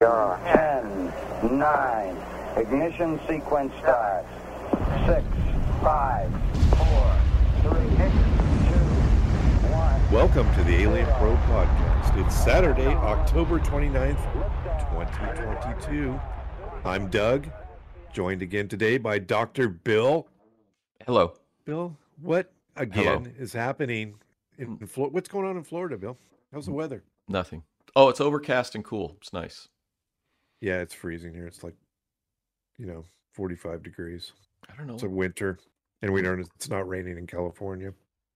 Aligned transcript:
Zero, 0.00 0.38
10, 0.44 1.58
9, 1.58 2.16
ignition 2.56 3.18
sequence 3.26 3.72
starts. 3.80 4.28
6, 5.08 5.26
5, 5.82 6.30
4, 6.76 7.20
3, 7.62 7.70
2, 7.72 7.74
1. 9.74 10.12
Welcome 10.12 10.54
to 10.54 10.62
the 10.62 10.76
Alien 10.82 11.04
Pro 11.18 11.34
Podcast. 11.48 12.24
It's 12.24 12.32
Saturday, 12.32 12.86
October 12.86 13.58
29th, 13.58 14.22
2022. 14.92 16.20
I'm 16.84 17.08
Doug, 17.08 17.48
joined 18.12 18.42
again 18.42 18.68
today 18.68 18.98
by 18.98 19.18
Dr. 19.18 19.68
Bill. 19.68 20.28
Hello. 21.06 21.32
Bill, 21.64 21.96
what 22.22 22.52
again 22.76 23.24
Hello. 23.24 23.32
is 23.36 23.52
happening 23.52 24.14
in 24.58 24.78
Florida? 24.86 25.12
What's 25.12 25.28
going 25.28 25.48
on 25.48 25.56
in 25.56 25.64
Florida, 25.64 25.96
Bill? 25.98 26.16
How's 26.52 26.66
the 26.66 26.72
weather? 26.72 27.02
Nothing. 27.26 27.64
Oh, 27.96 28.08
it's 28.10 28.20
overcast 28.20 28.76
and 28.76 28.84
cool. 28.84 29.16
It's 29.20 29.32
nice. 29.32 29.66
Yeah, 30.60 30.80
it's 30.80 30.94
freezing 30.94 31.34
here. 31.34 31.46
It's 31.46 31.62
like, 31.62 31.74
you 32.78 32.86
know, 32.86 33.04
45 33.34 33.82
degrees. 33.82 34.32
I 34.68 34.76
don't 34.76 34.86
know. 34.86 34.94
It's 34.94 35.02
a 35.02 35.08
winter, 35.08 35.58
and 36.02 36.12
we 36.12 36.22
don't. 36.22 36.40
It's 36.56 36.68
not 36.68 36.88
raining 36.88 37.18
in 37.18 37.26
California. 37.26 37.92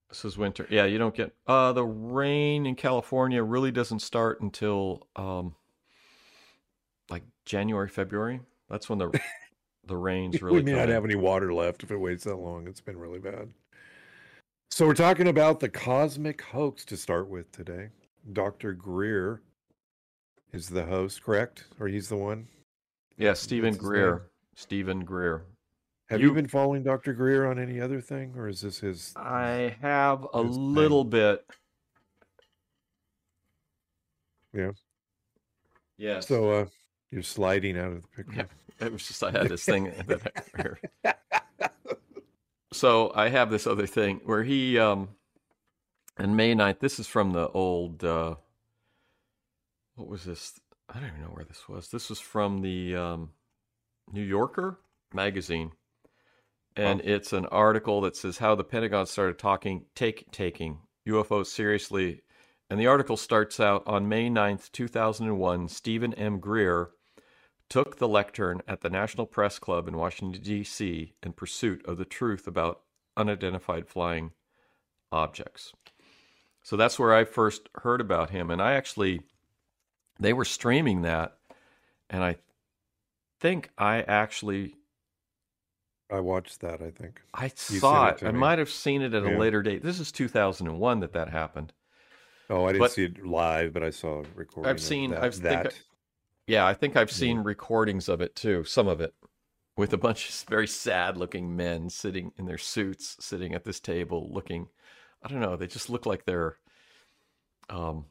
This 0.09 0.25
is 0.25 0.37
winter. 0.37 0.67
Yeah, 0.69 0.85
you 0.85 0.97
don't 0.97 1.15
get 1.15 1.33
uh 1.47 1.73
the 1.73 1.83
rain 1.85 2.65
in 2.65 2.75
California 2.75 3.43
really 3.43 3.71
doesn't 3.71 3.99
start 3.99 4.41
until 4.41 5.07
um 5.15 5.55
like 7.09 7.23
January, 7.45 7.89
February. 7.89 8.39
That's 8.69 8.89
when 8.89 8.99
the 8.99 9.19
the 9.85 9.97
rains 9.97 10.41
really 10.41 10.59
we 10.59 10.63
may 10.63 10.73
not 10.73 10.89
in. 10.89 10.95
have 10.95 11.03
any 11.05 11.15
water 11.15 11.53
left 11.53 11.83
if 11.83 11.91
it 11.91 11.97
waits 11.97 12.23
that 12.23 12.35
long. 12.35 12.67
It's 12.67 12.81
been 12.81 12.97
really 12.97 13.19
bad. 13.19 13.49
So 14.71 14.87
we're 14.87 14.93
talking 14.95 15.27
about 15.27 15.59
the 15.59 15.69
cosmic 15.69 16.41
hoax 16.41 16.85
to 16.85 16.97
start 16.97 17.27
with 17.27 17.51
today. 17.51 17.89
Dr. 18.31 18.73
Greer 18.73 19.41
is 20.53 20.69
the 20.69 20.85
host, 20.85 21.23
correct? 21.23 21.65
Or 21.79 21.87
he's 21.87 22.07
the 22.09 22.15
one? 22.15 22.47
Yeah, 23.17 23.33
Steven 23.33 23.75
Greer. 23.75 24.29
Steven 24.55 25.03
Greer. 25.03 25.45
Have 26.09 26.21
you, 26.21 26.27
You- 26.29 26.33
been 26.33 26.47
following 26.47 26.83
Dr. 26.83 27.13
Greer 27.13 27.47
on 27.49 27.57
any 27.59 27.81
other 27.81 27.99
thing, 28.01 28.33
or 28.37 28.47
is 28.47 28.61
this 28.61 28.79
his? 28.79 29.13
I 29.15 29.75
have 29.81 30.25
a 30.33 30.43
His 30.43 30.55
thing. 30.55 30.73
little 30.75 31.03
bit. 31.03 31.45
Yeah. 34.53 34.71
Yes. 35.97 36.27
So 36.27 36.51
uh, 36.51 36.65
you're 37.11 37.23
sliding 37.23 37.77
out 37.77 37.93
of 37.93 38.01
the 38.03 38.07
picture. 38.23 38.49
Yeah. 38.79 38.85
It 38.87 38.91
was 38.91 39.07
just 39.07 39.23
I 39.23 39.31
had 39.31 39.49
this 39.49 39.63
thing 39.65 39.91
that 40.07 41.21
I, 41.63 41.69
so 42.73 43.11
I 43.15 43.29
have 43.29 43.49
this 43.49 43.65
other 43.65 43.87
thing 43.87 44.19
where 44.25 44.43
he 44.43 44.77
um 44.77 45.09
on 46.19 46.35
May 46.35 46.53
9th, 46.53 46.79
this 46.79 46.99
is 46.99 47.07
from 47.07 47.31
the 47.31 47.47
old 47.49 48.03
uh 48.03 48.35
what 49.95 50.07
was 50.07 50.23
this? 50.23 50.59
I 50.89 50.99
don't 50.99 51.09
even 51.09 51.21
know 51.21 51.27
where 51.27 51.45
this 51.45 51.67
was. 51.69 51.89
This 51.89 52.09
was 52.09 52.19
from 52.19 52.61
the 52.61 52.95
um 52.95 53.29
New 54.11 54.21
Yorker 54.23 54.79
magazine. 55.13 55.71
And 56.75 57.01
Oh. 57.01 57.03
it's 57.05 57.33
an 57.33 57.45
article 57.47 58.01
that 58.01 58.15
says 58.15 58.39
how 58.39 58.55
the 58.55 58.63
Pentagon 58.63 59.05
started 59.05 59.37
talking 59.37 59.85
take 59.95 60.31
taking 60.31 60.79
UFOs 61.07 61.47
seriously. 61.47 62.21
And 62.69 62.79
the 62.79 62.87
article 62.87 63.17
starts 63.17 63.59
out 63.59 63.83
on 63.85 64.09
May 64.09 64.29
9th, 64.29 64.71
2001, 64.71 65.67
Steven 65.67 66.13
M. 66.15 66.39
Greer 66.39 66.91
took 67.69 67.97
the 67.97 68.07
lectern 68.07 68.61
at 68.67 68.81
the 68.81 68.89
National 68.89 69.25
Press 69.27 69.59
Club 69.59 69.87
in 69.87 69.97
Washington, 69.97 70.41
D.C., 70.41 71.13
in 71.21 71.33
pursuit 71.33 71.85
of 71.85 71.97
the 71.97 72.05
truth 72.05 72.47
about 72.47 72.81
unidentified 73.15 73.87
flying 73.87 74.31
objects. 75.11 75.73
So 76.63 76.75
that's 76.77 76.97
where 76.97 77.13
I 77.13 77.25
first 77.25 77.69
heard 77.75 78.01
about 78.01 78.29
him. 78.31 78.49
And 78.49 78.61
I 78.61 78.73
actually, 78.73 79.21
they 80.19 80.33
were 80.33 80.45
streaming 80.45 81.01
that. 81.03 81.37
And 82.09 82.23
I 82.23 82.37
think 83.39 83.69
I 83.77 84.01
actually, 84.01 84.75
I 86.11 86.19
watched 86.19 86.61
that. 86.61 86.81
I 86.81 86.91
think. 86.91 87.21
I 87.33 87.47
saw 87.49 88.09
it 88.09 88.21
it. 88.21 88.27
I 88.27 88.31
me. 88.31 88.39
might 88.39 88.59
have 88.59 88.69
seen 88.69 89.01
it 89.01 89.13
at 89.13 89.23
Yeah. 89.23 89.35
a 89.35 89.39
later 89.39 89.61
date. 89.63 89.81
This 89.83 89.99
is 89.99 90.11
2001 90.11 90.99
that 90.99 91.13
that 91.13 91.29
happened. 91.29 91.73
Oh, 92.49 92.65
I 92.65 92.73
didn't 92.73 92.79
But- 92.79 92.91
see 92.91 93.05
it 93.05 93.25
live, 93.25 93.73
but 93.73 93.83
I 93.83 93.89
saw 93.89 94.19
a 94.19 94.25
recording. 94.35 94.69
I've 94.69 94.75
of 94.75 94.81
seen- 94.81 95.11
that. 95.11 95.23
I've 95.23 95.35
think 95.35 95.67
I- 95.67 95.71
Yeah, 96.45 96.65
I 96.67 96.73
think 96.73 96.95
I've 96.97 97.11
seen 97.11 97.39
recordings 97.39 98.09
of 98.09 98.19
it 98.21 98.35
too, 98.35 98.63
some 98.65 98.87
of 98.89 98.99
it, 98.99 99.15
with 99.77 99.93
a 99.93 99.97
bunch 99.97 100.27
of 100.29 100.35
very 100.49 100.67
sad 100.67 101.15
looking 101.17 101.55
men 101.55 101.89
sitting 101.89 102.33
in 102.37 102.45
their 102.45 102.57
suits, 102.57 103.15
sitting 103.23 103.53
at 103.55 103.63
this 103.63 103.79
table 103.79 104.29
looking, 104.31 104.67
I 105.23 105.29
don't 105.29 105.39
know, 105.39 105.55
they 105.55 105.67
just 105.67 105.89
look 105.89 106.05
like 106.05 106.25
they're, 106.25 106.57
um, 107.69 108.05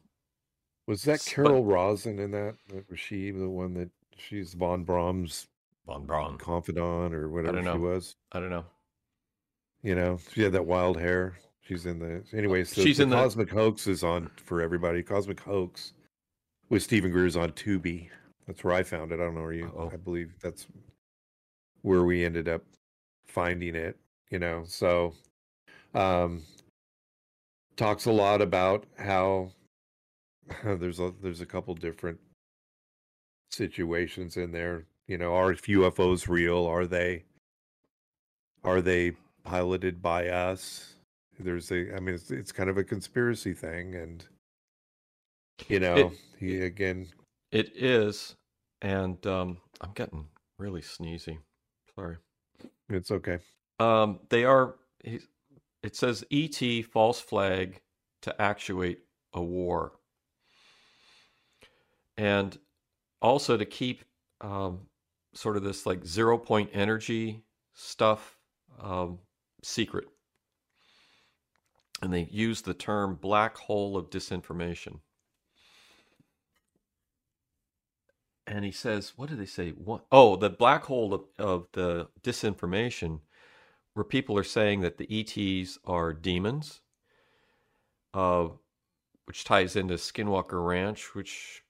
Was 0.87 1.03
that 1.03 1.19
but- 1.19 1.25
Carol 1.31 1.65
Rosin 1.65 2.19
in 2.19 2.31
that? 2.31 2.55
That- 2.69 2.89
Was 2.89 2.99
she 2.99 3.31
the 3.31 3.49
one 3.49 3.73
that 3.75 3.89
she's 4.17 4.53
von 4.53 4.83
Braun's 4.83 5.47
Von 5.85 6.05
Braun. 6.05 6.37
confidant 6.37 7.13
or 7.13 7.29
whatever 7.29 7.61
know. 7.61 7.73
she 7.73 7.79
was? 7.79 8.15
I 8.31 8.39
don't 8.39 8.49
know. 8.49 8.65
You 9.81 9.95
know, 9.95 10.17
she 10.33 10.41
had 10.43 10.53
that 10.53 10.65
wild 10.65 10.97
hair. 10.99 11.37
She's 11.61 11.85
in 11.85 11.99
the 11.99 12.23
anyway. 12.37 12.63
So 12.63 12.81
She's 12.81 12.97
the 12.97 13.03
in 13.03 13.09
the- 13.09 13.15
Cosmic 13.15 13.49
Hoax 13.49 13.87
is 13.87 14.03
on 14.03 14.29
for 14.37 14.61
everybody. 14.61 15.01
Cosmic 15.03 15.39
Hoax 15.39 15.93
with 16.69 16.83
Steven 16.83 17.11
Greer's 17.11 17.35
on 17.37 17.51
Tubi. 17.51 18.09
That's 18.47 18.63
where 18.63 18.73
I 18.73 18.83
found 18.83 19.11
it. 19.11 19.15
I 19.15 19.23
don't 19.23 19.35
know 19.35 19.41
where 19.41 19.53
you. 19.53 19.67
Uh-oh. 19.67 19.89
I 19.93 19.97
believe 19.97 20.33
that's 20.41 20.67
where 21.81 22.03
we 22.03 22.25
ended 22.25 22.47
up 22.49 22.63
finding 23.25 23.75
it. 23.75 23.97
You 24.29 24.39
know, 24.39 24.63
so 24.65 25.13
um, 25.93 26.41
talks 27.77 28.05
a 28.05 28.11
lot 28.11 28.41
about 28.41 28.85
how 28.97 29.51
there's 30.63 30.99
a 30.99 31.13
there's 31.21 31.41
a 31.41 31.45
couple 31.45 31.73
different 31.75 32.19
situations 33.51 34.37
in 34.37 34.51
there. 34.51 34.85
You 35.07 35.17
know, 35.17 35.33
are 35.33 35.53
UFOs 35.53 36.27
real? 36.27 36.65
Are 36.65 36.85
they? 36.85 37.23
Are 38.63 38.81
they 38.81 39.13
piloted 39.43 40.01
by 40.01 40.29
us? 40.29 40.95
There's 41.39 41.71
a, 41.71 41.95
I 41.95 41.99
mean, 41.99 42.15
it's, 42.15 42.31
it's 42.31 42.51
kind 42.51 42.69
of 42.69 42.77
a 42.77 42.83
conspiracy 42.83 43.53
thing, 43.53 43.95
and 43.95 44.25
you 45.67 45.79
know, 45.79 46.11
he 46.39 46.61
again, 46.61 47.07
It 47.51 47.71
is, 47.75 48.35
and 48.81 49.25
um, 49.27 49.57
I'm 49.81 49.91
getting 49.93 50.25
really 50.57 50.81
sneezy. 50.81 51.37
Sorry. 51.95 52.17
it's 52.89 53.11
okay. 53.11 53.39
Um, 53.79 54.19
they 54.29 54.45
are. 54.45 54.75
It 55.03 55.95
says 55.97 56.23
ET 56.31 56.85
false 56.85 57.19
flag 57.19 57.81
to 58.21 58.41
actuate 58.41 58.99
a 59.33 59.41
war, 59.41 59.93
and 62.17 62.57
also 63.21 63.57
to 63.57 63.65
keep 63.65 64.03
um, 64.41 64.81
sort 65.33 65.57
of 65.57 65.63
this 65.63 65.85
like 65.85 66.05
zero 66.05 66.37
point 66.37 66.69
energy 66.73 67.43
stuff 67.73 68.37
um, 68.81 69.19
secret. 69.63 70.05
And 72.01 72.13
they 72.13 72.27
use 72.31 72.61
the 72.61 72.73
term 72.73 73.15
black 73.15 73.57
hole 73.57 73.97
of 73.97 74.09
disinformation. 74.09 74.99
And 78.45 78.65
he 78.65 78.71
says, 78.71 79.13
what 79.15 79.29
did 79.29 79.39
they 79.39 79.45
say? 79.45 79.69
What? 79.69 80.03
Oh, 80.11 80.35
the 80.35 80.49
black 80.49 80.83
hole 80.83 81.13
of, 81.13 81.21
of 81.39 81.67
the 81.71 82.09
disinformation 82.21 83.21
where 83.93 84.03
people 84.03 84.37
are 84.37 84.43
saying 84.43 84.81
that 84.81 84.97
the 84.97 85.07
ETs 85.09 85.77
are 85.85 86.11
demons, 86.11 86.81
uh, 88.13 88.47
which 89.25 89.45
ties 89.45 89.75
into 89.77 89.93
Skinwalker 89.93 90.65
Ranch, 90.65 91.15
which 91.15 91.62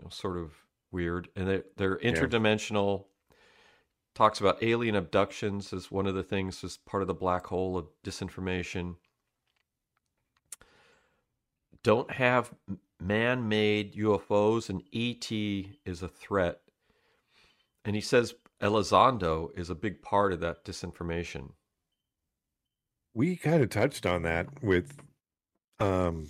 you 0.00 0.04
know, 0.04 0.10
sort 0.10 0.38
of 0.38 0.52
weird, 0.90 1.28
and 1.36 1.46
they're, 1.46 1.64
they're 1.76 1.98
interdimensional. 1.98 3.04
Talks 4.14 4.40
about 4.40 4.62
alien 4.62 4.96
abductions 4.96 5.72
as 5.74 5.90
one 5.90 6.06
of 6.06 6.14
the 6.14 6.22
things 6.22 6.64
as 6.64 6.78
part 6.78 7.02
of 7.02 7.06
the 7.06 7.14
black 7.14 7.46
hole 7.46 7.76
of 7.76 7.86
disinformation. 8.02 8.96
Don't 11.82 12.10
have 12.10 12.52
man-made 12.98 13.94
UFOs, 13.94 14.70
and 14.70 14.82
ET 14.92 15.30
is 15.84 16.02
a 16.02 16.08
threat. 16.08 16.60
And 17.84 17.94
he 17.94 18.02
says 18.02 18.34
Elizondo 18.62 19.56
is 19.56 19.68
a 19.70 19.74
big 19.74 20.02
part 20.02 20.32
of 20.32 20.40
that 20.40 20.64
disinformation. 20.64 21.50
We 23.14 23.36
kind 23.36 23.62
of 23.62 23.68
touched 23.68 24.06
on 24.06 24.22
that 24.22 24.62
with, 24.62 24.98
um, 25.78 26.28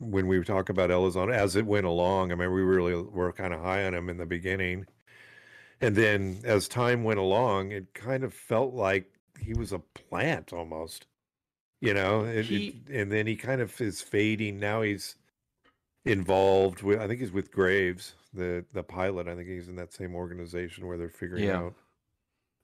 when 0.00 0.26
we 0.26 0.42
talk 0.42 0.68
about 0.70 0.90
Elizondo 0.90 1.32
as 1.32 1.54
it 1.56 1.66
went 1.66 1.86
along. 1.86 2.32
I 2.32 2.34
mean, 2.34 2.52
we 2.52 2.62
really 2.62 2.94
were 3.00 3.32
kind 3.32 3.54
of 3.54 3.60
high 3.60 3.84
on 3.84 3.94
him 3.94 4.08
in 4.08 4.16
the 4.16 4.26
beginning, 4.26 4.86
and 5.80 5.94
then 5.94 6.40
as 6.44 6.66
time 6.68 7.04
went 7.04 7.18
along, 7.20 7.70
it 7.72 7.94
kind 7.94 8.24
of 8.24 8.34
felt 8.34 8.74
like 8.74 9.12
he 9.38 9.52
was 9.54 9.72
a 9.72 9.78
plant 9.78 10.52
almost. 10.52 11.06
You 11.80 11.94
know, 11.94 12.24
it, 12.24 12.46
He- 12.46 12.82
it, 12.88 12.94
and 13.00 13.12
then 13.12 13.26
he 13.26 13.36
kind 13.36 13.60
of 13.60 13.78
is 13.80 14.00
fading. 14.02 14.58
Now 14.58 14.82
he's 14.82 15.16
involved 16.04 16.82
with. 16.82 16.98
I 17.00 17.06
think 17.06 17.20
he's 17.20 17.32
with 17.32 17.50
Graves, 17.52 18.14
the 18.34 18.64
the 18.72 18.82
pilot. 18.82 19.28
I 19.28 19.34
think 19.34 19.48
he's 19.48 19.68
in 19.68 19.76
that 19.76 19.92
same 19.92 20.14
organization 20.14 20.86
where 20.86 20.98
they're 20.98 21.08
figuring 21.08 21.44
Yeah. 21.44 21.58
out 21.58 21.74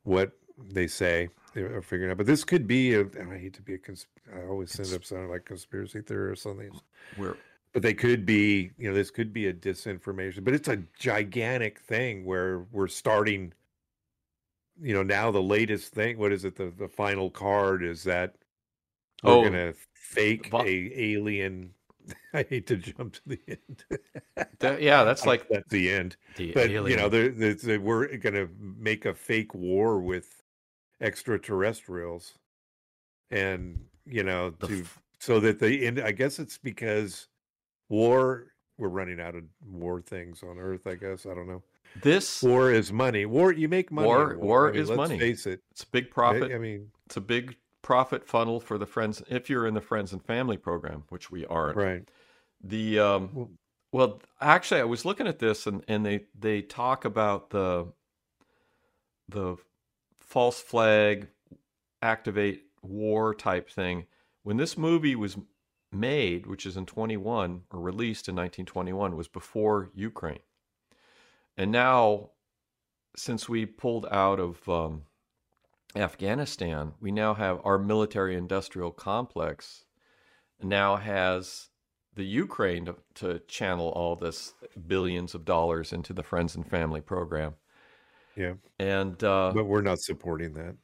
what 0.04 0.32
they 0.58 0.86
say 0.86 1.28
they're 1.64 1.82
figuring 1.82 2.10
out. 2.10 2.16
But 2.18 2.26
this 2.26 2.44
could 2.44 2.66
be 2.66 2.94
a. 2.94 3.00
and 3.00 3.32
I 3.32 3.38
hate 3.38 3.54
to 3.54 3.62
be 3.62 3.74
a. 3.74 3.78
Cons- 3.78 4.06
I 4.34 4.44
always 4.46 4.78
end 4.78 4.92
up 4.94 5.04
sounding 5.04 5.30
like 5.30 5.44
conspiracy 5.44 6.00
theorist 6.02 6.46
or 6.46 6.50
something. 6.50 6.70
We're 7.18 7.36
but 7.72 7.82
they 7.82 7.92
could 7.94 8.24
be, 8.24 8.70
you 8.78 8.88
know, 8.88 8.94
this 8.94 9.10
could 9.10 9.34
be 9.34 9.48
a 9.48 9.52
disinformation, 9.52 10.42
but 10.44 10.54
it's 10.54 10.68
a 10.68 10.82
gigantic 10.98 11.78
thing 11.80 12.24
where 12.24 12.60
we're 12.72 12.88
starting. 12.88 13.52
You 14.80 14.94
know, 14.94 15.02
now 15.02 15.30
the 15.30 15.42
latest 15.42 15.92
thing. 15.92 16.18
What 16.18 16.32
is 16.32 16.44
it? 16.44 16.56
The 16.56 16.70
the 16.76 16.88
final 16.88 17.30
card 17.30 17.82
is 17.84 18.04
that 18.04 18.34
we're 19.22 19.32
Oh, 19.32 19.42
gonna 19.44 19.74
fake 19.94 20.50
Va- 20.50 20.62
a 20.66 20.90
alien. 20.94 21.72
I 22.34 22.44
hate 22.48 22.66
to 22.68 22.76
jump 22.76 23.14
to 23.14 23.20
the 23.26 23.40
end. 23.48 23.84
That- 24.58 24.80
yeah, 24.82 25.04
that's 25.04 25.24
like 25.26 25.48
that's 25.48 25.68
the 25.70 25.90
end. 25.90 26.16
the 26.36 26.52
But 26.52 26.70
alien. 26.70 26.86
you 26.90 26.96
know, 26.96 27.08
there, 27.08 27.28
there's 27.30 27.66
a, 27.68 27.78
we're 27.78 28.16
gonna 28.18 28.48
make 28.58 29.04
a 29.06 29.14
fake 29.14 29.54
war 29.54 29.98
with 30.00 30.35
extraterrestrials, 31.00 32.34
and 33.30 33.84
you 34.06 34.22
know, 34.22 34.50
to 34.50 34.80
f- 34.82 35.00
so 35.18 35.40
that 35.40 35.58
they 35.58 35.80
end. 35.80 36.00
I 36.00 36.12
guess 36.12 36.38
it's 36.38 36.58
because 36.58 37.28
war. 37.88 38.46
We're 38.78 38.88
running 38.88 39.20
out 39.20 39.34
of 39.34 39.44
war 39.66 40.02
things 40.02 40.42
on 40.42 40.58
Earth. 40.58 40.86
I 40.86 40.96
guess 40.96 41.24
I 41.24 41.32
don't 41.34 41.48
know. 41.48 41.62
this 42.02 42.42
War 42.42 42.70
is 42.70 42.92
money. 42.92 43.24
War 43.24 43.50
you 43.50 43.68
make 43.70 43.90
money. 43.90 44.06
in 44.06 44.14
War- 44.14 44.36
war 44.38 44.68
I 44.68 44.72
mean, 44.72 44.82
is 44.82 44.90
let's 44.90 44.98
money. 44.98 45.18
Face 45.18 45.46
it. 45.46 45.62
it's 45.70 45.82
a 45.84 45.86
big 45.88 46.04
I- 46.08 46.12
profit. 46.12 46.52
I 46.52 46.58
mean, 46.58 46.90
It's 47.06 47.16
a 47.16 47.22
big 47.22 47.56
profit 47.80 48.26
funnel 48.26 48.60
for 48.60 48.76
the 48.76 48.84
friends. 48.84 49.22
If 49.30 49.48
you're 49.48 49.66
in 49.66 49.72
the 49.72 49.80
friends 49.80 50.12
and 50.12 50.22
family 50.22 50.58
program, 50.58 51.04
which 51.08 51.30
we 51.30 51.46
aren't, 51.46 51.76
right. 51.78 52.06
the 52.62 52.98
um, 52.98 53.30
Well- 53.32 53.50
well, 53.92 54.20
actually, 54.42 54.82
I 54.82 54.84
was 54.84 55.06
looking 55.06 55.26
at 55.26 55.38
this, 55.38 55.66
and 55.66 55.82
and 55.88 56.04
they 56.04 56.26
they 56.38 56.60
talk 56.60 57.06
about 57.06 57.48
the 57.48 57.86
the 59.28 59.56
false 60.26 60.60
flag, 60.60 61.28
activate 62.02 62.64
war 62.82 63.34
type 63.34 63.70
thing. 63.70 64.06
When 64.42 64.58
this 64.58 64.76
movie 64.76 65.16
was 65.16 65.38
made, 65.90 66.46
which 66.46 66.66
is 66.66 66.76
in 66.76 66.84
21 66.84 67.62
or 67.70 67.80
released 67.80 68.28
in 68.28 68.34
1921, 68.34 69.16
was 69.16 69.28
before 69.28 69.90
Ukraine, 69.94 70.40
and 71.56 71.72
now 71.72 72.30
since 73.16 73.48
we 73.48 73.64
pulled 73.64 74.06
out 74.10 74.38
of 74.38 74.68
um, 74.68 75.04
Afghanistan, 75.94 76.92
we 77.00 77.10
now 77.10 77.32
have 77.32 77.60
our 77.64 77.78
military 77.78 78.36
industrial 78.36 78.90
complex 78.90 79.84
now 80.62 80.96
has 80.96 81.68
the 82.14 82.24
Ukraine 82.24 82.86
to, 82.86 82.96
to 83.14 83.38
channel 83.40 83.88
all 83.90 84.16
this 84.16 84.54
billions 84.86 85.34
of 85.34 85.44
dollars 85.44 85.92
into 85.92 86.12
the 86.12 86.22
friends 86.22 86.54
and 86.56 86.68
family 86.68 87.00
program. 87.00 87.54
Yeah. 88.36 88.54
And 88.78 89.22
uh, 89.24 89.52
But 89.54 89.64
we're 89.64 89.80
not 89.82 90.00
supporting 90.00 90.52
that. 90.54 90.76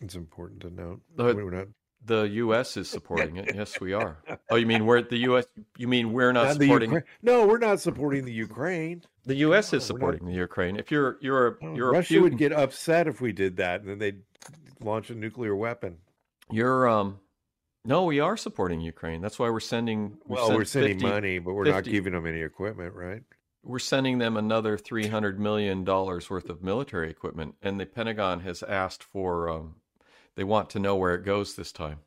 It's 0.00 0.14
important 0.14 0.60
to 0.62 0.70
note. 0.70 1.00
But- 1.16 1.36
we're 1.36 1.50
not. 1.50 1.68
the 2.04 2.22
U.S. 2.22 2.76
is 2.76 2.88
supporting 2.88 3.36
it. 3.36 3.54
Yes, 3.54 3.80
we 3.80 3.92
are. 3.92 4.18
Oh, 4.50 4.56
you 4.56 4.66
mean 4.66 4.84
we're 4.86 5.00
the 5.02 5.18
U.S. 5.30 5.46
You 5.78 5.88
mean 5.88 6.12
we're 6.12 6.30
not, 6.32 6.44
not 6.48 6.56
supporting 6.60 6.90
Ukra- 6.90 7.02
no, 7.22 7.46
we're 7.46 7.58
not 7.58 7.80
supporting 7.80 8.24
the 8.24 8.32
Ukraine. 8.32 9.02
the 9.24 9.36
U.S. 9.36 9.66
is 9.68 9.72
No, 9.72 9.78
not. 9.78 9.86
supporting 9.86 10.26
the 10.26 10.34
Ukraine. 10.34 10.76
If 10.76 10.90
you're 10.90 11.16
you're 11.20 11.46
a 11.48 11.54
Oh, 11.62 11.74
you're 11.74 11.92
Russia 11.92 12.18
a 12.18 12.22
would 12.22 12.36
get 12.36 12.52
upset 12.52 13.06
if 13.06 13.20
we 13.22 13.32
did 13.32 13.56
that, 13.56 13.80
and 13.80 13.88
then 13.88 13.98
they'd 13.98 14.20
launch 14.80 15.08
a 15.10 15.14
nuclear 15.14 15.56
weapon. 15.56 15.96
you're 16.50 16.86
um 16.88 17.18
no, 17.86 18.04
we 18.04 18.18
are 18.20 18.36
supporting 18.36 18.80
Ukraine. 18.80 19.20
That's 19.20 19.38
why 19.38 19.48
we're 19.50 19.60
sending. 19.60 20.16
we 20.26 20.36
Well, 20.36 20.54
we're 20.54 20.64
sending 20.64 20.98
50 21.00 21.06
money, 21.06 21.38
but 21.38 21.52
we're 21.54 21.64
not 21.70 21.84
giving 21.84 22.12
them 22.14 22.26
any 22.26 22.40
equipment, 22.40 22.94
right? 22.94 23.22
We're 23.64 23.78
sending 23.78 24.18
them 24.18 24.36
another 24.36 24.76
three 24.78 25.06
hundred 25.08 25.40
million 25.40 25.84
dollars 25.84 26.28
worth 26.30 26.48
of 26.50 26.62
military 26.62 27.10
equipment, 27.10 27.54
and 27.62 27.80
the 27.80 27.86
Pentagon 27.86 28.40
has 28.40 28.62
asked 28.62 29.02
for. 29.02 29.48
Um, 29.48 29.76
they 30.36 30.44
want 30.44 30.68
to 30.70 30.80
know 30.80 30.96
where 30.96 31.14
it 31.14 31.24
goes 31.24 31.54
this 31.54 31.70
time. 31.72 32.00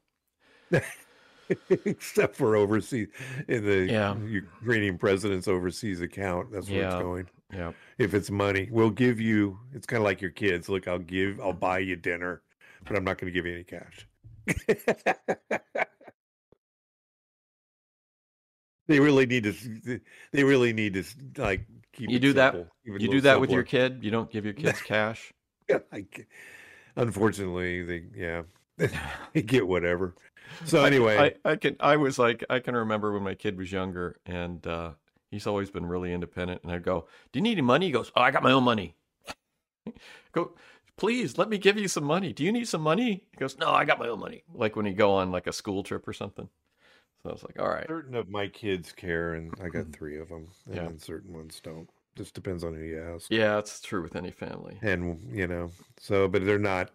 Except 1.70 2.36
for 2.36 2.58
overseas 2.58 3.08
in 3.48 3.66
the 3.66 3.86
Yeah. 3.90 4.18
Ukrainian 4.18 4.98
president's 4.98 5.48
overseas 5.48 6.02
account. 6.02 6.52
That's 6.52 6.70
where 6.70 6.80
Yeah. 6.82 6.94
it's 6.96 7.02
going. 7.04 7.28
Yeah, 7.54 7.72
If 7.98 8.14
it's 8.14 8.30
money, 8.30 8.68
we'll 8.70 8.90
give 8.90 9.22
you. 9.22 9.58
It's 9.74 9.86
kind 9.88 10.00
of 10.02 10.04
like 10.04 10.20
your 10.22 10.32
kids. 10.32 10.68
Look, 10.68 10.90
I'll 10.90 11.00
give. 11.00 11.40
I'll 11.40 11.54
buy 11.54 11.80
you 11.80 11.96
dinner, 11.96 12.42
but 12.86 12.98
I'm 12.98 13.06
not 13.06 13.18
going 13.18 13.32
to 13.32 13.34
give 13.34 13.46
you 13.46 13.54
any 13.54 13.64
cash. 13.64 14.06
they 18.88 19.00
really 19.00 19.26
need 19.26 19.44
to. 19.44 20.00
They 20.32 20.44
really 20.44 20.74
need 20.74 20.94
to 20.94 21.42
like 21.42 21.66
keep. 21.94 22.10
you 22.10 22.18
it 22.18 22.22
do 22.22 22.34
that. 22.34 22.54
simple, 22.54 22.72
a 22.88 23.00
You 23.02 23.10
do 23.10 23.22
that 23.22 23.40
with 23.40 23.52
your 23.52 23.64
kid. 23.64 24.04
You 24.04 24.12
don't 24.12 24.32
give 24.32 24.46
your 24.46 24.54
kids 24.54 24.82
cash. 24.86 25.34
like, 25.92 26.28
unfortunately, 26.96 27.84
they 27.84 28.04
yeah, 28.16 28.44
they 29.34 29.42
get 29.42 29.68
whatever. 29.68 30.16
So 30.66 30.84
anyway, 30.84 31.36
I, 31.46 31.52
I 31.52 31.56
can. 31.58 31.76
I 31.80 31.98
was 31.98 32.18
like, 32.18 32.44
I 32.50 32.60
can 32.60 32.76
remember 32.76 33.14
when 33.14 33.24
my 33.24 33.36
kid 33.36 33.58
was 33.58 33.72
younger, 33.72 34.20
and 34.26 34.66
uh, 34.66 34.92
he's 35.30 35.48
always 35.48 35.70
been 35.70 35.86
really 35.86 36.14
independent. 36.14 36.64
And 36.64 36.72
I'd 36.72 36.84
go, 36.84 37.08
"Do 37.32 37.40
you 37.40 37.44
need 37.44 37.54
any 37.54 37.62
money?" 37.62 37.88
He 37.88 37.92
goes, 37.92 38.12
"Oh, 38.16 38.22
I 38.22 38.32
got 38.32 38.44
my 38.44 38.52
own 38.52 38.64
money." 38.64 38.96
go, 40.32 40.54
please 40.98 41.38
let 41.38 41.50
me 41.50 41.58
give 41.58 41.78
you 41.78 41.88
some 41.88 42.04
money. 42.04 42.34
Do 42.34 42.44
you 42.44 42.52
need 42.52 42.68
some 42.68 42.82
money? 42.82 43.26
He 43.32 43.38
goes, 43.38 43.58
"No, 43.58 43.72
I 43.72 43.86
got 43.86 44.00
my 44.00 44.08
own 44.08 44.20
money." 44.20 44.44
Like 44.54 44.76
when 44.76 44.86
you 44.86 44.94
go 44.94 45.14
on 45.16 45.32
like 45.32 45.48
a 45.48 45.54
school 45.54 45.84
trip 45.84 46.08
or 46.08 46.14
something. 46.14 46.50
I 47.28 47.32
was 47.34 47.44
like, 47.44 47.60
"All 47.60 47.70
right." 47.70 47.88
certain 47.88 48.16
of 48.16 48.30
my 48.30 48.48
kids 48.48 48.92
care, 48.92 49.34
and 49.36 49.54
I 49.62 49.70
got 49.70 49.92
three 49.92 50.18
of 50.20 50.30
them, 50.30 50.48
and 50.66 50.76
Yeah. 50.76 50.88
then 50.88 51.00
certain 51.00 51.34
ones 51.34 51.60
don't. 51.62 51.90
Just 52.16 52.34
depends 52.34 52.64
on 52.64 52.74
who 52.74 52.82
you 52.84 53.00
ask. 53.02 53.32
Yeah, 53.32 53.60
it's 53.60 53.80
true 53.82 54.02
with 54.02 54.16
any 54.16 54.32
family. 54.32 54.80
and 54.82 55.22
you 55.36 55.48
know 55.48 55.72
so 56.00 56.28
but 56.28 56.44
they're 56.46 56.58
not 56.60 56.92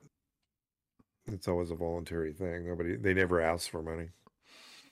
it's 1.26 1.46
always 1.48 1.70
a 1.70 1.74
voluntary 1.76 2.32
thing 2.32 2.66
nobody 2.66 2.96
they 2.96 3.14
never 3.14 3.40
ask 3.40 3.70
for 3.70 3.82
money 3.82 4.08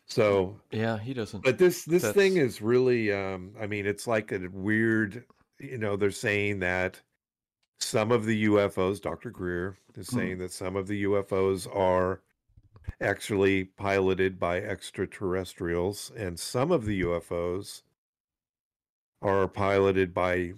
so 0.06 0.60
Yeah, 0.70 0.98
he 0.98 1.14
doesn't. 1.14 1.42
but 1.42 1.58
this 1.58 1.84
this 1.84 2.10
thing 2.12 2.36
is 2.36 2.62
really 2.62 3.12
um 3.12 3.54
i 3.60 3.66
mean 3.66 3.86
it's 3.86 4.06
like 4.06 4.30
a 4.32 4.48
weird 4.52 5.24
you 5.58 5.78
know 5.78 5.96
they're 5.96 6.10
saying 6.10 6.60
that 6.60 7.00
some 7.80 8.12
of 8.12 8.24
the 8.24 8.44
ufos 8.44 9.00
dr 9.00 9.30
greer 9.30 9.76
is 9.96 10.08
Mhm. 10.08 10.14
saying 10.14 10.38
that 10.38 10.52
some 10.52 10.76
of 10.76 10.86
the 10.86 11.02
ufos 11.04 11.66
are 11.74 12.22
actually 13.00 13.64
piloted 13.64 14.38
by 14.38 14.60
extraterrestrials 14.60 16.10
and 16.16 16.38
some 16.38 16.70
of 16.70 16.84
the 16.84 17.02
ufos 17.02 17.82
are 19.22 19.48
piloted 19.48 20.14
by 20.14 20.52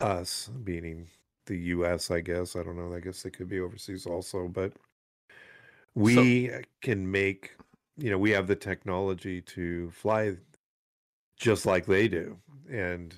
us 0.00 0.50
meaning 0.64 1.06
the 1.46 1.56
us 1.56 2.10
i 2.10 2.20
guess. 2.20 2.56
I 2.56 2.62
don't 2.62 2.76
know. 2.76 2.94
I 2.94 3.00
guess 3.00 3.22
they 3.22 3.30
could 3.30 3.48
be 3.48 3.60
overseas 3.60 4.06
also 4.06 4.48
but 4.48 4.72
we 5.94 6.50
uh, 6.52 6.60
can 6.82 7.10
make 7.10 7.56
you 7.96 8.10
know 8.10 8.18
we 8.18 8.30
have 8.30 8.46
the 8.46 8.56
technology 8.56 9.40
to 9.42 9.90
fly 9.90 10.36
just 11.36 11.66
like 11.66 11.86
they 11.86 12.08
do 12.08 12.36
and 12.70 13.14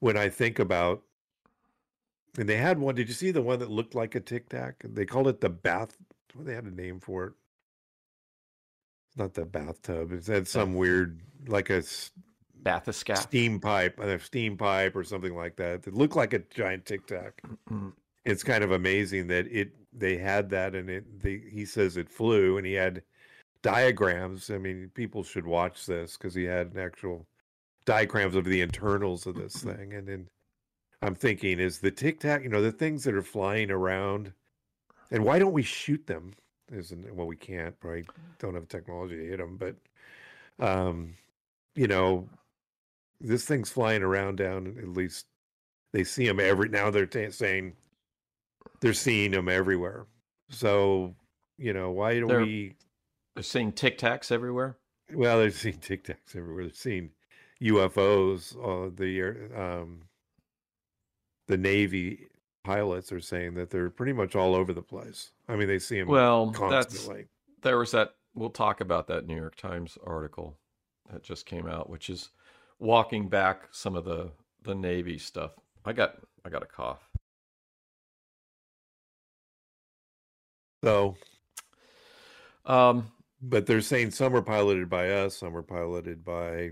when 0.00 0.16
i 0.16 0.28
think 0.28 0.58
about 0.58 1.02
and 2.38 2.48
they 2.48 2.56
had 2.56 2.78
one 2.78 2.94
did 2.94 3.08
you 3.08 3.14
see 3.14 3.30
the 3.30 3.42
one 3.42 3.58
that 3.58 3.70
looked 3.70 3.94
like 3.94 4.14
a 4.14 4.20
tic 4.20 4.48
tac? 4.48 4.76
They 4.84 5.04
called 5.04 5.28
it 5.28 5.40
the 5.40 5.50
bath 5.50 5.96
they 6.38 6.54
had 6.54 6.64
a 6.64 6.70
name 6.70 7.00
for 7.00 7.26
it. 7.26 7.32
It's 9.08 9.16
not 9.16 9.34
the 9.34 9.44
bathtub 9.44 10.12
It's 10.12 10.28
had 10.28 10.46
some 10.46 10.74
weird 10.74 11.20
like 11.48 11.70
a 11.70 11.82
Bathyscaphe. 12.62 13.18
steam 13.18 13.58
pipe 13.58 13.98
a 13.98 14.18
steam 14.20 14.56
pipe 14.56 14.94
or 14.94 15.02
something 15.02 15.34
like 15.34 15.56
that 15.56 15.86
it 15.86 15.94
looked 15.94 16.14
like 16.16 16.32
a 16.32 16.38
giant 16.38 16.86
tic 16.86 17.06
tac. 17.06 17.42
It's 18.24 18.42
kind 18.42 18.62
of 18.62 18.72
amazing 18.72 19.26
that 19.28 19.46
it 19.50 19.72
they 19.92 20.16
had 20.16 20.50
that 20.50 20.74
and 20.74 20.88
it 20.88 21.22
they, 21.22 21.42
he 21.50 21.64
says 21.64 21.96
it 21.96 22.08
flew 22.08 22.58
and 22.58 22.66
he 22.66 22.74
had 22.74 23.02
diagrams. 23.62 24.50
I 24.50 24.58
mean 24.58 24.90
people 24.94 25.24
should 25.24 25.46
watch 25.46 25.86
this 25.86 26.16
because 26.16 26.34
he 26.34 26.44
had 26.44 26.72
an 26.74 26.78
actual 26.78 27.26
diagrams 27.86 28.36
of 28.36 28.44
the 28.44 28.60
internals 28.60 29.26
of 29.26 29.34
this 29.34 29.54
thing. 29.62 29.94
And 29.94 30.06
then 30.06 30.28
i'm 31.02 31.14
thinking 31.14 31.58
is 31.58 31.78
the 31.78 31.90
tic 31.90 32.20
tac 32.20 32.42
you 32.42 32.48
know 32.50 32.60
the 32.60 32.70
things 32.70 33.04
that 33.04 33.14
are 33.14 33.22
flying 33.22 33.70
around 33.70 34.34
and 35.10 35.24
why 35.24 35.38
don't 35.38 35.52
we 35.52 35.62
shoot 35.62 36.06
them 36.06 36.32
isn't 36.72 37.12
well 37.14 37.26
we 37.26 37.36
can't 37.36 37.74
right 37.82 38.06
don't 38.38 38.54
have 38.54 38.68
technology 38.68 39.16
to 39.16 39.26
hit 39.26 39.38
them 39.38 39.56
but 39.56 39.74
um 40.64 41.14
you 41.74 41.86
know 41.88 42.28
this 43.20 43.44
thing's 43.44 43.70
flying 43.70 44.02
around 44.02 44.36
down 44.36 44.66
at 44.78 44.88
least 44.88 45.26
they 45.92 46.04
see 46.04 46.26
them 46.26 46.38
every 46.40 46.68
now 46.68 46.90
they're 46.90 47.06
ta 47.06 47.28
saying 47.30 47.72
they're 48.80 48.92
seeing 48.94 49.30
them 49.32 49.48
everywhere 49.48 50.06
so 50.48 51.14
you 51.58 51.72
know 51.72 51.90
why 51.90 52.18
don't 52.18 52.28
They're- 52.28 52.40
we 52.42 52.74
They're 53.34 53.42
seeing 53.42 53.72
tic 53.72 53.98
tacs 53.98 54.30
everywhere. 54.30 54.76
well 55.12 55.38
they're 55.38 55.50
seeing 55.50 55.78
tic 55.80 56.04
tacs 56.04 56.36
everywhere 56.36 56.64
they're 56.64 56.72
seeing 56.74 57.10
ufos 57.62 58.54
uh, 58.56 58.90
the 58.94 59.60
um 59.60 60.02
the 61.48 61.58
navy 61.58 62.28
pilots 62.62 63.10
are 63.12 63.20
saying 63.20 63.54
that 63.54 63.70
they're 63.70 63.90
pretty 63.90 64.12
much 64.12 64.36
all 64.36 64.54
over 64.54 64.72
the 64.72 64.82
place 64.82 65.30
i 65.48 65.56
mean 65.56 65.68
they 65.68 65.78
see 65.78 65.98
them 65.98 66.08
Well, 66.08 66.46
that's 66.46 66.58
constantly 66.58 67.26
there 67.62 67.78
was 67.78 67.90
that 67.92 68.14
we'll 68.34 68.50
talk 68.50 68.80
about 68.80 69.06
that 69.08 69.26
New 69.26 69.36
York 69.36 69.56
Times 69.56 69.98
article 70.04 70.56
that 71.12 71.22
just 71.22 71.46
came 71.46 71.66
out, 71.66 71.90
which 71.90 72.08
is 72.08 72.30
walking 72.78 73.28
back 73.28 73.68
some 73.70 73.96
of 73.96 74.04
the 74.04 74.30
the 74.62 74.74
Navy 74.74 75.18
stuff. 75.18 75.52
I 75.84 75.92
got 75.92 76.16
I 76.44 76.48
got 76.48 76.62
a 76.62 76.66
cough. 76.66 77.08
so 80.82 81.16
Um, 82.64 83.10
but 83.42 83.66
they're 83.66 83.80
saying 83.80 84.12
some 84.12 84.34
are 84.34 84.42
piloted 84.42 84.88
by 84.88 85.10
us, 85.10 85.36
some 85.36 85.56
are 85.56 85.62
piloted 85.62 86.24
by. 86.24 86.70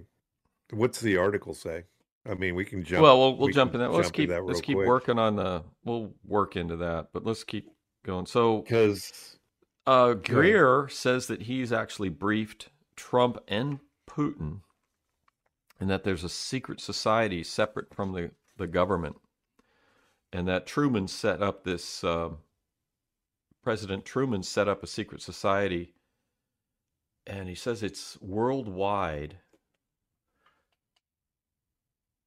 What's 0.70 1.00
the 1.00 1.16
article 1.16 1.54
say? 1.54 1.84
I 2.26 2.34
mean, 2.34 2.54
we 2.54 2.64
can 2.64 2.84
jump. 2.84 3.02
well, 3.02 3.18
we'll, 3.18 3.36
we'll 3.36 3.46
we 3.46 3.52
jump 3.52 3.74
in 3.74 3.80
that. 3.80 3.90
Let's 3.90 4.10
keep 4.10 4.30
that 4.30 4.44
let's 4.44 4.60
keep 4.60 4.76
quick. 4.76 4.86
working 4.86 5.18
on 5.18 5.36
the. 5.36 5.62
We'll 5.84 6.12
work 6.24 6.56
into 6.56 6.76
that, 6.76 7.08
but 7.12 7.24
let's 7.24 7.44
keep 7.44 7.70
going. 8.04 8.26
So 8.26 8.62
because 8.62 9.38
uh, 9.86 10.14
Greer 10.14 10.88
says 10.88 11.26
that 11.28 11.42
he's 11.42 11.72
actually 11.72 12.10
briefed 12.10 12.68
Trump 12.96 13.38
and 13.48 13.78
Putin, 14.08 14.60
and 15.80 15.88
that 15.88 16.04
there's 16.04 16.24
a 16.24 16.28
secret 16.28 16.80
society 16.80 17.42
separate 17.42 17.94
from 17.94 18.12
the 18.12 18.30
the 18.56 18.66
government, 18.66 19.16
and 20.32 20.46
that 20.48 20.66
Truman 20.66 21.08
set 21.08 21.42
up 21.42 21.64
this. 21.64 22.04
Uh, 22.04 22.30
President 23.62 24.04
Truman 24.04 24.42
set 24.42 24.68
up 24.68 24.82
a 24.82 24.86
secret 24.86 25.20
society, 25.20 25.92
and 27.26 27.48
he 27.48 27.54
says 27.54 27.82
it's 27.82 28.18
worldwide. 28.20 29.38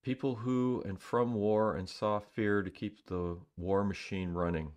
People 0.04 0.36
who 0.36 0.82
and 0.86 1.00
from 1.00 1.34
war 1.34 1.76
and 1.76 1.88
saw 1.88 2.20
fear 2.20 2.64
to 2.64 2.72
keep 2.72 3.06
the 3.06 3.38
war 3.56 3.84
machine 3.84 4.32
running. 4.32 4.72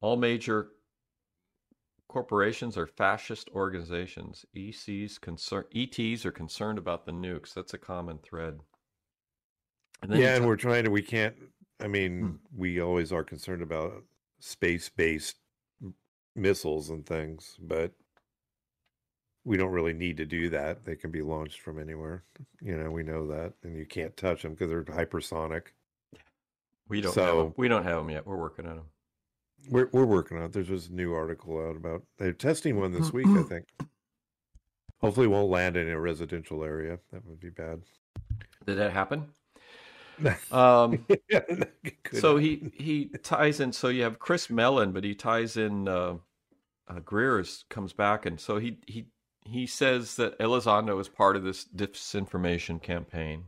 All 0.00 0.16
major 0.16 0.70
corporations 2.08 2.76
are 2.76 2.86
fascist 2.86 3.48
organizations. 3.54 4.44
ECs 4.56 5.20
concern 5.20 5.64
ETs 5.74 6.26
are 6.26 6.32
concerned 6.32 6.78
about 6.78 7.06
the 7.06 7.12
nukes. 7.12 7.54
That's 7.54 7.74
a 7.74 7.78
common 7.78 8.18
thread. 8.18 8.60
And 10.02 10.14
yeah, 10.14 10.36
and 10.36 10.46
we're 10.46 10.56
trying 10.56 10.84
to. 10.84 10.90
We 10.90 11.02
can't. 11.02 11.34
I 11.80 11.88
mean, 11.88 12.20
Hmm. 12.20 12.32
we 12.56 12.80
always 12.80 13.12
are 13.12 13.24
concerned 13.24 13.62
about 13.62 14.04
space-based 14.38 15.36
missiles 16.36 16.90
and 16.90 17.06
things, 17.06 17.56
but 17.60 17.92
we 19.44 19.56
don't 19.56 19.72
really 19.72 19.92
need 19.92 20.16
to 20.16 20.24
do 20.24 20.48
that. 20.50 20.84
They 20.84 20.96
can 20.96 21.10
be 21.10 21.22
launched 21.22 21.60
from 21.60 21.78
anywhere. 21.78 22.24
You 22.62 22.76
know, 22.76 22.90
we 22.90 23.02
know 23.02 23.26
that, 23.28 23.52
and 23.62 23.76
you 23.76 23.84
can't 23.86 24.16
touch 24.16 24.42
them 24.42 24.52
because 24.52 24.70
they're 24.70 24.84
hypersonic. 24.84 25.66
we 26.88 27.00
don't 27.00 27.14
have 27.14 27.24
so- 27.24 27.54
we 27.56 27.68
don't 27.68 27.84
have 27.84 27.98
them 27.98 28.10
yet. 28.10 28.26
We're 28.26 28.36
working 28.36 28.66
on 28.66 28.76
them. 28.76 28.86
We're 29.70 29.88
we're 29.92 30.04
working 30.04 30.36
on 30.38 30.44
it. 30.44 30.52
There's 30.52 30.68
just 30.68 30.90
a 30.90 30.94
new 30.94 31.14
article 31.14 31.58
out 31.58 31.76
about 31.76 32.02
they're 32.18 32.32
testing 32.32 32.78
one 32.78 32.92
this 32.92 33.12
week, 33.12 33.26
I 33.26 33.42
think. 33.48 33.64
Hopefully, 35.00 35.26
it 35.26 35.30
won't 35.30 35.50
land 35.50 35.76
in 35.76 35.88
a 35.88 35.98
residential 35.98 36.62
area. 36.64 36.98
That 37.12 37.24
would 37.26 37.40
be 37.40 37.50
bad. 37.50 37.82
Did 38.66 38.76
that 38.78 38.92
happen? 38.92 39.26
Um, 40.52 41.04
Could 42.04 42.20
so 42.20 42.36
he 42.36 42.70
he 42.72 43.06
ties 43.24 43.58
in. 43.58 43.72
So 43.72 43.88
you 43.88 44.04
have 44.04 44.20
Chris 44.20 44.48
Mellon, 44.48 44.92
but 44.92 45.02
he 45.02 45.12
ties 45.12 45.56
in. 45.56 45.88
Uh, 45.88 46.18
uh, 46.86 47.00
Greer 47.00 47.40
is, 47.40 47.64
comes 47.68 47.92
back, 47.92 48.24
and 48.24 48.38
so 48.38 48.58
he 48.58 48.78
he 48.86 49.06
he 49.44 49.66
says 49.66 50.16
that 50.16 50.38
Elizondo 50.38 51.00
is 51.00 51.08
part 51.08 51.36
of 51.36 51.44
this 51.44 51.64
disinformation 51.64 52.82
campaign, 52.82 53.44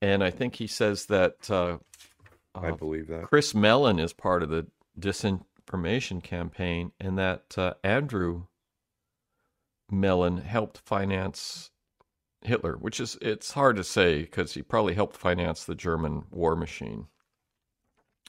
and 0.00 0.24
I 0.24 0.30
think 0.30 0.56
he 0.56 0.66
says 0.66 1.06
that 1.06 1.50
uh, 1.50 1.78
I 2.54 2.68
uh, 2.68 2.76
believe 2.76 3.08
that. 3.08 3.24
Chris 3.24 3.54
Mellon 3.54 3.98
is 3.98 4.12
part 4.12 4.42
of 4.42 4.48
the 4.48 4.66
disinformation 4.98 6.22
campaign, 6.22 6.92
and 6.98 7.18
that 7.18 7.56
uh, 7.56 7.74
Andrew 7.84 8.44
Mellon 9.90 10.38
helped 10.38 10.78
finance 10.78 11.70
Hitler, 12.42 12.76
which 12.76 13.00
is 13.00 13.16
it's 13.20 13.52
hard 13.52 13.76
to 13.76 13.84
say 13.84 14.22
because 14.22 14.54
he 14.54 14.62
probably 14.62 14.94
helped 14.94 15.16
finance 15.16 15.64
the 15.64 15.74
German 15.74 16.24
war 16.30 16.56
machine. 16.56 17.06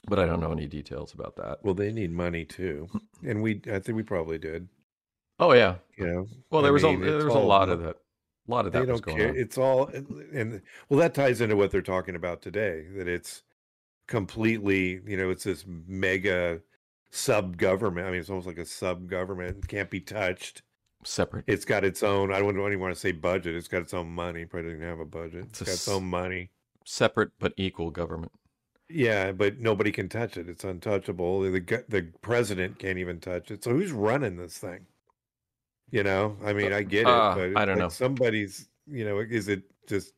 But 0.06 0.18
I 0.18 0.26
don't 0.26 0.40
know 0.40 0.52
any 0.52 0.66
details 0.66 1.14
about 1.14 1.36
that. 1.36 1.60
Well, 1.62 1.74
they 1.74 1.90
need 1.90 2.12
money 2.12 2.44
too, 2.44 2.88
and 3.26 3.42
we 3.42 3.62
I 3.72 3.78
think 3.78 3.96
we 3.96 4.02
probably 4.02 4.38
did. 4.38 4.68
Oh 5.38 5.52
yeah. 5.52 5.76
You 5.96 6.06
know, 6.06 6.28
Well, 6.50 6.62
I 6.62 6.62
there 6.62 6.72
was 6.72 6.84
mean, 6.84 7.02
a 7.02 7.12
there 7.12 7.24
was 7.24 7.34
a 7.34 7.38
all 7.38 7.46
lot 7.46 7.68
of 7.68 7.80
that. 7.82 7.96
A 7.96 8.50
lot 8.50 8.66
of 8.66 8.72
that 8.72 8.88
was 8.88 9.00
don't 9.00 9.00
going 9.00 9.16
care. 9.16 9.28
on. 9.30 9.36
It's 9.36 9.58
all 9.58 9.86
and 9.88 10.60
well, 10.88 11.00
that 11.00 11.14
ties 11.14 11.40
into 11.40 11.56
what 11.56 11.70
they're 11.70 11.82
talking 11.82 12.14
about 12.16 12.42
today. 12.42 12.86
That 12.96 13.08
it's 13.08 13.42
completely, 14.08 15.00
you 15.06 15.16
know, 15.16 15.30
it's 15.30 15.44
this 15.44 15.64
mega 15.66 16.62
sub 17.10 17.56
government. 17.58 18.06
I 18.08 18.10
mean, 18.12 18.20
it's 18.20 18.30
almost 18.30 18.46
like 18.48 18.58
a 18.58 18.66
sub 18.66 19.08
government. 19.08 19.68
Can't 19.68 19.90
be 19.90 20.00
touched. 20.00 20.62
Separate. 21.04 21.46
It's 21.46 21.64
got 21.64 21.84
its 21.84 22.02
own. 22.02 22.32
I 22.32 22.40
don't 22.40 22.50
even 22.56 22.80
want 22.80 22.94
to 22.94 23.00
say 23.00 23.12
budget. 23.12 23.54
It's 23.56 23.68
got 23.68 23.82
its 23.82 23.94
own 23.94 24.08
money. 24.10 24.46
Probably 24.46 24.72
doesn't 24.72 24.86
have 24.86 25.00
a 25.00 25.04
budget. 25.06 25.46
It's 25.50 25.60
It's 25.60 25.62
got 25.62 25.74
its 25.74 25.88
own 25.88 26.04
money. 26.04 26.50
Separate 26.84 27.32
but 27.38 27.52
equal 27.56 27.90
government. 27.90 28.32
Yeah, 28.88 29.32
but 29.32 29.58
nobody 29.58 29.92
can 29.92 30.08
touch 30.08 30.36
it. 30.38 30.48
It's 30.48 30.64
untouchable. 30.64 31.40
The 31.42 31.84
the 31.88 32.12
president 32.22 32.78
can't 32.78 32.98
even 32.98 33.20
touch 33.20 33.50
it. 33.50 33.62
So 33.64 33.72
who's 33.72 33.92
running 33.92 34.36
this 34.36 34.58
thing? 34.58 34.86
You 35.90 36.02
know, 36.02 36.36
I 36.44 36.52
mean, 36.52 36.72
I 36.72 36.82
get 36.82 37.02
it, 37.02 37.06
Uh, 37.06 37.34
but 37.34 37.56
I 37.56 37.64
don't 37.64 37.76
like 37.76 37.78
know. 37.78 37.88
Somebody's, 37.88 38.68
you 38.86 39.04
know, 39.04 39.18
is 39.20 39.48
it 39.48 39.62
just 39.88 40.12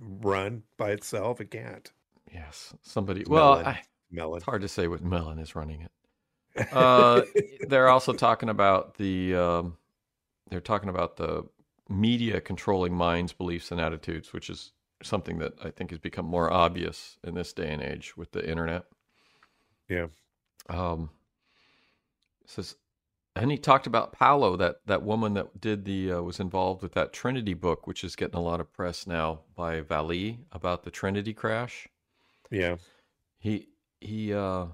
run 0.00 0.62
by 0.76 0.90
itself? 0.90 1.40
It 1.40 1.50
can't. 1.50 1.90
Yes. 2.32 2.74
Somebody 2.82 3.20
It's 3.22 3.30
well, 3.30 3.52
Mellon. 3.56 3.66
I, 3.66 3.80
Melon. 4.10 4.36
it's 4.36 4.44
hard 4.44 4.62
to 4.62 4.68
say 4.68 4.88
what 4.88 5.02
melon 5.02 5.38
is 5.38 5.54
running 5.56 5.82
it. 5.82 5.90
Uh, 6.72 7.20
they're 7.68 7.88
also 7.88 8.12
talking 8.14 8.48
about 8.48 8.94
the 8.96 9.34
um, 9.36 9.76
they're 10.50 10.60
talking 10.60 10.88
about 10.88 11.16
the 11.16 11.44
media 11.88 12.40
controlling 12.40 12.94
minds, 12.94 13.32
beliefs, 13.34 13.70
and 13.70 13.80
attitudes, 13.80 14.32
which 14.32 14.48
is 14.48 14.72
something 15.02 15.38
that 15.38 15.52
I 15.62 15.70
think 15.70 15.90
has 15.90 15.98
become 15.98 16.24
more 16.24 16.50
obvious 16.50 17.18
in 17.24 17.34
this 17.34 17.52
day 17.52 17.70
and 17.72 17.82
age 17.82 18.16
with 18.16 18.32
the 18.32 18.48
internet. 18.48 18.84
Yeah. 19.88 20.06
Um, 20.70 21.10
it 22.42 22.50
says, 22.50 22.74
and 23.36 23.50
he 23.50 23.58
talked 23.58 23.86
about 23.86 24.12
Paola, 24.12 24.56
that 24.56 24.80
that 24.86 25.02
woman 25.02 25.34
that 25.34 25.60
did 25.60 25.84
the 25.84 26.12
uh, 26.12 26.22
was 26.22 26.40
involved 26.40 26.82
with 26.82 26.92
that 26.94 27.12
Trinity 27.12 27.54
book, 27.54 27.86
which 27.86 28.02
is 28.02 28.16
getting 28.16 28.36
a 28.36 28.40
lot 28.42 28.60
of 28.60 28.72
press 28.72 29.06
now 29.06 29.40
by 29.54 29.80
Vallée 29.80 30.38
about 30.52 30.82
the 30.84 30.90
Trinity 30.90 31.34
crash. 31.34 31.88
yeah. 32.50 32.76
He 33.38 33.68
he 34.00 34.32
uh, 34.34 34.66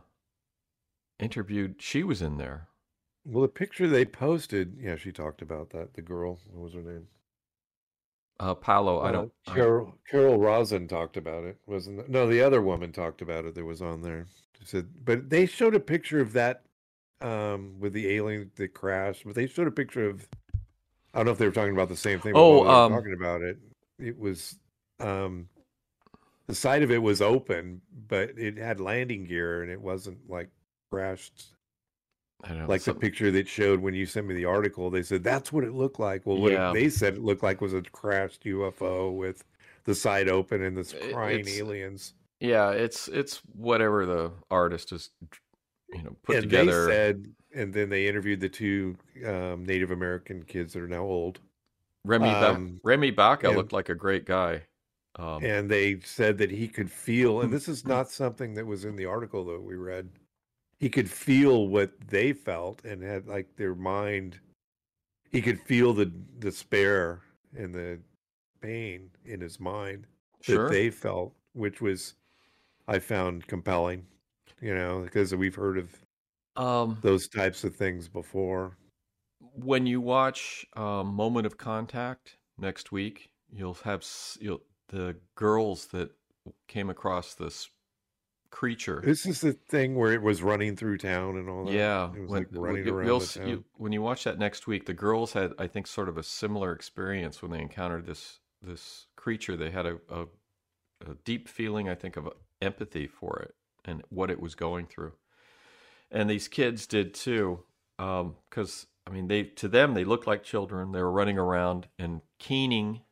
interviewed. 1.19 1.77
She 1.81 2.03
was 2.03 2.23
in 2.23 2.39
there. 2.39 2.69
Well, 3.25 3.43
the 3.43 3.49
picture 3.49 3.87
they 3.87 4.05
posted, 4.05 4.77
yeah, 4.81 4.97
she 4.97 5.13
talked 5.13 5.43
about 5.43 5.71
that. 5.71 5.95
The 5.95 6.03
girl, 6.03 6.39
what 6.51 6.63
was 6.65 6.75
her 6.75 6.83
name? 6.83 7.07
Uh, 8.41 8.55
Paola, 8.55 8.99
I 8.99 9.09
Uh, 9.09 9.13
don't. 9.13 9.33
I- 9.47 9.55
Carol 9.55 9.95
Carol 10.11 10.39
Rosin 10.39 10.89
talked 10.89 11.17
about 11.17 11.45
it, 11.45 11.59
wasn't? 11.67 12.09
No, 12.09 12.27
the 12.27 12.41
other 12.43 12.63
woman 12.63 12.93
talked 12.93 13.23
about 13.23 13.45
it 13.45 13.55
that 13.55 13.65
was 13.65 13.83
on 13.83 14.03
there. 14.03 14.27
She 14.59 14.65
said, 14.65 14.89
but 15.05 15.29
they 15.31 15.47
showed 15.47 15.75
a 15.75 15.81
picture 15.81 16.21
of 16.21 16.33
that 16.33 16.65
um, 17.23 17.75
with 17.79 17.93
the 17.93 18.09
alien 18.15 18.51
that 18.57 18.75
crashed. 18.75 19.25
But 19.25 19.35
they 19.35 19.47
showed 19.47 19.69
a 19.69 19.73
picture 19.73 20.09
of. 20.09 20.27
I 21.15 21.19
don't 21.19 21.27
know 21.27 21.33
if 21.33 21.39
they 21.39 21.47
were 21.47 21.53
talking 21.53 21.75
about 21.75 21.89
the 21.91 21.97
same 21.97 22.21
thing. 22.21 22.33
but 22.33 22.41
Oh, 22.41 22.59
while 22.59 22.63
they 22.63 22.69
were 22.69 22.75
um, 22.75 22.93
talking 22.93 23.15
about 23.19 23.43
it. 23.43 23.59
It 23.99 24.19
was 24.19 24.59
um, 24.99 25.47
the 26.47 26.55
side 26.55 26.83
of 26.83 26.91
it 26.91 27.03
was 27.03 27.21
open, 27.21 27.83
but 28.09 28.31
it 28.39 28.57
had 28.57 28.81
landing 28.81 29.25
gear 29.25 29.63
and 29.63 29.71
it 29.71 29.81
wasn't 29.81 30.19
like 30.29 30.49
crashed 30.91 31.49
I 32.45 32.55
know. 32.55 32.67
like 32.67 32.83
the 32.83 32.95
picture 32.95 33.31
that 33.31 33.47
showed 33.47 33.81
when 33.81 33.95
you 33.95 34.07
sent 34.07 34.27
me 34.27 34.35
the 34.35 34.47
article. 34.47 34.91
They 34.91 35.03
said 35.03 35.23
that's 35.23 35.53
what 35.53 35.65
it 35.65 35.73
looked 35.75 36.01
like. 36.01 36.27
Well, 36.27 36.39
what 36.39 36.53
Yeah. 36.53 36.73
they 36.73 36.89
said 36.89 37.15
it 37.15 37.23
looked 37.23 37.43
like 37.43 37.61
was 37.61 37.75
a 37.75 37.83
crashed 37.83 38.45
UFO 38.45 39.15
with 39.15 39.45
the 39.85 39.95
side 39.95 40.29
open 40.29 40.63
and 40.63 40.77
this 40.77 40.95
crying 41.13 41.41
it's- 41.41 41.59
aliens. 41.59 42.15
Yeah, 42.41 42.71
it's 42.71 43.07
it's 43.09 43.37
whatever 43.55 44.05
the 44.07 44.33
artist 44.51 44.91
is, 44.93 45.11
you 45.93 46.03
know, 46.03 46.17
put 46.23 46.37
and 46.37 46.45
together. 46.45 46.87
they 46.87 46.93
said, 46.93 47.27
and 47.55 47.73
then 47.73 47.89
they 47.89 48.07
interviewed 48.07 48.41
the 48.41 48.49
two 48.49 48.97
um, 49.27 49.65
Native 49.65 49.91
American 49.91 50.43
kids 50.43 50.73
that 50.73 50.83
are 50.83 50.89
now 50.89 51.03
old, 51.03 51.41
Remy 52.05 52.31
um, 52.31 52.75
ba- 52.75 52.81
Remy 52.85 53.11
Baca 53.13 53.49
and- 53.49 53.57
looked 53.57 53.73
like 53.73 53.89
a 53.89 53.95
great 53.95 54.25
guy. 54.25 54.63
Um, 55.17 55.45
and 55.45 55.71
they 55.71 56.01
said 56.01 56.39
that 56.39 56.51
he 56.51 56.67
could 56.67 56.91
feel. 56.91 57.43
And 57.43 57.53
this 57.53 57.69
is 57.69 57.87
not 57.87 58.11
something 58.11 58.55
that 58.55 58.67
was 58.67 58.85
in 58.85 58.97
the 58.97 59.05
article 59.05 59.45
that 59.45 59.63
we 59.63 59.75
read. 59.75 60.09
He 60.79 60.89
could 60.89 61.11
feel 61.11 61.69
what 61.69 61.93
they 62.09 62.33
felt 62.33 62.85
and 62.85 63.03
had 63.03 63.29
like 63.29 63.55
their 63.57 63.75
mind. 63.75 64.41
He 65.31 65.43
could 65.43 65.61
feel 65.61 65.93
the 65.93 66.07
despair 66.07 67.21
and 67.57 67.75
the 67.75 68.01
pain 68.61 69.11
in 69.25 69.41
his 69.41 69.61
mind 69.61 70.07
sure. 70.41 70.65
that 70.65 70.73
they 70.73 70.91
felt, 70.91 71.35
which 71.53 71.81
was 71.81 72.15
I 72.89 72.99
found 72.99 73.47
compelling, 73.47 74.07
you 74.63 74.75
know, 74.75 75.01
because 75.03 75.35
we've 75.35 75.57
heard 75.57 75.77
of 75.77 75.91
um, 76.57 76.99
those 77.03 77.29
types 77.29 77.65
of 77.65 77.75
things 77.75 78.09
before. 78.09 78.79
when 79.41 79.87
you 79.87 80.01
watch 80.01 80.65
um, 80.77 81.09
Moment 81.09 81.47
of 81.47 81.59
Contact 81.59 82.37
next 82.57 82.93
week, 82.93 83.31
you'll 83.51 83.75
have 83.85 84.05
you'll 84.41 84.63
the 84.89 85.17
girls 85.35 85.87
that 85.87 86.11
came 86.69 86.89
across 86.91 87.35
this 87.35 87.69
creature. 88.51 89.01
This 89.05 89.27
is 89.27 89.41
the 89.41 89.55
thing 89.55 89.97
where 89.97 90.13
it 90.13 90.23
was 90.23 90.43
running 90.43 90.77
through 90.77 90.99
town 90.99 91.39
and 91.39 91.49
all 91.49 91.65
that. 91.65 91.73
Yeah, 91.73 92.13
it 92.15 92.21
was 92.21 92.31
when, 92.31 92.43
like 92.43 92.49
running 92.53 92.87
you- 92.87 92.95
around 92.95 93.07
you'll 93.07 93.19
the 93.21 93.27
town. 93.41 93.49
you- 93.49 93.65
when 93.77 93.93
you 93.93 94.03
watch 94.03 94.25
that 94.25 94.39
next 94.39 94.67
week, 94.67 94.87
the 94.87 94.95
girls 94.95 95.33
had, 95.33 95.55
I 95.59 95.67
think, 95.67 95.87
sort 95.87 96.09
of 96.09 96.19
a 96.19 96.23
similar 96.23 96.73
experience 96.73 97.43
when 97.43 97.51
they 97.51 97.61
encountered 97.61 98.07
this 98.07 98.39
this 98.61 99.09
creature. 99.17 99.57
They 99.57 99.71
had 99.73 99.87
a, 99.87 99.99
a, 100.09 100.27
a 101.05 101.15
deep 101.25 101.49
feeling, 101.49 101.89
I 101.89 101.97
think, 101.97 102.17
of 102.17 102.29
empathy 102.61 103.09
for 103.09 103.41
it 103.41 103.55
and 103.85 104.03
what 104.09 104.31
it 104.31 104.41
was 104.41 104.55
going 104.55 104.87
through. 104.87 105.13
And 106.11 106.29
these 106.29 106.49
kids 106.49 106.87
did 106.87 107.15
too. 107.15 107.65
Um, 107.99 108.37
because 108.49 108.87
I 109.07 109.11
mean, 109.11 109.29
they 109.29 109.45
to 109.45 109.69
them 109.69 109.95
they 109.95 110.05
looked 110.05 110.27
like 110.27 110.43
children. 110.43 110.93
They 110.93 111.01
were 111.01 111.13
running 111.13 111.39
around 111.39 111.89
and 111.99 112.21
keening 112.39 113.03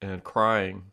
and 0.00 0.22
crying, 0.22 0.92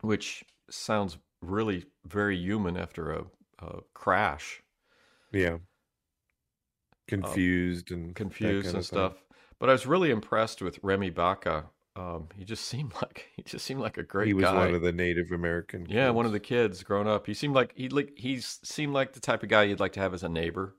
which 0.00 0.44
sounds 0.70 1.18
really 1.40 1.84
very 2.06 2.36
human 2.36 2.76
after 2.76 3.12
a, 3.12 3.24
a 3.60 3.80
crash. 3.94 4.62
Yeah. 5.32 5.54
Um, 5.54 5.60
confused 7.08 7.90
and 7.90 8.14
confused 8.14 8.68
and 8.68 8.76
of 8.76 8.86
thing. 8.86 8.98
stuff. 8.98 9.24
But 9.58 9.68
I 9.68 9.72
was 9.72 9.86
really 9.86 10.10
impressed 10.10 10.62
with 10.62 10.78
Remy 10.82 11.10
Baca. 11.10 11.66
Um, 11.98 12.28
he 12.36 12.44
just 12.44 12.64
seemed 12.66 12.92
like 13.02 13.26
he 13.36 13.42
just 13.42 13.64
seemed 13.64 13.80
like 13.80 13.98
a 13.98 14.02
great 14.02 14.28
He 14.28 14.34
was 14.34 14.44
guy. 14.44 14.54
one 14.66 14.74
of 14.74 14.82
the 14.82 14.92
Native 14.92 15.32
American. 15.32 15.86
yeah, 15.88 16.10
one 16.10 16.26
of 16.26 16.32
the 16.32 16.40
kids 16.40 16.82
growing 16.82 17.08
up. 17.08 17.26
He 17.26 17.34
seemed 17.34 17.54
like 17.54 17.72
he 17.74 17.88
like 17.88 18.12
he 18.16 18.40
seemed 18.40 18.92
like 18.92 19.12
the 19.14 19.20
type 19.20 19.42
of 19.42 19.48
guy 19.48 19.64
you'd 19.64 19.80
like 19.80 19.92
to 19.94 20.00
have 20.00 20.14
as 20.14 20.22
a 20.22 20.28
neighbor. 20.28 20.74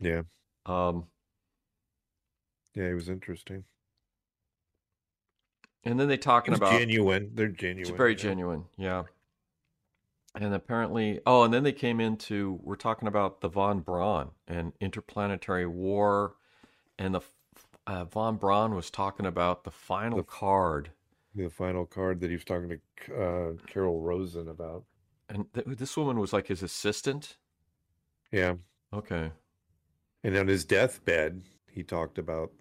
Yeah, 0.00 0.22
Um, 0.66 1.06
yeah, 2.74 2.88
he 2.88 2.94
was 2.94 3.08
interesting. 3.08 3.64
and 5.84 5.98
then 6.00 6.08
they 6.08 6.16
talking 6.16 6.52
about 6.54 6.72
genuine. 6.78 7.30
They're 7.34 7.48
genuine. 7.48 7.88
It's 7.88 7.96
very 7.96 8.12
yeah. 8.12 8.18
genuine, 8.18 8.64
yeah. 8.76 9.04
And 10.34 10.52
apparently, 10.52 11.20
oh, 11.26 11.44
and 11.44 11.54
then 11.54 11.62
they 11.62 11.72
came 11.72 12.00
into 12.00 12.58
we're 12.62 12.74
talking 12.76 13.06
about 13.06 13.40
the 13.40 13.48
von 13.48 13.80
Braun 13.80 14.32
and 14.48 14.72
interplanetary 14.80 15.66
war, 15.66 16.34
and 16.98 17.14
the 17.14 17.20
uh, 17.86 18.04
von 18.04 18.36
Braun 18.36 18.74
was 18.74 18.90
talking 18.90 19.26
about 19.26 19.64
the 19.64 19.70
final 19.70 20.18
The- 20.18 20.24
card, 20.24 20.90
The 21.34 21.48
final 21.50 21.84
card 21.86 22.20
that 22.20 22.30
he 22.30 22.36
was 22.36 22.44
talking 22.44 22.68
to 23.08 23.14
uh, 23.14 23.52
Carol 23.66 24.00
Rosin 24.00 24.48
about. 24.48 24.84
and 25.28 25.46
th- 25.52 25.66
this 25.78 25.96
woman 25.96 26.18
was 26.18 26.32
like 26.32 26.46
his 26.46 26.62
assistant. 26.62 27.36
Yeah, 28.32 28.54
Okay, 28.92 29.30
and 30.22 30.36
on 30.36 30.46
his 30.48 30.64
deathbed, 30.64 31.42
he 31.70 31.82
talked 31.82 32.18
about 32.18 32.52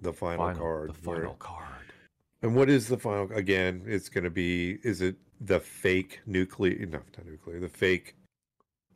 the 0.00 0.12
final, 0.12 0.46
final 0.46 0.60
card. 0.60 0.94
the 0.94 1.08
where- 1.08 1.16
final 1.18 1.34
card. 1.34 1.66
And 2.42 2.54
what 2.56 2.70
is 2.70 2.88
the 2.88 2.96
final? 2.96 3.30
Again, 3.36 3.82
it's 3.86 4.08
going 4.08 4.24
to 4.24 4.30
be. 4.30 4.78
Is 4.82 5.02
it 5.02 5.16
the 5.42 5.60
fake 5.60 6.20
nuclear? 6.24 6.86
No, 6.86 6.98
not 7.16 7.26
nuclear. 7.26 7.60
The 7.60 7.68
fake 7.68 8.14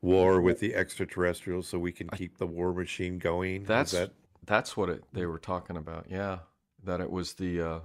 war 0.01 0.41
with 0.41 0.61
the 0.61 0.75
extraterrestrials, 0.75 1.69
so 1.69 1.79
we 1.79 1.93
can 1.93 2.09
I- 2.11 2.17
keep 2.17 2.39
the 2.39 2.47
war 2.47 2.73
machine 2.73 3.19
going. 3.19 3.65
That's 3.65 3.93
that 3.93 4.13
that's 4.47 4.77
what 4.77 4.89
it, 4.89 5.05
they 5.13 5.27
were 5.27 5.39
talking 5.39 5.77
about. 5.77 6.07
Yeah, 6.09 6.39
that 6.85 7.01
it 7.01 7.11
was 7.11 7.35
the 7.35 7.61
uh, 7.61 7.81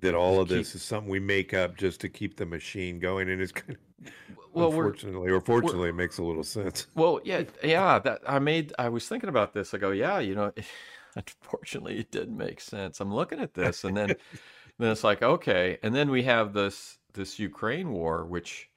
that 0.00 0.14
all 0.14 0.40
of 0.40 0.48
keep- 0.48 0.58
this 0.58 0.74
is 0.74 0.82
something 0.82 1.10
we 1.10 1.20
make 1.20 1.54
up 1.54 1.76
just 1.76 2.00
to 2.00 2.08
keep 2.08 2.36
the 2.36 2.46
machine 2.46 2.98
going, 2.98 3.30
and 3.30 3.40
it's 3.40 3.52
kind 3.52 3.76
of 4.04 4.12
well, 4.52 4.68
unfortunately 4.68 5.30
or 5.30 5.40
fortunately, 5.40 5.90
it 5.90 5.94
makes 5.94 6.18
a 6.18 6.22
little 6.22 6.44
sense. 6.44 6.86
Well, 6.94 7.20
yeah, 7.24 7.44
yeah. 7.62 7.98
That 7.98 8.22
I 8.26 8.38
made. 8.38 8.72
I 8.78 8.88
was 8.88 9.08
thinking 9.08 9.28
about 9.28 9.52
this. 9.52 9.74
I 9.74 9.78
go, 9.78 9.90
yeah, 9.90 10.18
you 10.18 10.34
know, 10.34 10.52
unfortunately, 11.16 11.98
it 11.98 12.10
did 12.10 12.30
make 12.30 12.60
sense. 12.60 13.00
I'm 13.00 13.14
looking 13.14 13.40
at 13.40 13.54
this, 13.54 13.84
and 13.84 13.96
then, 13.96 14.08
then 14.78 14.90
it's 14.90 15.04
like, 15.04 15.22
okay, 15.22 15.78
and 15.82 15.94
then 15.94 16.10
we 16.10 16.22
have 16.24 16.52
this 16.52 16.98
this 17.12 17.38
Ukraine 17.38 17.90
war, 17.90 18.24
which, 18.24 18.68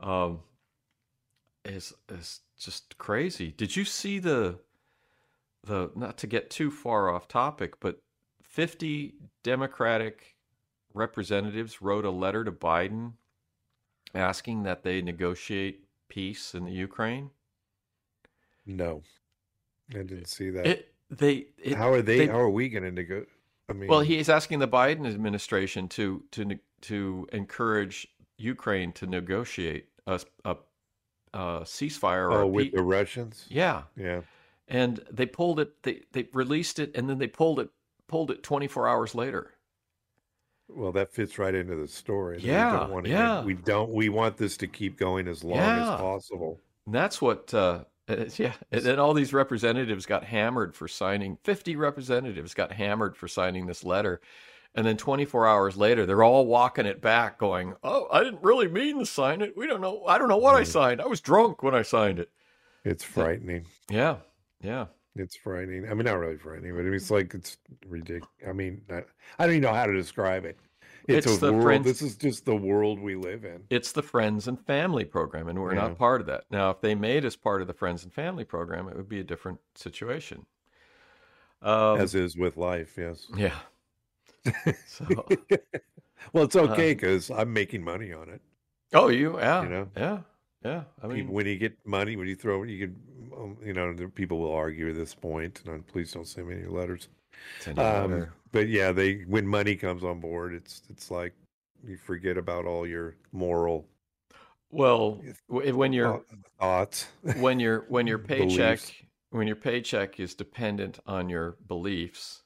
um, 0.00 0.40
is 1.64 1.92
is 2.08 2.40
just 2.58 2.96
crazy. 2.98 3.52
Did 3.56 3.76
you 3.76 3.84
see 3.84 4.18
the 4.18 4.58
the 5.64 5.90
not 5.94 6.18
to 6.18 6.26
get 6.26 6.50
too 6.50 6.70
far 6.70 7.08
off 7.10 7.28
topic, 7.28 7.80
but 7.80 8.00
50 8.42 9.14
Democratic 9.42 10.36
representatives 10.92 11.82
wrote 11.82 12.04
a 12.04 12.10
letter 12.10 12.44
to 12.44 12.52
Biden 12.52 13.14
asking 14.14 14.62
that 14.62 14.82
they 14.84 15.02
negotiate 15.02 15.84
peace 16.08 16.54
in 16.54 16.64
the 16.64 16.72
Ukraine. 16.72 17.30
No, 18.66 19.02
I 19.90 19.98
didn't 19.98 20.28
see 20.28 20.50
that. 20.50 20.66
It 20.66 20.94
they 21.10 21.46
it, 21.62 21.74
how 21.76 21.92
are 21.92 22.02
they, 22.02 22.18
they- 22.18 22.26
How 22.28 22.40
are 22.40 22.50
we 22.50 22.68
going 22.68 22.84
to 22.84 22.90
nego? 22.90 23.26
I 23.68 23.72
mean, 23.72 23.88
well 23.88 24.00
he 24.00 24.18
is 24.18 24.28
asking 24.28 24.58
the 24.58 24.68
Biden 24.68 25.06
administration 25.06 25.88
to 25.88 26.22
to 26.32 26.58
to 26.82 27.26
encourage 27.32 28.06
Ukraine 28.36 28.92
to 28.92 29.06
negotiate 29.06 29.88
a, 30.06 30.20
a, 30.44 30.56
a 31.32 31.38
ceasefire 31.62 32.30
or 32.30 32.42
oh, 32.42 32.46
with 32.46 32.66
pe- 32.72 32.76
the 32.76 32.82
Russians. 32.82 33.46
yeah 33.48 33.84
Yeah, 33.96 34.20
and 34.68 34.98
they 35.10 35.26
pulled 35.26 35.60
it 35.60 35.82
they 35.82 36.02
they 36.12 36.28
released 36.32 36.78
it 36.78 36.94
and 36.96 37.08
then 37.08 37.18
they 37.18 37.28
pulled 37.28 37.60
it 37.60 37.70
pulled 38.08 38.30
it 38.30 38.42
24 38.42 38.88
hours 38.88 39.14
later 39.14 39.54
well, 40.68 40.92
that 40.92 41.12
fits 41.12 41.38
right 41.38 41.54
into 41.54 41.74
the 41.76 41.88
story. 41.88 42.38
that 42.40 42.50
we 42.50 42.66
Yeah, 42.66 42.66
don't 42.66 43.04
yeah. 43.04 43.44
we 43.44 43.54
don't. 43.54 43.90
We 43.92 44.08
want 44.10 44.36
this 44.36 44.56
to 44.58 44.66
keep 44.68 44.96
going 44.98 45.26
as 45.28 45.42
long 45.42 45.76
Yeah. 45.76 45.78
as 45.78 45.90
possible. 45.90 46.60
And 46.86 46.94
that's 46.94 47.22
what, 47.22 47.54
uh, 47.54 47.84
yeah. 48.08 48.54
And 48.72 48.82
then 48.84 48.98
all 48.98 49.14
these 49.14 49.32
representatives 49.34 50.06
got 50.06 50.24
hammered 50.24 50.76
for 50.76 50.88
signing. 50.88 51.38
Fifty 51.44 51.76
representatives 51.76 52.54
got 52.54 52.72
hammered 52.72 53.16
for 53.16 53.28
signing 53.28 53.66
this 53.66 53.84
letter, 53.84 54.20
and 54.74 54.86
then 54.86 54.96
24 54.98 55.46
hours 55.46 55.76
later, 55.76 56.06
they're 56.06 56.24
all 56.24 56.46
walking 56.46 56.86
it 56.86 57.00
back, 57.02 57.38
going, 57.38 57.76
"Oh, 57.84 58.08
I 58.12 58.24
didn't 58.24 58.42
really 58.44 58.68
mean 58.68 58.98
to 59.00 59.06
sign 59.06 59.42
it. 59.42 59.56
We 59.56 59.66
don't 59.66 59.80
know. 59.82 60.04
I 60.06 60.18
don't 60.18 60.28
know 60.28 60.38
what 60.38 60.56
I 60.56 60.62
Mhm. 60.62 60.64
signed. 60.64 61.00
I 61.02 61.06
was 61.08 61.20
drunk 61.22 61.62
when 61.62 61.74
I 61.74 61.82
signed 61.82 62.18
it." 62.20 62.32
It's 62.84 63.02
frightening. 63.02 63.66
Yeah, 63.90 64.20
yeah. 64.64 64.86
It's 65.16 65.36
frightening. 65.36 65.88
I 65.88 65.94
mean, 65.94 66.06
not 66.06 66.18
really 66.18 66.36
frightening, 66.36 66.74
but 66.74 66.84
it's 66.86 67.08
like 67.10 67.34
it's 67.34 67.56
ridiculous. 67.86 68.28
I 68.48 68.52
mean, 68.52 68.82
I, 68.90 69.02
I 69.38 69.46
don't 69.46 69.50
even 69.56 69.62
know 69.62 69.72
how 69.74 69.86
to 69.86 69.92
describe 69.92 70.44
it. 70.44 70.58
It's, 71.06 71.26
It's 71.26 71.36
a 71.36 71.38
the 71.46 71.52
world. 71.52 71.64
Prince- 71.66 71.84
This 71.86 72.02
is 72.02 72.16
just 72.16 72.44
the 72.46 72.56
world 72.56 72.98
we 72.98 73.14
live 73.14 73.44
in. 73.44 73.62
It's 73.70 73.92
the 73.92 74.02
Friends 74.02 74.48
and 74.48 74.58
Family 74.66 75.04
program, 75.04 75.46
and 75.48 75.60
we're 75.60 75.74
Yeah. 75.74 75.82
not 75.82 75.98
part 75.98 76.20
of 76.20 76.26
that. 76.28 76.44
Now, 76.50 76.70
if 76.70 76.80
they 76.80 76.94
made 76.96 77.24
us 77.24 77.36
part 77.36 77.60
of 77.60 77.68
the 77.68 77.74
Friends 77.74 78.02
and 78.02 78.12
Family 78.12 78.44
program, 78.44 78.88
it 78.88 78.96
would 78.96 79.08
be 79.08 79.20
a 79.20 79.24
different 79.24 79.60
situation. 79.76 80.46
Um, 81.62 82.00
as 82.00 82.14
is 82.14 82.36
with 82.36 82.56
life. 82.56 82.94
Yes. 82.98 83.26
yeah. 83.36 83.54
So, 84.86 85.06
well, 86.32 86.44
it's 86.44 86.56
okay 86.56 86.92
because 86.94 87.30
I'm 87.30 87.52
making 87.52 87.82
money 87.84 88.12
on 88.12 88.28
it. 88.30 88.40
oh, 88.92 89.08
you, 89.08 89.38
yeah, 89.38 89.62
You 89.62 89.68
know? 89.68 89.88
yeah, 89.96 90.18
yeah. 90.64 90.84
I 91.02 91.06
mean, 91.06 91.16
People- 91.18 91.34
when 91.34 91.46
you 91.46 91.56
get 91.58 91.76
money, 91.86 92.16
when 92.16 92.26
you 92.28 92.36
throw 92.36 92.62
it, 92.62 92.70
you 92.70 92.86
can, 92.88 93.32
um, 93.36 93.56
you 93.64 93.72
know, 93.72 93.94
people 94.14 94.38
will 94.38 94.52
argue 94.54 94.88
at 94.90 94.94
this 94.96 95.14
point. 95.14 95.62
And 95.66 95.86
please 95.86 96.12
don't 96.12 96.26
send 96.26 96.48
me 96.48 96.54
any 96.56 96.66
letters. 96.66 97.08
Send 97.60 97.78
you 97.78 97.82
a 97.84 98.04
Um, 98.04 98.26
but 98.52 98.68
yeah, 98.68 98.92
they 98.92 99.22
when 99.22 99.46
money 99.46 99.76
comes 99.76 100.04
on 100.04 100.20
board, 100.20 100.54
it's 100.54 100.82
it's 100.88 101.10
like 101.10 101.32
you 101.86 101.96
forget 101.96 102.38
about 102.38 102.64
all 102.64 102.86
your 102.86 103.16
moral 103.32 103.86
Well, 104.70 105.20
when 105.48 105.92
your 105.92 106.24
thoughts. 106.58 107.08
when 107.36 107.60
your 107.60 107.80
when 107.88 108.06
your 108.06 108.18
paycheck 108.18 108.78
Beliefs. 108.80 108.92
when 109.30 109.46
your 109.46 109.56
paycheck 109.56 110.18
is 110.20 110.34
dependent 110.34 110.98
on 111.06 111.28
your 111.28 111.56
beliefs, 111.66 112.42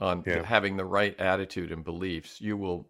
on 0.00 0.24
Yeah. 0.26 0.42
having 0.42 0.76
the 0.76 0.84
right 0.86 1.18
attitude 1.20 1.70
and 1.70 1.84
beliefs, 1.84 2.40
you 2.40 2.56
will 2.56 2.88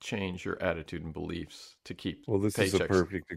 change 0.00 0.44
your 0.44 0.60
attitude 0.62 1.02
and 1.04 1.12
beliefs 1.14 1.76
to 1.84 1.94
keep. 1.94 2.24
Well, 2.28 2.38
this 2.38 2.58
is 2.58 2.74
a 2.74 2.80
paychecks. 2.80 2.88
perfect 2.88 3.32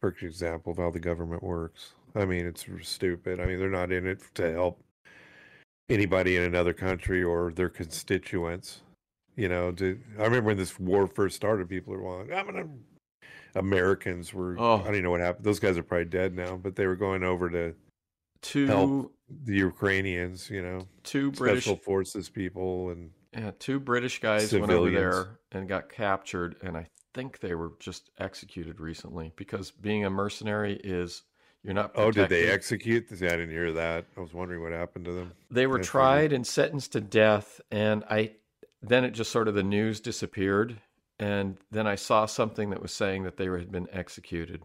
perfect 0.00 0.22
example 0.22 0.72
of 0.72 0.78
how 0.78 0.90
the 0.90 1.00
government 1.00 1.42
works. 1.42 1.92
I 2.14 2.24
mean, 2.24 2.46
it's 2.46 2.66
stupid. 2.82 3.40
I 3.40 3.46
mean, 3.46 3.58
they're 3.58 3.70
not 3.70 3.92
in 3.92 4.06
it 4.06 4.22
to 4.34 4.52
help 4.52 4.82
anybody 5.88 6.36
in 6.36 6.42
another 6.42 6.72
country 6.72 7.22
or 7.22 7.52
their 7.52 7.68
constituents. 7.68 8.80
You 9.36 9.48
know, 9.48 9.72
to, 9.72 9.98
I 10.18 10.24
remember 10.24 10.48
when 10.48 10.56
this 10.56 10.78
war 10.78 11.06
first 11.06 11.36
started, 11.36 11.68
people 11.68 11.94
were 11.94 12.00
going, 12.00 12.32
"I'm 12.32 12.46
gonna." 12.46 12.68
Americans 13.54 14.32
were. 14.32 14.56
Oh. 14.58 14.76
I 14.76 14.84
don't 14.84 14.94
even 14.94 15.04
know 15.04 15.10
what 15.10 15.20
happened. 15.20 15.44
Those 15.44 15.58
guys 15.58 15.76
are 15.76 15.82
probably 15.82 16.04
dead 16.04 16.36
now, 16.36 16.56
but 16.56 16.76
they 16.76 16.86
were 16.86 16.96
going 16.96 17.24
over 17.24 17.50
to 17.50 17.74
two 18.42 18.66
help 18.66 19.14
the 19.44 19.56
Ukrainians. 19.56 20.50
You 20.50 20.62
know, 20.62 20.88
two 21.02 21.32
British 21.32 21.64
special 21.64 21.76
forces 21.76 22.28
people, 22.28 22.90
and 22.90 23.10
yeah, 23.32 23.50
two 23.58 23.80
British 23.80 24.20
guys 24.20 24.52
went 24.52 24.70
over 24.70 24.90
there 24.90 25.38
and 25.52 25.68
got 25.68 25.88
captured, 25.88 26.56
and 26.62 26.76
I 26.76 26.86
think 27.14 27.40
they 27.40 27.54
were 27.54 27.72
just 27.78 28.10
executed 28.18 28.80
recently 28.80 29.32
because 29.36 29.70
being 29.70 30.04
a 30.04 30.10
mercenary 30.10 30.80
is 30.84 31.22
you're 31.62 31.74
not. 31.74 31.92
oh, 31.94 32.10
did 32.10 32.28
they 32.30 32.48
execute? 32.48 33.06
I 33.10 33.14
didn't 33.14 33.50
hear 33.50 33.72
that. 33.72 34.06
I 34.16 34.20
was 34.20 34.32
wondering 34.32 34.62
what 34.62 34.72
happened 34.72 35.04
to 35.06 35.12
them. 35.12 35.32
They 35.50 35.66
were 35.66 35.78
tried 35.78 36.32
and 36.32 36.46
sentenced 36.46 36.92
to 36.92 37.00
death, 37.00 37.60
and 37.70 38.02
I 38.08 38.32
then 38.82 39.04
it 39.04 39.10
just 39.10 39.30
sort 39.30 39.46
of 39.48 39.54
the 39.54 39.62
news 39.62 40.00
disappeared, 40.00 40.80
and 41.18 41.58
then 41.70 41.86
I 41.86 41.96
saw 41.96 42.24
something 42.26 42.70
that 42.70 42.80
was 42.80 42.92
saying 42.92 43.24
that 43.24 43.36
they 43.36 43.46
had 43.46 43.70
been 43.70 43.88
executed. 43.92 44.62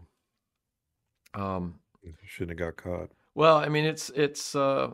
Um. 1.34 1.80
Shouldn't 2.24 2.58
have 2.58 2.76
got 2.76 2.82
caught. 2.82 3.10
Well, 3.34 3.56
I 3.56 3.68
mean, 3.68 3.84
it's 3.84 4.10
it's 4.10 4.54
uh, 4.54 4.92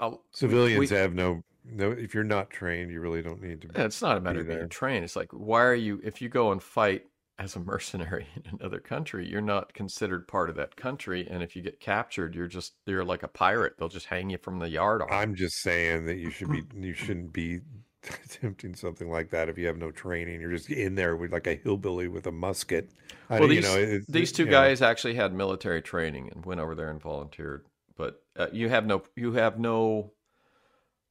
I'll- 0.00 0.24
Civilians 0.32 0.90
we- 0.90 0.96
have 0.96 1.14
no 1.14 1.42
no. 1.72 1.90
If 1.92 2.14
you're 2.14 2.24
not 2.24 2.50
trained, 2.50 2.90
you 2.90 3.00
really 3.00 3.22
don't 3.22 3.42
need 3.42 3.62
to. 3.62 3.68
Yeah, 3.74 3.84
it's 3.84 4.02
not 4.02 4.16
a 4.16 4.20
matter 4.20 4.40
of 4.40 4.46
being 4.46 4.58
there. 4.58 4.68
trained. 4.68 5.04
It's 5.04 5.16
like, 5.16 5.30
why 5.32 5.62
are 5.62 5.74
you, 5.74 6.00
if 6.02 6.20
you 6.20 6.28
go 6.28 6.52
and 6.52 6.62
fight 6.62 7.06
as 7.38 7.56
a 7.56 7.60
mercenary 7.72 8.26
in 8.36 8.58
another 8.58 8.80
country, 8.80 9.26
you're 9.28 9.40
not 9.40 9.72
considered 9.74 10.28
part 10.28 10.50
of 10.50 10.56
that 10.56 10.76
country. 10.76 11.26
And 11.30 11.42
if 11.42 11.56
you 11.56 11.62
get 11.62 11.80
captured, 11.80 12.34
you're 12.34 12.46
just, 12.46 12.74
you're 12.86 13.04
like 13.04 13.22
a 13.22 13.28
pirate. 13.28 13.74
They'll 13.78 13.88
just 13.88 14.06
hang 14.06 14.30
you 14.30 14.38
from 14.38 14.58
the 14.58 14.68
yard 14.68 15.02
off. 15.02 15.08
I'm 15.10 15.34
just 15.34 15.56
saying 15.62 16.06
that 16.06 16.16
you 16.16 16.30
should 16.30 16.50
be. 16.50 16.62
You 16.80 16.94
shouldn't 16.94 17.32
be 17.32 17.60
attempting 18.24 18.74
something 18.74 19.10
like 19.10 19.30
that 19.30 19.48
if 19.48 19.58
you 19.58 19.66
have 19.66 19.76
no 19.76 19.90
training. 19.90 20.40
You're 20.40 20.52
just 20.52 20.70
in 20.70 20.94
there 20.94 21.16
with 21.16 21.32
like 21.32 21.46
a 21.46 21.54
hillbilly 21.54 22.08
with 22.08 22.26
a 22.26 22.32
musket. 22.32 22.90
I 23.28 23.38
well, 23.38 23.48
these, 23.48 23.64
you 23.64 23.86
know, 23.98 24.00
these 24.08 24.32
two 24.32 24.44
you 24.44 24.50
know, 24.50 24.56
guys 24.56 24.82
actually 24.82 25.14
had 25.14 25.34
military 25.34 25.82
training 25.82 26.30
and 26.34 26.44
went 26.46 26.60
over 26.60 26.74
there 26.74 26.90
and 26.90 27.00
volunteered. 27.00 27.66
but 27.96 28.22
uh, 28.36 28.46
you 28.52 28.68
have 28.68 28.86
no 28.86 29.02
you 29.16 29.32
have 29.32 29.58
no 29.58 30.12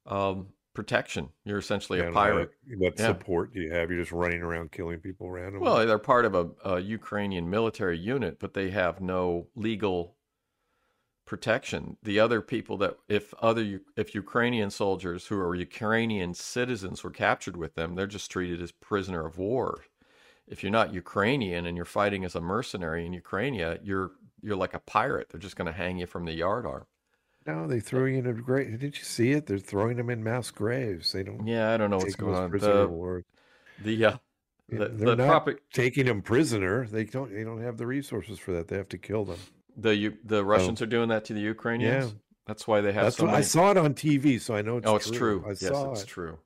um, 0.10 0.54
protection. 0.74 1.32
You're 1.46 1.58
essentially 1.58 2.00
Yeah, 2.00 2.10
a 2.10 2.12
pirate. 2.14 2.52
What, 2.68 2.80
what 2.80 3.00
Yeah. 3.00 3.08
support 3.08 3.54
do 3.54 3.62
you 3.62 3.72
have? 3.72 3.90
You're 3.90 4.00
just 4.00 4.12
running 4.12 4.42
around 4.42 4.72
killing 4.72 5.00
people 5.00 5.30
randomly. 5.32 5.60
Well, 5.66 5.86
they're 5.86 6.00
part 6.00 6.26
of 6.26 6.34
a, 6.36 6.52
a 6.64 6.80
Ukrainian 6.80 7.50
military 7.50 7.98
unit, 7.98 8.40
but 8.40 8.54
they 8.54 8.70
have 8.72 9.02
no 9.02 9.50
legal 9.56 10.18
protection. 11.26 11.98
The 12.02 12.20
other 12.20 12.42
people 12.42 12.78
that, 12.78 12.98
if 13.08 13.34
other 13.36 13.82
if 13.96 14.16
Ukrainian 14.16 14.70
soldiers 14.72 15.28
who 15.28 15.40
are 15.40 15.54
Ukrainian 15.56 16.34
citizens 16.34 17.04
were 17.04 17.12
captured 17.12 17.56
with 17.58 17.76
them, 17.76 17.96
they're 17.96 18.08
just 18.08 18.32
treated 18.32 18.62
as 18.62 18.72
prisoner 18.72 19.26
of 19.26 19.38
war. 19.38 19.86
If 20.48 20.64
you're 20.64 20.72
not 20.72 20.94
Ukrainian 20.94 21.66
and 21.66 21.78
you're 21.78 21.86
fighting 21.86 22.26
as 22.26 22.36
a 22.36 22.42
mercenary 22.42 23.06
in 23.06 23.14
Ukraine, 23.14 23.54
you're 23.56 24.12
you're 24.42 24.56
like 24.56 24.74
a 24.74 24.80
pirate. 24.80 25.30
They're 25.30 25.40
just 25.42 25.56
going 25.58 25.68
to 25.68 25.74
hang 25.74 25.98
you 26.00 26.08
from 26.08 26.26
the 26.26 26.34
yardarm. 26.40 26.86
No, 27.56 27.68
they 27.68 27.80
throw 27.80 28.06
you 28.06 28.20
in 28.20 28.28
a 28.28 28.34
grave. 28.34 28.80
Did 28.80 28.98
you 28.98 29.04
see 29.04 29.32
it? 29.32 29.46
They're 29.48 29.58
throwing 29.58 29.98
them 29.98 30.10
in 30.10 30.24
mass 30.24 30.52
graves. 30.52 31.12
They 31.12 31.24
don't 31.24 31.48
Yeah, 31.48 31.72
I 31.74 31.78
don't 31.78 31.90
know 31.90 32.00
what's 32.00 32.16
going 32.16 32.36
on. 32.36 32.52
The 32.58 32.94
the 33.78 34.06
uh, 34.06 34.18
the, 34.70 34.90
they're 34.90 35.08
the 35.08 35.16
not 35.16 35.50
taking 35.74 36.06
them 36.06 36.22
prisoner. 36.22 36.86
They 36.88 37.06
don't. 37.06 37.34
They 37.34 37.44
don't 37.44 37.62
have 37.62 37.78
the 37.78 37.88
resources 37.88 38.40
for 38.40 38.52
that. 38.54 38.68
They 38.68 38.78
have 38.78 38.90
to 38.90 38.98
kill 38.98 39.26
them. 39.26 39.40
the 39.78 40.14
the 40.24 40.44
Russians 40.46 40.82
are 40.82 40.86
doing 40.86 41.10
that 41.10 41.26
to 41.26 41.34
the 41.34 41.42
Ukrainians. 41.42 42.06
Yeah. 42.06 42.20
That's 42.46 42.68
why 42.68 42.82
they 42.82 42.92
have 42.94 43.06
That's 43.06 43.18
so 43.18 43.24
what 43.24 43.32
many. 43.32 43.38
I 43.40 43.42
saw 43.42 43.72
it 43.72 43.78
on 43.78 43.94
TV, 43.94 44.40
so 44.40 44.56
I 44.56 44.62
know 44.62 44.78
it's 44.78 44.88
oh, 44.88 44.96
it's 44.96 45.10
true. 45.10 45.18
true. 45.18 45.46
I 45.46 45.56
yes, 45.60 45.60
saw 45.60 45.92
it's 45.92 46.04
it. 46.04 46.08
true. 46.08 46.40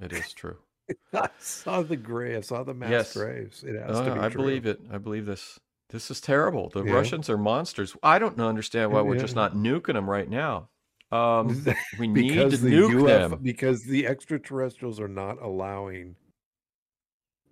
It 0.00 0.12
is 0.12 0.32
true. 0.32 0.58
I 1.14 1.28
saw 1.38 1.82
the 1.82 1.96
grave. 1.96 2.38
I 2.38 2.40
saw 2.42 2.64
the 2.64 2.74
mass 2.74 2.90
Yes. 2.90 3.12
graves. 3.12 3.62
It 3.64 3.76
has 3.80 3.96
Uh, 3.96 4.02
to 4.02 4.10
be 4.10 4.20
true. 4.20 4.26
I 4.26 4.28
true. 4.28 4.36
believe 4.42 4.66
it. 4.66 4.80
I 4.90 4.98
believe 4.98 5.26
this. 5.26 5.60
This 5.92 6.10
is 6.10 6.20
terrible. 6.20 6.70
The 6.70 6.82
Yeah. 6.84 6.92
Russians 6.94 7.28
are 7.30 7.36
monsters. 7.38 7.94
I 8.02 8.18
don't 8.18 8.40
understand 8.40 8.90
why 8.92 9.02
we're 9.02 9.18
just 9.18 9.36
not 9.36 9.54
nuking 9.54 9.92
them 9.94 10.08
right 10.08 10.28
now. 10.28 10.68
Um, 11.12 11.48
we 11.98 12.06
need 12.08 12.34
to 12.50 12.56
the 12.56 12.70
nuke 12.70 12.92
UFO 13.02 13.06
them. 13.30 13.38
because 13.42 13.84
the 13.84 14.06
extraterrestrials 14.06 14.98
are 14.98 15.08
not 15.08 15.40
allowing 15.42 16.16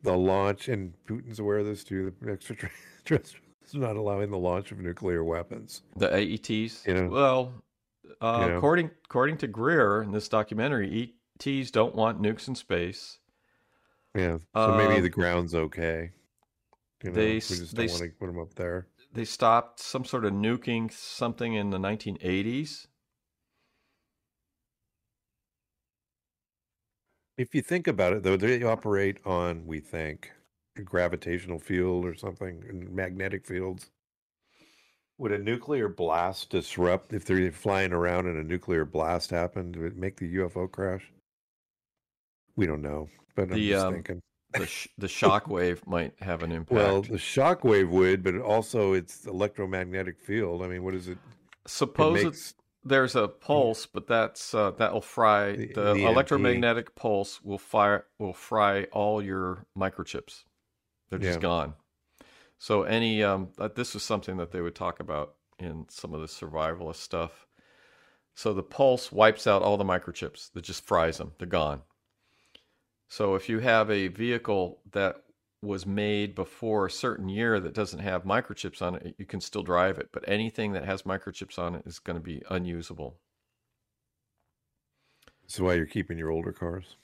the 0.03 0.17
launch, 0.17 0.69
and 0.69 0.95
Putin's 1.07 1.39
aware 1.39 1.59
of 1.59 1.67
this 1.67 1.85
too. 1.85 2.15
The 2.23 2.33
extraterrestrials 2.33 3.35
are 3.75 3.79
not 3.79 3.97
allowing 3.97 4.31
the 4.31 4.39
launch 4.39 4.73
of 4.73 4.79
nuclear 4.79 5.23
weapons. 5.23 5.83
The 5.97 6.09
AETs. 6.09 6.87
You 6.87 6.95
know. 6.95 7.09
Well, 7.09 7.53
uh, 8.23 8.45
You 8.47 8.53
know. 8.53 8.57
according 8.57 8.91
according 9.05 9.37
to 9.39 9.47
Greer 9.47 10.03
in 10.03 10.13
this 10.13 10.29
documentary, 10.31 11.13
ETs 11.39 11.71
don't 11.71 11.95
want 11.95 12.23
nukes 12.23 12.49
in 12.49 12.55
space. 12.55 13.19
Yeah, 14.15 14.39
so 14.57 14.75
maybe 14.77 14.97
Um, 14.97 15.03
the 15.03 15.11
ground's 15.11 15.55
okay. 15.55 16.13
You 17.03 17.11
know, 17.11 17.17
they 17.17 17.35
we 17.35 17.41
just 17.41 17.75
they 17.75 17.87
don't 17.87 18.01
want 18.01 18.13
to 18.13 18.19
put 18.19 18.27
them 18.27 18.39
up 18.39 18.55
there. 18.55 18.87
They 19.13 19.25
stopped 19.25 19.81
some 19.81 20.05
sort 20.05 20.25
of 20.25 20.33
nuking 20.33 20.93
something 20.93 21.55
in 21.55 21.71
the 21.71 21.79
1980s. 21.79 22.87
If 27.39 27.55
you 27.55 27.63
think 27.63 27.87
about 27.87 28.13
it, 28.13 28.23
though, 28.23 28.37
they 28.37 28.63
operate 28.63 29.19
on 29.25 29.67
we 29.67 29.81
think 29.81 30.31
a 30.77 30.83
gravitational 30.83 31.59
field 31.59 32.05
or 32.05 32.15
something, 32.15 32.89
magnetic 32.95 33.47
fields. 33.47 33.91
Would 35.19 35.33
a 35.33 35.39
nuclear 35.39 35.89
blast 35.89 36.51
disrupt 36.51 37.13
if 37.13 37.25
they're 37.25 37.51
flying 37.51 37.93
around 37.93 38.27
and 38.27 38.39
a 38.39 38.45
nuclear 38.45 38.85
blast 38.85 39.31
happened? 39.31 39.77
Would 39.77 39.93
it 39.93 39.99
make 39.99 40.19
the 40.19 40.37
UFO 40.37 40.71
crash? 40.71 41.11
We 42.57 42.67
don't 42.67 42.83
know, 42.83 43.09
but 43.35 43.45
I'm 43.45 43.53
The, 43.53 43.71
just 43.71 43.87
um, 43.87 43.95
thinking. 43.95 44.21
The 44.55 44.67
sh- 44.67 44.89
the 44.99 45.09
shock 45.09 45.47
wave 45.49 45.87
might 45.87 46.15
have 46.21 46.43
an 46.43 46.51
impact. 46.51 46.73
Well, 46.73 47.03
the 47.03 47.19
shock 47.19 47.63
wave 47.63 47.89
would, 47.91 48.23
but 48.25 48.37
also 48.41 48.93
it's 48.95 49.27
electromagnetic 49.27 50.19
field. 50.19 50.63
I 50.63 50.67
mean, 50.69 50.83
what 50.83 50.95
is 50.95 51.07
it? 51.09 51.13
It 51.13 51.19
Suppose 51.67 52.17
it's 52.19 52.25
makes 52.27 52.55
there's 52.83 53.15
a 53.15 53.29
pulse, 53.29 53.87
but 53.87 54.07
that's 54.09 54.55
uh, 54.55 54.73
that'll 54.73 55.03
fry 55.03 55.53
The- 55.55 55.73
the, 55.75 55.95
the 55.95 56.05
electromagnetic 56.07 56.95
pulse 56.97 57.41
will 57.43 57.59
fire 57.59 58.07
will 58.19 58.33
fry 58.33 58.85
all 58.93 59.23
your 59.23 59.67
microchips. 59.79 60.45
They're 61.11 61.19
just 61.19 61.37
Yeah. 61.39 61.43
gone. 61.43 61.75
So 62.59 62.83
any 62.83 63.23
um, 63.23 63.51
uh, 63.59 63.69
this 63.75 63.95
is 63.95 64.03
something 64.03 64.37
that 64.39 64.51
they 64.51 64.61
would 64.61 64.75
talk 64.75 64.99
about 65.01 65.35
in 65.59 65.87
some 65.91 66.13
of 66.15 66.21
the 66.23 66.27
survivalist 66.27 66.97
stuff. 66.97 67.47
So 68.35 68.53
the 68.55 68.63
pulse 68.63 69.13
wipes 69.13 69.47
out 69.47 69.63
all 69.63 69.77
the 69.77 69.85
microchips. 69.85 70.51
That 70.53 70.63
just 70.65 70.85
fries 70.85 71.19
them. 71.19 71.33
They're 71.39 71.47
gone. 71.47 71.83
So 73.11 73.35
if 73.35 73.49
you 73.49 73.59
have 73.59 73.91
a 73.91 74.07
vehicle 74.07 74.79
that 74.93 75.17
was 75.63 75.85
made 75.85 76.37
before 76.37 76.87
a 76.87 76.91
certain 76.91 77.29
year 77.29 77.59
that 77.59 77.75
doesn't 77.75 77.99
have 77.99 78.23
microchips 78.23 78.81
on 78.81 78.95
it, 78.95 79.17
you 79.19 79.27
can 79.27 79.41
still 79.41 79.65
drive 79.65 79.99
it. 79.99 80.11
But 80.13 80.29
anything 80.29 80.73
that 80.73 80.85
has 80.85 81.03
microchips 81.03 81.59
on 81.59 81.75
it 81.75 81.83
is 81.85 81.99
going 81.99 82.17
to 82.17 82.23
be 82.23 82.41
unusable. 82.49 83.19
So 85.49 85.65
why 85.65 85.75
you're 85.75 85.87
keeping 85.87 86.19
your 86.19 86.31
older 86.31 86.53
cars. 86.53 86.95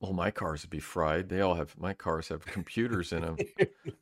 Well, 0.00 0.12
my 0.12 0.32
cars 0.32 0.62
would 0.62 0.70
be 0.70 0.80
fried. 0.80 1.28
They 1.28 1.40
all 1.40 1.54
have 1.54 1.78
my 1.78 1.94
cars 1.94 2.28
have 2.28 2.44
computers 2.44 3.12
in 3.12 3.22
them. 3.22 3.36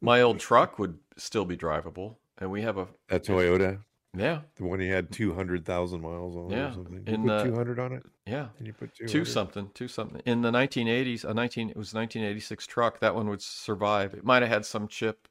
My 0.01 0.23
old 0.23 0.41
truck 0.41 0.79
would 0.79 0.99
still 1.19 1.45
be 1.45 1.57
drivable, 1.57 2.17
and 2.39 2.51
we 2.51 2.63
have 2.63 2.79
a 2.79 2.89
That 3.09 3.25
Toyota, 3.25 3.81
yeah, 4.17 4.43
the 4.57 4.65
one 4.65 4.81
you 4.81 4.93
had 4.93 5.11
two 5.13 5.35
hundred 5.35 5.65
thousand 5.65 6.01
miles 6.03 6.37
on, 6.37 6.43
Yeah, 6.53 6.69
or 6.69 6.73
something. 6.73 7.07
You 7.07 7.17
in 7.17 7.19
put 7.19 7.37
two 7.39 7.55
hundred 7.55 7.79
on 7.79 7.93
it, 7.93 8.05
yeah, 8.27 8.49
and 8.59 8.67
you 8.67 8.73
put 8.73 8.95
two 9.07 9.07
two 9.07 9.25
something, 9.25 9.71
two 9.75 9.89
something. 9.89 10.21
In 10.27 10.43
the 10.43 10.51
1980s, 10.51 11.25
a 11.25 11.35
19 11.35 11.71
it 11.71 11.77
was 11.77 11.95
1986 11.95 12.67
truck. 12.67 13.01
That 13.01 13.15
one 13.15 13.29
would 13.29 13.43
survive. 13.43 14.15
It 14.15 14.25
might 14.25 14.43
have 14.43 14.51
had 14.51 14.67
some 14.67 14.89
chip, 14.89 15.29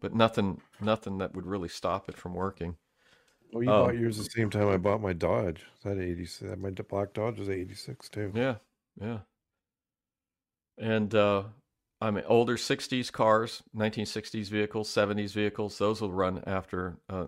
but 0.00 0.14
nothing, 0.14 0.62
nothing 0.80 1.18
that 1.18 1.34
would 1.34 1.46
really 1.46 1.68
stop 1.68 2.08
it 2.08 2.16
from 2.18 2.34
working. 2.34 2.76
Oh, 3.52 3.60
you 3.60 3.72
Oh. 3.72 3.74
bought 3.74 3.96
yours 3.96 4.18
the 4.18 4.24
same 4.24 4.50
time 4.50 4.68
I 4.68 4.76
bought 4.76 5.00
my 5.00 5.12
Dodge. 5.12 5.66
That 5.82 5.98
eighty 5.98 6.28
my 6.56 6.70
black 6.70 7.12
Dodge 7.12 7.38
was 7.40 7.48
eighty 7.50 7.74
six 7.74 8.08
too. 8.08 8.32
Yeah, 8.32 8.58
yeah. 9.00 9.20
And 10.78 11.14
uh, 11.14 11.44
I 12.00 12.10
mean, 12.10 12.24
older 12.26 12.56
'60s 12.56 13.10
cars, 13.10 13.62
1960s 13.72 14.48
vehicles, 14.48 14.88
'70s 14.90 15.32
vehicles, 15.32 15.78
those 15.78 16.00
will 16.00 16.12
run 16.12 16.42
after 16.46 16.98
uh, 17.08 17.26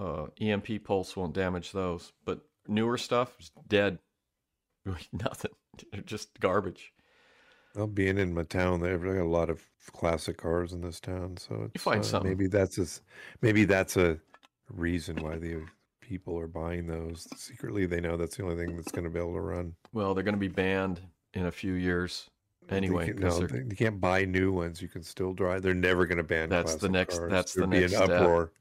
uh, 0.00 0.26
EMP 0.40 0.84
pulse 0.84 1.16
won't 1.16 1.34
damage 1.34 1.72
those. 1.72 2.12
But 2.24 2.40
newer 2.66 2.96
stuff 2.98 3.36
is 3.38 3.50
dead. 3.68 3.98
Nothing. 5.12 5.52
They're 5.92 6.02
just 6.02 6.38
garbage. 6.40 6.92
Well, 7.74 7.86
being 7.86 8.18
in 8.18 8.34
my 8.34 8.42
town, 8.42 8.80
they've 8.80 9.00
got 9.00 9.16
a 9.16 9.24
lot 9.24 9.48
of 9.50 9.62
classic 9.92 10.36
cars 10.38 10.72
in 10.72 10.80
this 10.80 10.98
town, 10.98 11.36
so 11.36 11.70
it's, 11.72 11.82
find 11.84 12.00
uh, 12.00 12.02
something. 12.02 12.28
maybe 12.30 12.48
that's 12.48 12.78
a, 12.78 12.86
maybe 13.42 13.64
that's 13.64 13.96
a 13.96 14.18
reason 14.68 15.22
why 15.22 15.38
the 15.38 15.62
people 16.00 16.36
are 16.38 16.48
buying 16.48 16.88
those. 16.88 17.28
Secretly, 17.36 17.86
they 17.86 18.00
know 18.00 18.16
that's 18.16 18.36
the 18.36 18.42
only 18.42 18.56
thing 18.56 18.74
that's 18.74 18.90
going 18.90 19.04
to 19.04 19.10
be 19.10 19.20
able 19.20 19.34
to 19.34 19.40
run. 19.40 19.74
Well, 19.92 20.14
they're 20.14 20.24
going 20.24 20.34
to 20.34 20.40
be 20.40 20.48
banned 20.48 21.00
in 21.34 21.46
a 21.46 21.52
few 21.52 21.74
years 21.74 22.28
They 22.68 22.76
anyway. 22.78 23.06
can- 23.06 23.20
'cause 23.20 23.38
no, 23.40 23.46
they're- 23.46 23.62
you 23.62 23.76
can't 23.76 24.00
buy 24.00 24.24
new 24.24 24.50
ones. 24.52 24.82
You 24.82 24.88
can 24.88 25.04
still 25.04 25.32
drive. 25.32 25.62
They're 25.62 25.72
never 25.72 26.06
going 26.06 26.18
to 26.18 26.24
ban. 26.24 26.48
That's 26.48 26.74
the 26.74 26.88
next- 26.88 27.18
Cars. 27.18 27.30
that's 27.30 27.54
the 27.54 27.60
There'd 27.60 27.70
be 27.70 27.80
next 27.82 27.92
an 27.94 28.04
step. 28.06 28.20
uproar. 28.22 28.52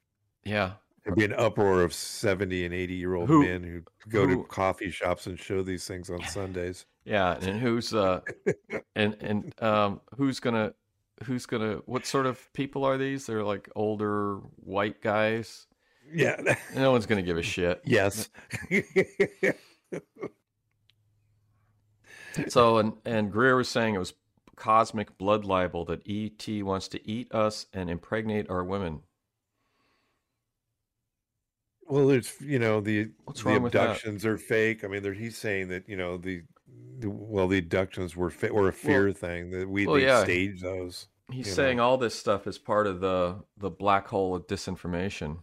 yeah, 0.44 0.74
There'd 1.16 1.30
be 1.30 1.34
an 1.36 1.40
uproar 1.40 1.82
of 1.84 1.94
seventy 1.94 2.66
and 2.66 2.74
eighty 2.74 2.96
year 2.96 3.16
old 3.16 3.28
Who- 3.30 3.44
men 3.44 3.64
who 3.64 3.82
go 4.10 4.28
who- 4.28 4.38
to 4.38 4.44
coffee 4.48 4.92
shops 4.92 5.28
and 5.28 5.40
show 5.40 5.62
these 5.64 5.86
things 5.88 6.10
on 6.10 6.24
Sundays. 6.26 6.86
yeah. 7.06 7.38
And 7.42 7.60
who's 7.60 7.94
uh, 7.94 8.22
and 8.96 9.16
and 9.22 9.54
um, 9.64 10.02
who's 10.18 10.40
gonna 10.40 10.74
who's 11.24 11.46
gonna 11.46 11.82
what 11.86 12.06
sort 12.06 12.26
of 12.26 12.52
people 12.54 12.84
are 12.86 12.98
these? 12.98 13.26
They're 13.26 13.44
like 13.44 13.70
older 13.76 14.38
white 14.58 15.02
guys. 15.02 15.68
Yeah. 16.12 16.42
No 16.76 16.92
one's 16.92 17.06
gonna 17.06 17.22
give 17.22 17.38
a 17.38 17.42
shit. 17.56 17.82
yes. 17.86 18.30
So 22.48 22.78
and 22.78 22.94
and 23.06 23.32
Greer 23.32 23.56
was 23.56 23.68
saying 23.70 23.96
it 23.96 24.00
was 24.00 24.14
cosmic 24.56 25.18
blood 25.18 25.46
libel 25.46 25.84
that 25.86 26.02
ET 26.08 26.64
wants 26.64 26.88
to 26.90 27.10
eat 27.10 27.34
us 27.34 27.66
and 27.74 27.90
impregnate 27.90 28.50
our 28.50 28.64
women. 28.64 29.02
Well, 31.90 32.08
there's 32.08 32.40
you 32.40 32.60
know 32.60 32.80
the 32.82 33.10
What's 33.26 33.42
the 33.42 33.50
wrong 33.50 33.64
with 33.64 33.74
that? 33.74 33.82
abductions 33.82 34.26
are 34.26 34.38
fake. 34.38 34.84
I 34.84 34.88
mean, 34.88 35.02
there, 35.04 35.14
he's 35.14 35.38
saying 35.38 35.70
that 35.70 35.90
you 35.90 35.98
know 35.98 36.18
the, 36.18 36.44
the 37.00 37.10
well 37.10 37.48
the 37.48 37.58
abductions 37.58 38.16
were 38.16 38.30
fa- 38.30 38.54
were 38.54 38.68
a 38.70 38.74
fear 38.74 39.12
thing 39.12 39.50
that 39.52 39.68
we 39.68 39.88
well, 39.88 40.00
yeah. 40.00 40.24
staged 40.24 40.64
those. 40.64 41.08
He's 41.32 41.52
saying 41.52 41.78
know. 41.78 41.84
all 41.84 41.98
this 41.98 42.16
stuff 42.16 42.46
is 42.48 42.58
part 42.60 42.86
of 42.88 43.02
the 43.02 43.44
the 43.58 43.72
black 43.72 44.08
hole 44.08 44.36
of 44.36 44.46
disinformation. 44.48 45.40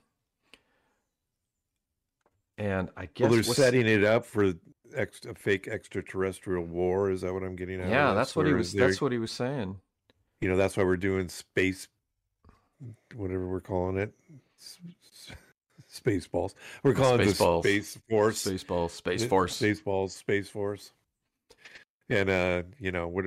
And 2.59 2.89
I 2.97 3.07
guess 3.07 3.29
Well, 3.29 3.35
they're 3.35 3.43
setting 3.43 3.87
it 3.87 4.03
up 4.05 4.25
for 4.25 4.55
ex, 4.95 5.21
a 5.29 5.35
fake 5.35 5.69
extraterrestrial 5.69 6.65
war. 6.65 7.11
Is 7.11 7.21
that 7.21 7.33
what 7.35 7.43
I'm 7.43 7.57
getting 7.57 7.81
at? 7.81 7.91
Yeah, 7.91 8.15
that's 8.15 8.35
what 8.35 8.47
he 8.47 8.53
was. 8.53 8.73
That's 8.73 9.01
what 9.01 9.13
he 9.13 9.19
was 9.19 9.31
saying. 9.31 9.79
you 10.41 10.49
know. 10.49 10.57
That's 10.57 10.77
why 10.77 10.85
we're 10.85 10.97
doing 10.97 11.29
space, 11.29 11.89
whatever 13.15 13.47
we're 13.47 13.61
calling 13.61 13.99
it, 13.99 14.15
S- 15.97 16.01
s- 16.01 16.03
space 16.03 16.27
balls. 16.27 16.55
We're 16.83 16.95
calling 16.95 17.21
it 17.21 17.25
the 17.27 17.33
Spaceballs. 17.33 17.63
space 17.63 17.99
force. 18.09 18.45
Spaceball, 18.45 18.91
Space 18.91 19.25
Force. 19.25 19.61
Spaceballs, 19.61 20.11
Space 20.11 20.49
Force. 20.49 20.93
And 22.09 22.31
uh, 22.31 22.63
you 22.79 22.93
know, 22.93 23.09
what 23.09 23.25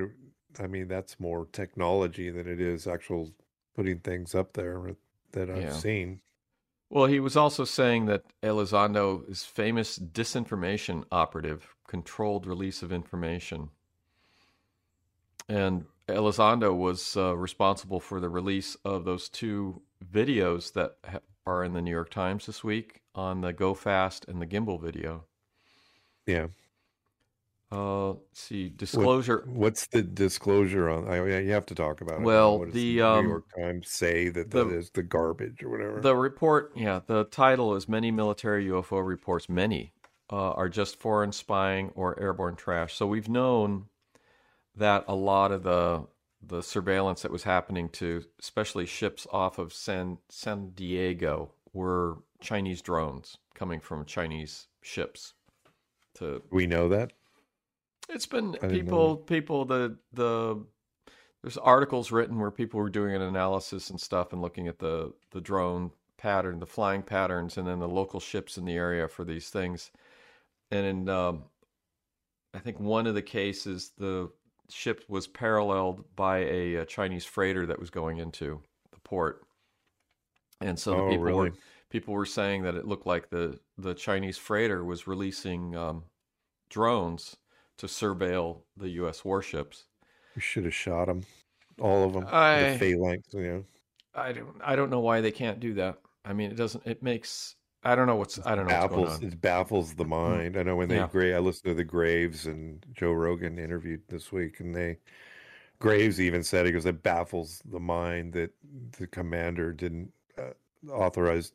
I 0.58 0.66
mean, 0.66 0.88
that's 0.88 1.20
more 1.20 1.46
technology 1.52 2.30
than 2.30 2.48
it 2.48 2.60
is 2.60 2.86
actual 2.86 3.30
putting 3.76 3.98
things 4.00 4.34
up 4.34 4.52
there 4.54 4.80
that 5.32 5.50
I've 5.50 5.62
Yeah. 5.62 5.72
seen. 5.72 6.20
Well, 6.88 7.06
he 7.06 7.20
was 7.20 7.36
also 7.36 7.64
saying 7.64 8.06
that 8.06 8.24
Elizondo 8.42 9.28
is 9.30 9.44
famous 9.44 9.96
disinformation 9.98 11.04
operative, 11.12 11.74
controlled 11.86 12.46
release 12.46 12.82
of 12.82 12.92
information. 12.92 13.70
And 15.48 15.84
Elizondo 16.08 16.76
was 16.76 17.16
uh, 17.16 17.36
responsible 17.36 18.00
for 18.00 18.18
the 18.18 18.28
release 18.28 18.76
of 18.84 19.04
those 19.04 19.28
two 19.28 19.82
videos 20.12 20.72
that 20.72 20.96
ha- 21.08 21.20
are 21.46 21.64
in 21.64 21.72
the 21.72 21.82
New 21.82 21.90
York 21.90 22.10
Times 22.10 22.46
this 22.46 22.62
week 22.62 23.00
on 23.14 23.40
the 23.40 23.52
Go 23.52 23.74
Fast 23.74 24.26
and 24.28 24.40
the 24.40 24.46
Gimbal 24.46 24.80
video. 24.80 25.24
Yeah. 26.26 26.48
Uh, 27.72 28.08
let's 28.10 28.40
see, 28.40 28.68
disclosure. 28.68 29.44
What, 29.46 29.56
what's 29.56 29.86
the 29.86 30.02
disclosure 30.02 30.88
on? 30.88 31.06
I, 31.08 31.38
you 31.40 31.52
have 31.52 31.66
to 31.66 31.74
talk 31.74 32.00
about 32.00 32.20
it. 32.20 32.24
Well, 32.24 32.58
What 32.58 32.66
does 32.66 32.74
the, 32.74 33.00
um, 33.00 33.22
New 33.24 33.30
York 33.30 33.44
Times 33.56 33.88
say 33.88 34.28
that 34.28 34.50
the- 34.50 34.64
that 34.64 34.74
is 34.74 34.90
the 34.90 35.04
garbage 35.04 35.62
or 35.62 35.70
whatever. 35.70 36.00
The 36.00 36.16
report, 36.16 36.72
yeah, 36.74 37.00
the 37.06 37.24
title 37.24 37.76
is 37.76 37.88
Many 37.88 38.10
Military 38.10 38.66
UFO 38.66 39.06
Reports, 39.06 39.48
many 39.48 39.92
uh, 40.32 40.50
are 40.52 40.68
just 40.68 40.96
foreign 40.98 41.30
spying 41.30 41.90
or 41.94 42.18
airborne 42.20 42.56
trash. 42.56 42.94
So 42.94 43.06
we've 43.06 43.28
known 43.28 43.86
that 44.74 45.04
a 45.06 45.14
lot 45.14 45.52
of 45.52 45.62
the 45.62 46.06
the 46.42 46.62
surveillance 46.62 47.22
that 47.22 47.30
was 47.30 47.42
happening 47.44 47.88
to 47.90 48.24
especially 48.40 48.86
ships 48.86 49.26
off 49.32 49.58
of 49.58 49.72
San 49.72 50.18
San 50.28 50.70
Diego 50.70 51.52
were 51.72 52.18
Chinese 52.40 52.82
drones 52.82 53.38
coming 53.54 53.80
from 53.80 54.04
Chinese 54.04 54.66
ships 54.82 55.34
to 56.14 56.42
we 56.50 56.66
know 56.66 56.88
that. 56.88 57.12
it's 58.08 58.26
been 58.26 58.52
people 58.68 59.16
people 59.16 59.64
the 59.64 59.96
the 60.12 60.64
there's 61.42 61.56
articles 61.56 62.12
written 62.12 62.38
where 62.38 62.50
people 62.50 62.80
were 62.80 62.90
doing 62.90 63.14
an 63.14 63.22
analysis 63.22 63.90
and 63.90 64.00
stuff 64.00 64.32
and 64.32 64.42
looking 64.42 64.68
at 64.68 64.78
the 64.78 65.12
the 65.30 65.40
drone 65.40 65.90
pattern, 66.20 66.60
the 66.60 66.66
flying 66.66 67.02
patterns, 67.02 67.56
and 67.56 67.66
then 67.66 67.78
the 67.78 67.88
local 67.88 68.20
ships 68.20 68.58
in 68.58 68.64
the 68.66 68.74
area 68.74 69.08
for 69.08 69.24
these 69.24 69.48
things. 69.48 69.90
And 70.70 70.86
in 70.86 71.08
um, 71.08 71.44
I 72.54 72.58
think 72.58 72.78
one 72.78 73.06
of 73.06 73.14
the 73.14 73.22
cases, 73.22 73.92
the 73.96 74.30
ship 74.70 75.04
was 75.08 75.26
paralleled 75.28 76.14
by 76.16 76.38
a, 76.38 76.74
a 76.76 76.86
Chinese 76.86 77.24
freighter 77.24 77.66
that 77.66 77.78
was 77.80 77.90
going 77.90 78.18
into 78.18 78.62
the 78.92 79.00
port, 79.00 79.44
and 80.60 80.78
so 80.78 80.94
the 80.94 81.02
Oh, 81.02 81.02
people 81.02 81.32
really? 81.32 81.34
were 81.34 81.54
people 81.88 82.14
were 82.14 82.26
saying 82.26 82.62
that 82.62 82.74
it 82.74 82.86
looked 82.86 83.06
like 83.06 83.30
the 83.30 83.60
the 83.78 83.94
Chinese 83.94 84.38
freighter 84.38 84.84
was 84.84 85.06
releasing 85.06 85.76
um, 85.76 86.04
drones 86.70 87.36
to 87.78 87.86
surveil 87.86 88.62
the 88.76 88.90
U.S. 88.90 89.24
warships. 89.24 89.86
We 90.34 90.40
should 90.42 90.64
have 90.64 90.74
shot 90.74 91.04
them, 91.04 91.24
all 91.78 92.04
of 92.04 92.14
them. 92.14 92.30
I- 92.30 92.50
the 92.52 92.66
phalanx, 92.66 93.32
you 93.32 93.42
know. 93.42 93.64
I 94.14 94.32
don't 94.32 94.60
I 94.62 94.76
don't 94.76 94.90
know 94.90 95.00
why 95.00 95.20
they 95.20 95.32
can't 95.32 95.60
do 95.60 95.74
that. 95.74 96.00
I 96.24 96.32
mean, 96.32 96.50
it 96.50 96.56
doesn't. 96.56 96.86
It 96.86 97.02
makes 97.02 97.56
I 97.82 97.94
don't 97.94 98.06
know 98.06 98.16
what's 98.16 98.38
I 98.44 98.54
don't 98.54 98.66
know 98.66 98.74
what's 98.74 98.88
going 98.88 99.04
baffles 99.04 99.22
on. 99.22 99.28
it 99.28 99.40
baffles 99.40 99.94
the 99.94 100.04
mind. 100.04 100.56
I 100.56 100.62
know 100.62 100.76
when 100.76 100.88
they 100.88 100.96
Yeah. 100.96 101.08
gra- 101.10 101.36
I 101.36 101.38
listened 101.38 101.70
to 101.70 101.74
the 101.74 101.84
Graves 101.84 102.46
and 102.46 102.84
Joe 102.92 103.12
Rogan 103.12 103.58
interviewed 103.58 104.02
this 104.08 104.30
week, 104.30 104.60
and 104.60 104.74
they 104.74 104.98
Graves 105.78 106.20
even 106.20 106.42
said 106.42 106.66
he 106.66 106.72
goes 106.72 106.84
it 106.84 107.02
baffles 107.02 107.62
the 107.64 107.80
mind 107.80 108.34
that 108.34 108.52
the 108.98 109.06
commander 109.06 109.72
didn't 109.72 110.12
uh, 110.36 110.50
authorize 110.90 111.52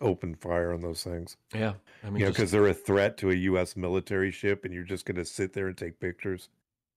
open 0.00 0.34
fire 0.36 0.72
on 0.72 0.80
those 0.80 1.02
things. 1.02 1.36
Yeah, 1.52 1.74
I 2.04 2.10
mean, 2.10 2.20
you 2.20 2.26
know, 2.26 2.30
because 2.30 2.52
they're 2.52 2.68
a 2.68 2.74
threat 2.74 3.16
to 3.18 3.30
a 3.30 3.34
U.S. 3.34 3.76
military 3.76 4.30
ship, 4.30 4.64
and 4.64 4.72
you're 4.72 4.84
just 4.84 5.06
going 5.06 5.16
to 5.16 5.24
sit 5.24 5.52
there 5.52 5.66
and 5.66 5.76
take 5.76 5.98
pictures. 5.98 6.50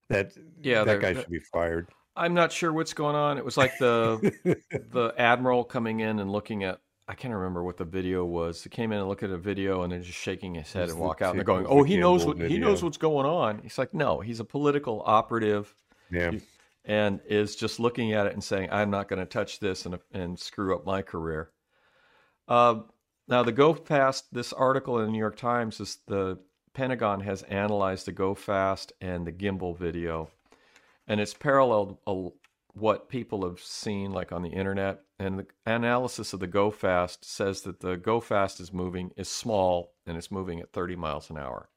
That 0.08 0.32
Yeah, 0.62 0.84
that 0.84 1.00
guy 1.00 1.14
should 1.14 1.30
be 1.30 1.40
fired. 1.52 1.88
I'm 2.14 2.34
not 2.34 2.52
sure 2.52 2.72
what's 2.72 2.92
going 2.92 3.16
on. 3.16 3.38
It 3.38 3.44
was 3.44 3.56
like 3.56 3.76
the 3.78 4.32
the 4.92 5.14
admiral 5.18 5.64
coming 5.64 6.00
in 6.00 6.20
and 6.20 6.30
looking 6.30 6.62
at. 6.62 6.80
I 7.08 7.14
can't 7.14 7.34
remember 7.34 7.64
what 7.64 7.76
the 7.76 7.84
video 7.84 8.24
was. 8.24 8.62
He 8.62 8.70
came 8.70 8.92
in 8.92 8.98
and 8.98 9.08
looked 9.08 9.22
at 9.22 9.30
a 9.30 9.38
video 9.38 9.82
and 9.82 9.92
then 9.92 10.02
just 10.02 10.18
shaking 10.18 10.54
his 10.54 10.72
head 10.72 10.84
It's 10.84 10.92
and 10.92 11.00
walk 11.00 11.20
out. 11.20 11.30
And 11.30 11.38
they're 11.38 11.44
going, 11.44 11.66
"Oh, 11.66 11.82
he 11.82 11.96
knows 11.96 12.24
what 12.24 12.38
he 12.38 12.58
knows 12.58 12.82
what's 12.82 12.96
going 12.96 13.26
on." 13.26 13.58
He's 13.62 13.78
like, 13.78 13.92
"No, 13.92 14.20
he's 14.20 14.40
a 14.40 14.44
political 14.44 15.02
operative 15.04 15.74
yeah, 16.10 16.32
and 16.84 17.20
is 17.26 17.56
just 17.56 17.80
looking 17.80 18.12
at 18.12 18.26
it 18.26 18.34
and 18.34 18.42
saying, 18.42 18.68
"I'm 18.70 18.90
not 18.90 19.08
going 19.08 19.18
to 19.18 19.26
touch 19.26 19.58
this 19.58 19.84
and 19.84 19.98
and 20.12 20.38
screw 20.38 20.74
up 20.74 20.86
my 20.86 21.02
career." 21.02 21.50
Uh, 22.46 22.82
now, 23.28 23.42
the 23.42 23.52
Go 23.52 23.74
Fast, 23.74 24.32
this 24.32 24.52
article 24.52 24.98
in 24.98 25.06
the 25.06 25.12
New 25.12 25.18
York 25.18 25.36
Times 25.36 25.80
is 25.80 25.98
the 26.06 26.38
Pentagon 26.72 27.20
has 27.20 27.42
analyzed 27.44 28.06
the 28.06 28.12
Go 28.12 28.34
Fast 28.34 28.92
and 29.00 29.26
the 29.26 29.32
gimbal 29.32 29.76
video, 29.76 30.30
and 31.08 31.20
it's 31.20 31.34
paralleled 31.34 31.98
a, 32.06 32.28
what 32.74 33.08
people 33.08 33.46
have 33.46 33.60
seen, 33.60 34.12
like 34.12 34.32
on 34.32 34.42
the 34.42 34.50
internet. 34.50 35.00
And 35.18 35.38
the 35.38 35.46
analysis 35.66 36.32
of 36.32 36.40
the 36.40 36.46
Go 36.46 36.70
Fast 36.70 37.24
says 37.24 37.62
that 37.62 37.80
the 37.80 37.96
Go 37.96 38.20
Fast 38.20 38.60
is 38.60 38.72
moving 38.72 39.12
is 39.16 39.28
small 39.28 39.92
and 40.06 40.16
it's 40.16 40.30
moving 40.30 40.60
at 40.60 40.72
30 40.72 40.96
miles 40.96 41.30
an 41.30 41.38
hour. 41.38 41.68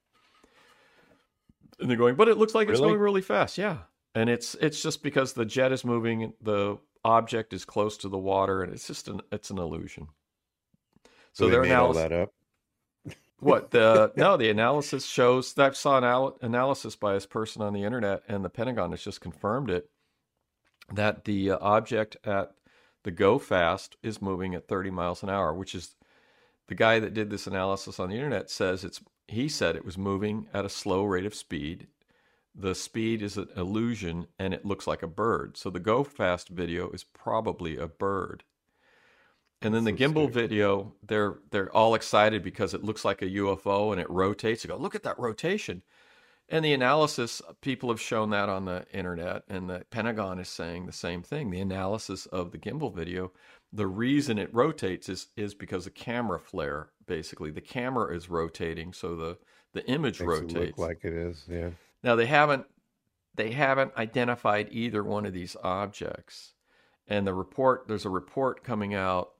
And 1.79 1.89
they're 1.89 1.97
going, 1.97 2.15
but 2.15 2.29
it 2.29 2.37
looks 2.37 2.55
like 2.55 2.69
it's 2.69 2.79
going 2.79 2.99
really 2.99 3.21
fast. 3.21 3.57
Yeah, 3.57 3.79
and 4.13 4.29
it's 4.29 4.55
it's 4.55 4.81
just 4.81 5.03
because 5.03 5.33
the 5.33 5.43
jet 5.43 5.73
is 5.73 5.83
moving, 5.83 6.31
the 6.41 6.77
object 7.03 7.51
is 7.51 7.65
close 7.65 7.97
to 7.97 8.07
the 8.07 8.17
water, 8.17 8.63
and 8.63 8.71
it's 8.71 8.87
just 8.87 9.09
an 9.09 9.19
it's 9.29 9.49
an 9.49 9.57
illusion. 9.57 10.07
So 11.33 11.45
they 11.45 11.51
their 11.51 11.63
made 11.63 11.73
all 11.73 11.91
that 11.91 12.13
up. 12.13 12.33
what 13.39 13.71
the 13.71 14.13
no, 14.15 14.37
the 14.37 14.49
analysis 14.49 15.05
shows 15.05 15.53
that 15.55 15.71
I 15.71 15.73
saw 15.73 15.97
an 15.97 16.05
al- 16.05 16.37
analysis 16.41 16.95
by 16.95 17.13
this 17.13 17.25
person 17.25 17.61
on 17.61 17.73
the 17.73 17.83
internet, 17.83 18.23
and 18.29 18.45
the 18.45 18.49
Pentagon 18.49 18.91
has 18.91 19.03
just 19.03 19.19
confirmed 19.19 19.69
it 19.69 19.89
that 20.93 21.25
the 21.25 21.51
uh, 21.51 21.57
object 21.61 22.17
at 22.23 22.53
the 23.03 23.11
Go 23.11 23.37
Fast 23.37 23.95
is 24.03 24.21
moving 24.21 24.55
at 24.55 24.67
30 24.67 24.89
miles 24.89 25.23
an 25.23 25.29
hour, 25.29 25.53
which 25.53 25.75
is 25.75 25.95
the 26.67 26.75
guy 26.75 26.99
that 26.99 27.13
did 27.13 27.29
this 27.29 27.47
analysis 27.47 27.99
on 27.99 28.09
the 28.09 28.15
internet 28.15 28.49
says 28.49 28.83
it's 28.83 29.01
he 29.27 29.49
said 29.49 29.75
it 29.75 29.85
was 29.85 29.97
moving 29.97 30.47
at 30.53 30.65
a 30.65 30.69
slow 30.69 31.03
rate 31.03 31.25
of 31.25 31.33
speed. 31.35 31.87
The 32.53 32.75
speed 32.75 33.21
is 33.21 33.37
an 33.37 33.49
illusion 33.55 34.27
and 34.39 34.53
it 34.53 34.65
looks 34.65 34.87
like 34.87 35.03
a 35.03 35.07
bird. 35.07 35.57
So 35.57 35.69
the 35.69 35.79
Go 35.79 36.03
Fast 36.03 36.49
video 36.49 36.89
is 36.91 37.03
probably 37.03 37.77
a 37.77 37.87
bird. 37.87 38.43
And 39.61 39.73
then 39.73 39.83
the 39.83 39.91
so 39.91 39.97
gimbal 39.97 40.27
stupid. 40.27 40.33
video, 40.33 40.93
they're 41.01 41.39
they're 41.51 41.75
all 41.75 41.95
excited 41.95 42.43
because 42.43 42.73
it 42.73 42.83
looks 42.83 43.03
like 43.03 43.21
a 43.21 43.25
UFO 43.29 43.91
and 43.91 43.99
it 43.99 44.09
rotates. 44.09 44.63
You 44.63 44.69
go, 44.69 44.77
look 44.77 44.95
at 44.95 45.03
that 45.03 45.19
rotation. 45.19 45.81
And 46.47 46.63
the 46.63 46.73
analysis, 46.73 47.41
people 47.61 47.89
have 47.89 47.99
shown 47.99 48.29
that 48.29 48.49
on 48.49 48.65
the 48.65 48.85
internet, 48.93 49.43
and 49.49 49.67
the 49.69 49.83
Pentagon 49.89 50.37
is 50.39 50.47
saying 50.47 50.85
the 50.85 50.91
same 50.91 51.23
thing. 51.23 51.49
The 51.49 51.59
analysis 51.59 52.27
of 52.27 52.51
the 52.51 52.59
gimbal 52.59 52.93
video, 52.93 53.31
the 53.73 53.87
reason 53.87 54.37
it 54.37 54.53
rotates 54.53 55.09
is 55.09 55.27
is 55.35 55.55
because 55.55 55.87
of 55.87 55.95
camera 55.95 56.39
flare. 56.39 56.89
Basically, 57.07 57.49
the 57.49 57.61
camera 57.61 58.15
is 58.15 58.29
rotating, 58.29 58.93
so 58.93 59.15
the 59.15 59.37
the 59.73 59.85
image 59.87 60.19
Makes 60.19 60.21
it 60.21 60.25
rotates. 60.25 60.77
look 60.77 60.77
like 60.77 60.99
it 61.03 61.13
is. 61.13 61.43
Yeah. 61.49 61.71
Now 62.03 62.15
they 62.15 62.27
haven't 62.27 62.65
they 63.33 63.51
haven't 63.51 63.95
identified 63.97 64.69
either 64.71 65.03
one 65.03 65.25
of 65.25 65.33
these 65.33 65.55
objects. 65.63 66.53
And 67.07 67.25
the 67.25 67.33
report 67.33 67.87
there's 67.87 68.05
a 68.05 68.09
report 68.09 68.63
coming 68.63 68.93
out 68.93 69.31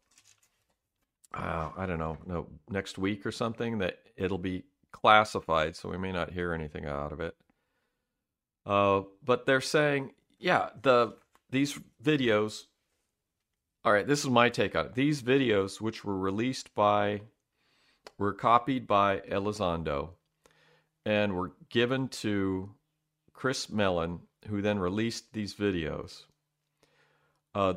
uh, 1.35 1.69
I 1.77 1.85
don't 1.85 1.99
know, 1.99 2.17
no 2.25 2.47
next 2.69 2.97
week 2.97 3.25
or 3.25 3.31
something 3.31 3.79
that 3.79 3.99
it'll 4.15 4.37
be 4.37 4.63
classified, 4.95 5.75
so 5.75 5.89
we 5.89 5.97
may 5.97 6.13
not 6.13 6.31
hear 6.31 6.53
anything 6.53 6.85
out 6.85 7.11
of 7.11 7.19
it. 7.19 7.35
Uh, 8.65 9.01
but 9.23 9.45
they're 9.45 9.59
saying, 9.59 10.13
yeah, 10.39 10.69
the 10.81 11.15
these 11.49 11.77
videos. 12.01 12.63
All 13.83 13.91
right, 13.91 14.07
this 14.07 14.23
is 14.23 14.29
my 14.29 14.49
take 14.49 14.75
on 14.75 14.87
it. 14.87 14.95
These 14.95 15.21
videos, 15.21 15.81
which 15.81 16.05
were 16.05 16.17
released 16.17 16.73
by, 16.73 17.21
were 18.17 18.33
copied 18.33 18.87
by 18.87 19.19
Elizondo, 19.29 20.11
and 21.05 21.35
were 21.35 21.51
given 21.69 22.07
to 22.07 22.71
Chris 23.33 23.69
Mellon, 23.69 24.21
who 24.47 24.61
then 24.61 24.79
released 24.79 25.33
these 25.33 25.53
videos. 25.53 26.23
Uh, 27.53 27.75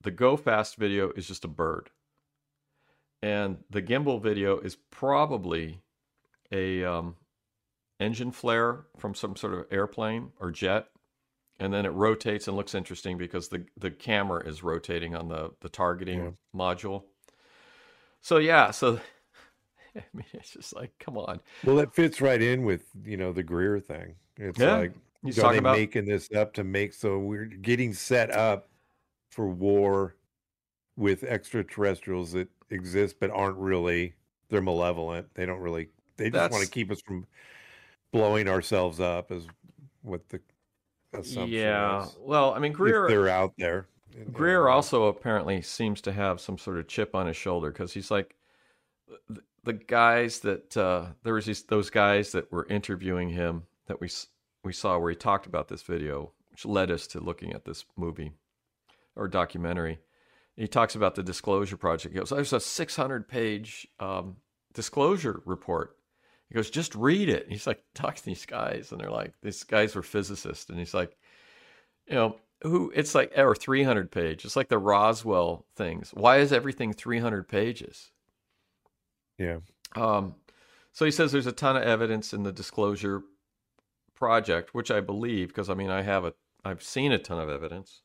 the 0.00 0.12
Go 0.12 0.36
Fast 0.36 0.76
video 0.76 1.10
is 1.10 1.26
just 1.26 1.44
a 1.44 1.48
bird, 1.48 1.90
and 3.22 3.58
the 3.68 3.82
gimbal 3.82 4.22
video 4.22 4.58
is 4.60 4.76
probably 4.90 5.82
a 6.52 6.84
um, 6.84 7.16
engine 8.00 8.32
flare 8.32 8.86
from 8.98 9.14
some 9.14 9.36
sort 9.36 9.54
of 9.54 9.66
airplane 9.70 10.32
or 10.40 10.50
jet, 10.50 10.88
and 11.60 11.72
then 11.72 11.86
it 11.86 11.90
rotates 11.90 12.48
and 12.48 12.56
looks 12.56 12.74
interesting 12.74 13.18
because 13.18 13.48
the 13.48 13.66
the 13.76 13.90
camera 13.90 14.46
is 14.46 14.62
rotating 14.62 15.14
on 15.16 15.28
the 15.28 15.52
the 15.60 15.68
targeting 15.68 16.20
Yeah. 16.20 16.30
module. 16.54 17.04
So 18.20 18.38
yeah, 18.38 18.70
so 18.70 19.00
I 19.96 20.04
mean, 20.12 20.26
it's 20.32 20.52
just 20.52 20.74
like, 20.74 20.92
come 20.98 21.18
on. 21.18 21.40
Well, 21.62 21.78
it 21.78 21.94
fits 21.94 22.20
right 22.20 22.40
in 22.40 22.64
with 22.64 22.86
you 23.04 23.16
know 23.16 23.32
the 23.32 23.42
Greer 23.42 23.80
thing. 23.80 24.16
It's 24.36 24.58
Yeah. 24.58 24.64
like 24.64 24.94
He's 25.22 25.38
are 25.38 25.42
talking 25.42 25.58
they 25.58 25.60
about 25.60 25.76
making 25.78 26.06
this 26.06 26.30
up 26.32 26.54
to 26.54 26.64
make 26.64 26.94
so 26.94 27.18
we're 27.18 27.44
getting 27.44 27.92
set 27.92 28.30
up 28.30 28.70
for 29.30 29.48
war 29.48 30.16
with 30.96 31.24
extraterrestrials 31.24 32.32
that 32.32 32.48
exist 32.70 33.16
but 33.20 33.30
aren't 33.30 33.58
really 33.58 34.14
they're 34.50 34.62
malevolent. 34.62 35.34
They 35.34 35.46
don't 35.46 35.60
really 35.60 35.90
they 36.20 36.30
just 36.30 36.52
want 36.52 36.64
to 36.64 36.70
keep 36.70 36.90
us 36.90 37.00
from 37.00 37.26
blowing 38.12 38.48
ourselves 38.48 39.00
up 39.00 39.30
is 39.32 39.46
what 40.02 40.28
the 40.28 40.40
assumption 41.12 41.44
is. 41.44 41.50
yeah. 41.50 42.04
is. 42.04 42.16
Well, 42.20 42.52
I 42.54 42.58
mean, 42.58 42.72
If 42.72 42.78
Greer. 42.78 43.08
they're 43.08 43.28
out 43.28 43.54
there. 43.58 43.86
Greer 44.32 44.66
in- 44.66 44.72
also 44.72 45.04
apparently 45.04 45.62
seems 45.62 46.00
to 46.02 46.12
have 46.12 46.40
some 46.40 46.58
sort 46.58 46.78
of 46.78 46.88
chip 46.88 47.14
on 47.14 47.26
his 47.26 47.36
shoulder 47.36 47.70
because 47.70 47.92
he's 47.92 48.10
like 48.10 48.34
the, 49.28 49.40
the 49.64 49.72
guys 49.74 50.40
that 50.40 50.76
uh, 50.76 51.06
there 51.22 51.34
was 51.34 51.46
these 51.46 51.62
those 51.64 51.90
guys 51.90 52.32
that 52.32 52.50
were 52.50 52.66
interviewing 52.68 53.30
him 53.30 53.64
that 53.86 54.00
we 54.00 54.08
we 54.64 54.72
saw 54.72 54.98
where 54.98 55.10
he 55.10 55.16
talked 55.16 55.46
about 55.46 55.68
this 55.68 55.82
video, 55.82 56.32
which 56.50 56.64
led 56.66 56.90
us 56.90 57.06
to 57.08 57.20
looking 57.20 57.52
at 57.52 57.64
this 57.64 57.84
movie 57.96 58.32
or 59.16 59.28
documentary. 59.28 59.98
He 60.56 60.66
talks 60.68 60.94
about 60.94 61.14
the 61.14 61.22
disclosure 61.22 61.76
project. 61.76 62.12
He 62.12 62.18
goes, 62.18 62.30
"There's 62.30 62.52
a 62.52 62.60
600 62.60 63.28
page 63.28 63.86
um, 64.00 64.36
disclosure 64.74 65.40
report." 65.46 65.96
He 66.50 66.56
goes, 66.56 66.68
"Just 66.68 66.94
read 66.94 67.30
it." 67.30 67.46
He's 67.48 67.66
like 67.66 67.82
talking 67.94 68.18
to 68.18 68.24
these 68.26 68.44
guys, 68.44 68.92
and 68.92 69.00
they're 69.00 69.10
like, 69.10 69.32
"These 69.42 69.64
guys 69.64 69.94
were 69.94 70.02
physicists," 70.02 70.68
and 70.68 70.78
he's 70.78 70.94
like, 70.94 71.16
"You 72.06 72.14
know." 72.14 72.36
who 72.62 72.92
it's 72.94 73.14
like 73.14 73.32
or 73.36 73.54
300 73.54 74.10
page 74.10 74.44
it's 74.44 74.56
like 74.56 74.68
the 74.68 74.78
roswell 74.78 75.64
things 75.76 76.10
why 76.14 76.38
is 76.38 76.52
everything 76.52 76.92
300 76.92 77.48
pages 77.48 78.10
yeah. 79.38 79.58
um, 79.96 80.34
so 80.92 81.06
he 81.06 81.10
says 81.10 81.32
there's 81.32 81.46
a 81.46 81.52
ton 81.52 81.76
of 81.76 81.82
evidence 81.82 82.34
in 82.34 82.42
the 82.42 82.52
disclosure 82.52 83.22
project 84.14 84.74
which 84.74 84.90
i 84.90 85.00
believe 85.00 85.48
because 85.48 85.70
i 85.70 85.74
mean 85.74 85.90
i 85.90 86.02
have 86.02 86.24
a 86.24 86.34
i've 86.64 86.82
seen 86.82 87.12
a 87.12 87.18
ton 87.18 87.38
of 87.38 87.48
evidence 87.48 88.02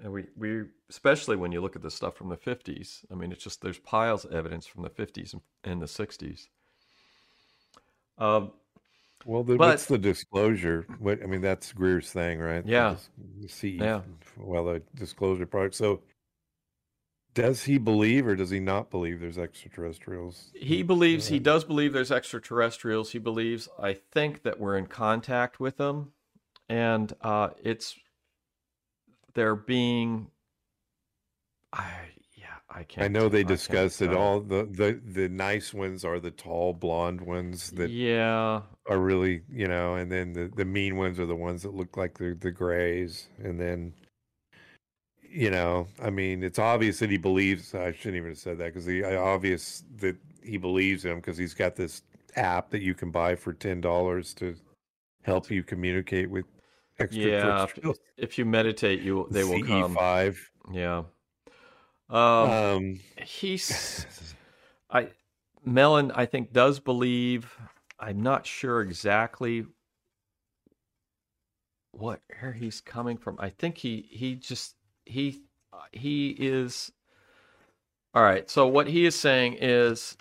and 0.00 0.12
we 0.12 0.26
we 0.36 0.62
especially 0.88 1.34
when 1.34 1.50
you 1.50 1.60
look 1.60 1.74
at 1.74 1.82
the 1.82 1.90
stuff 1.90 2.16
from 2.16 2.28
the 2.28 2.36
50s 2.36 3.04
i 3.10 3.14
mean 3.14 3.32
it's 3.32 3.42
just 3.42 3.60
there's 3.62 3.78
piles 3.78 4.24
of 4.24 4.32
evidence 4.32 4.66
from 4.66 4.82
the 4.82 4.90
50s 4.90 5.32
and, 5.32 5.42
and 5.64 5.82
the 5.82 5.86
60s 5.86 6.46
um, 8.18 8.52
Well, 9.24 9.42
the, 9.42 9.56
But- 9.56 9.68
what's 9.68 9.86
the 9.86 9.98
disclosure? 9.98 10.86
What 10.98 11.22
I 11.22 11.26
mean, 11.26 11.40
that's 11.40 11.72
Greer's 11.72 12.10
thing, 12.10 12.38
right? 12.38 12.64
Yeah. 12.66 12.96
CE, 13.46 13.64
Yeah. 13.64 14.02
well, 14.36 14.64
the 14.64 14.82
disclosure 14.94 15.46
product. 15.46 15.74
So, 15.74 16.02
does 17.34 17.62
he 17.64 17.78
believe 17.78 18.26
or 18.26 18.34
does 18.36 18.50
he 18.50 18.58
not 18.60 18.90
believe 18.90 19.20
there's 19.20 19.38
extraterrestrials? 19.38 20.50
He 20.54 20.82
believes 20.82 21.28
he 21.28 21.38
does 21.38 21.62
believe 21.64 21.92
there's 21.92 22.10
extraterrestrials. 22.12 23.10
He 23.12 23.18
believes 23.18 23.68
I 23.78 23.94
think 23.94 24.42
that 24.42 24.58
we're 24.58 24.76
in 24.76 24.86
contact 24.86 25.60
with 25.60 25.76
them, 25.76 26.12
and 26.68 27.12
uh, 27.20 27.50
it's 27.62 27.96
they're 29.34 29.54
being. 29.56 30.30
I 31.72 31.84
yeah 32.16 32.17
I 32.70 32.82
can't. 32.84 33.04
I 33.04 33.08
know 33.08 33.28
they 33.28 33.40
I 33.40 33.44
discuss 33.44 34.02
it 34.02 34.12
all. 34.12 34.40
The, 34.40 34.68
the 34.70 35.00
the 35.04 35.28
nice 35.28 35.72
ones 35.72 36.04
are 36.04 36.20
the 36.20 36.30
tall 36.30 36.74
blonde 36.74 37.20
ones 37.20 37.70
that 37.72 37.90
yeah, 37.90 38.60
are 38.86 38.98
really, 38.98 39.42
you 39.50 39.66
know, 39.66 39.94
and 39.94 40.12
then 40.12 40.34
the, 40.34 40.50
the 40.54 40.66
mean 40.66 40.96
ones 40.96 41.18
are 41.18 41.26
the 41.26 41.36
ones 41.36 41.62
that 41.62 41.74
look 41.74 41.96
like 41.96 42.18
the 42.18 42.36
the 42.38 42.50
grays, 42.50 43.28
and 43.42 43.58
then, 43.58 43.94
you 45.22 45.50
know, 45.50 45.88
I 46.02 46.10
mean, 46.10 46.42
it's 46.42 46.58
obvious 46.58 46.98
that 46.98 47.10
he 47.10 47.16
believes. 47.16 47.74
I 47.74 47.92
shouldn't 47.92 48.16
even 48.16 48.30
have 48.30 48.38
said 48.38 48.58
that 48.58 48.66
because 48.66 48.84
the 48.84 49.16
obvious 49.16 49.84
that 49.96 50.16
he 50.42 50.58
believes 50.58 51.04
him 51.04 51.16
because 51.16 51.38
he's 51.38 51.54
got 51.54 51.74
this 51.74 52.02
app 52.36 52.68
that 52.70 52.82
you 52.82 52.94
can 52.94 53.10
buy 53.10 53.34
for 53.34 53.54
ten 53.54 53.80
dollars 53.80 54.34
to 54.34 54.54
help 55.22 55.50
you 55.50 55.62
communicate 55.62 56.28
with 56.28 56.44
yeah. 56.98 57.04
extraterrestrials. 57.04 57.98
If 58.18 58.36
you 58.36 58.44
meditate, 58.44 59.00
you 59.00 59.26
they 59.30 59.44
will 59.44 59.62
come. 59.62 59.94
CE5. 59.94 60.36
Yeah. 60.72 61.02
Um, 62.10 62.50
Um, 62.50 63.00
he's 63.22 64.06
I 64.90 65.10
Mellon 65.64 66.10
I 66.12 66.26
think 66.26 66.52
does 66.52 66.80
believe 66.80 67.56
I'm 67.98 68.22
not 68.22 68.46
sure 68.46 68.80
exactly 68.80 69.66
what 71.92 72.20
where 72.40 72.52
he's 72.52 72.80
coming 72.80 73.16
from. 73.18 73.36
I 73.38 73.50
think 73.50 73.78
he 73.78 74.06
he 74.10 74.36
just 74.36 74.74
he 75.04 75.42
he 75.92 76.30
is 76.30 76.92
All 78.14 78.22
right. 78.22 78.48
So 78.48 78.66
what 78.66 78.86
he 78.88 79.04
is 79.04 79.14
saying 79.14 79.58
is 79.60 80.16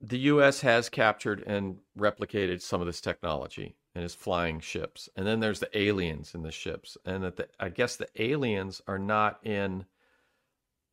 the 0.00 0.18
US 0.18 0.60
has 0.62 0.88
captured 0.88 1.42
and 1.46 1.78
replicated 1.98 2.62
some 2.62 2.80
of 2.80 2.86
this 2.86 3.00
technology 3.00 3.76
and 3.96 4.02
his 4.02 4.14
flying 4.14 4.60
ships. 4.60 5.08
And 5.16 5.26
then 5.26 5.40
there's 5.40 5.60
the 5.60 5.76
aliens 5.76 6.34
in 6.34 6.42
the 6.42 6.52
ships 6.52 6.98
and 7.06 7.24
that 7.24 7.36
the, 7.36 7.48
I 7.58 7.70
guess 7.70 7.96
the 7.96 8.10
aliens 8.22 8.82
are 8.86 8.98
not 8.98 9.40
in 9.42 9.86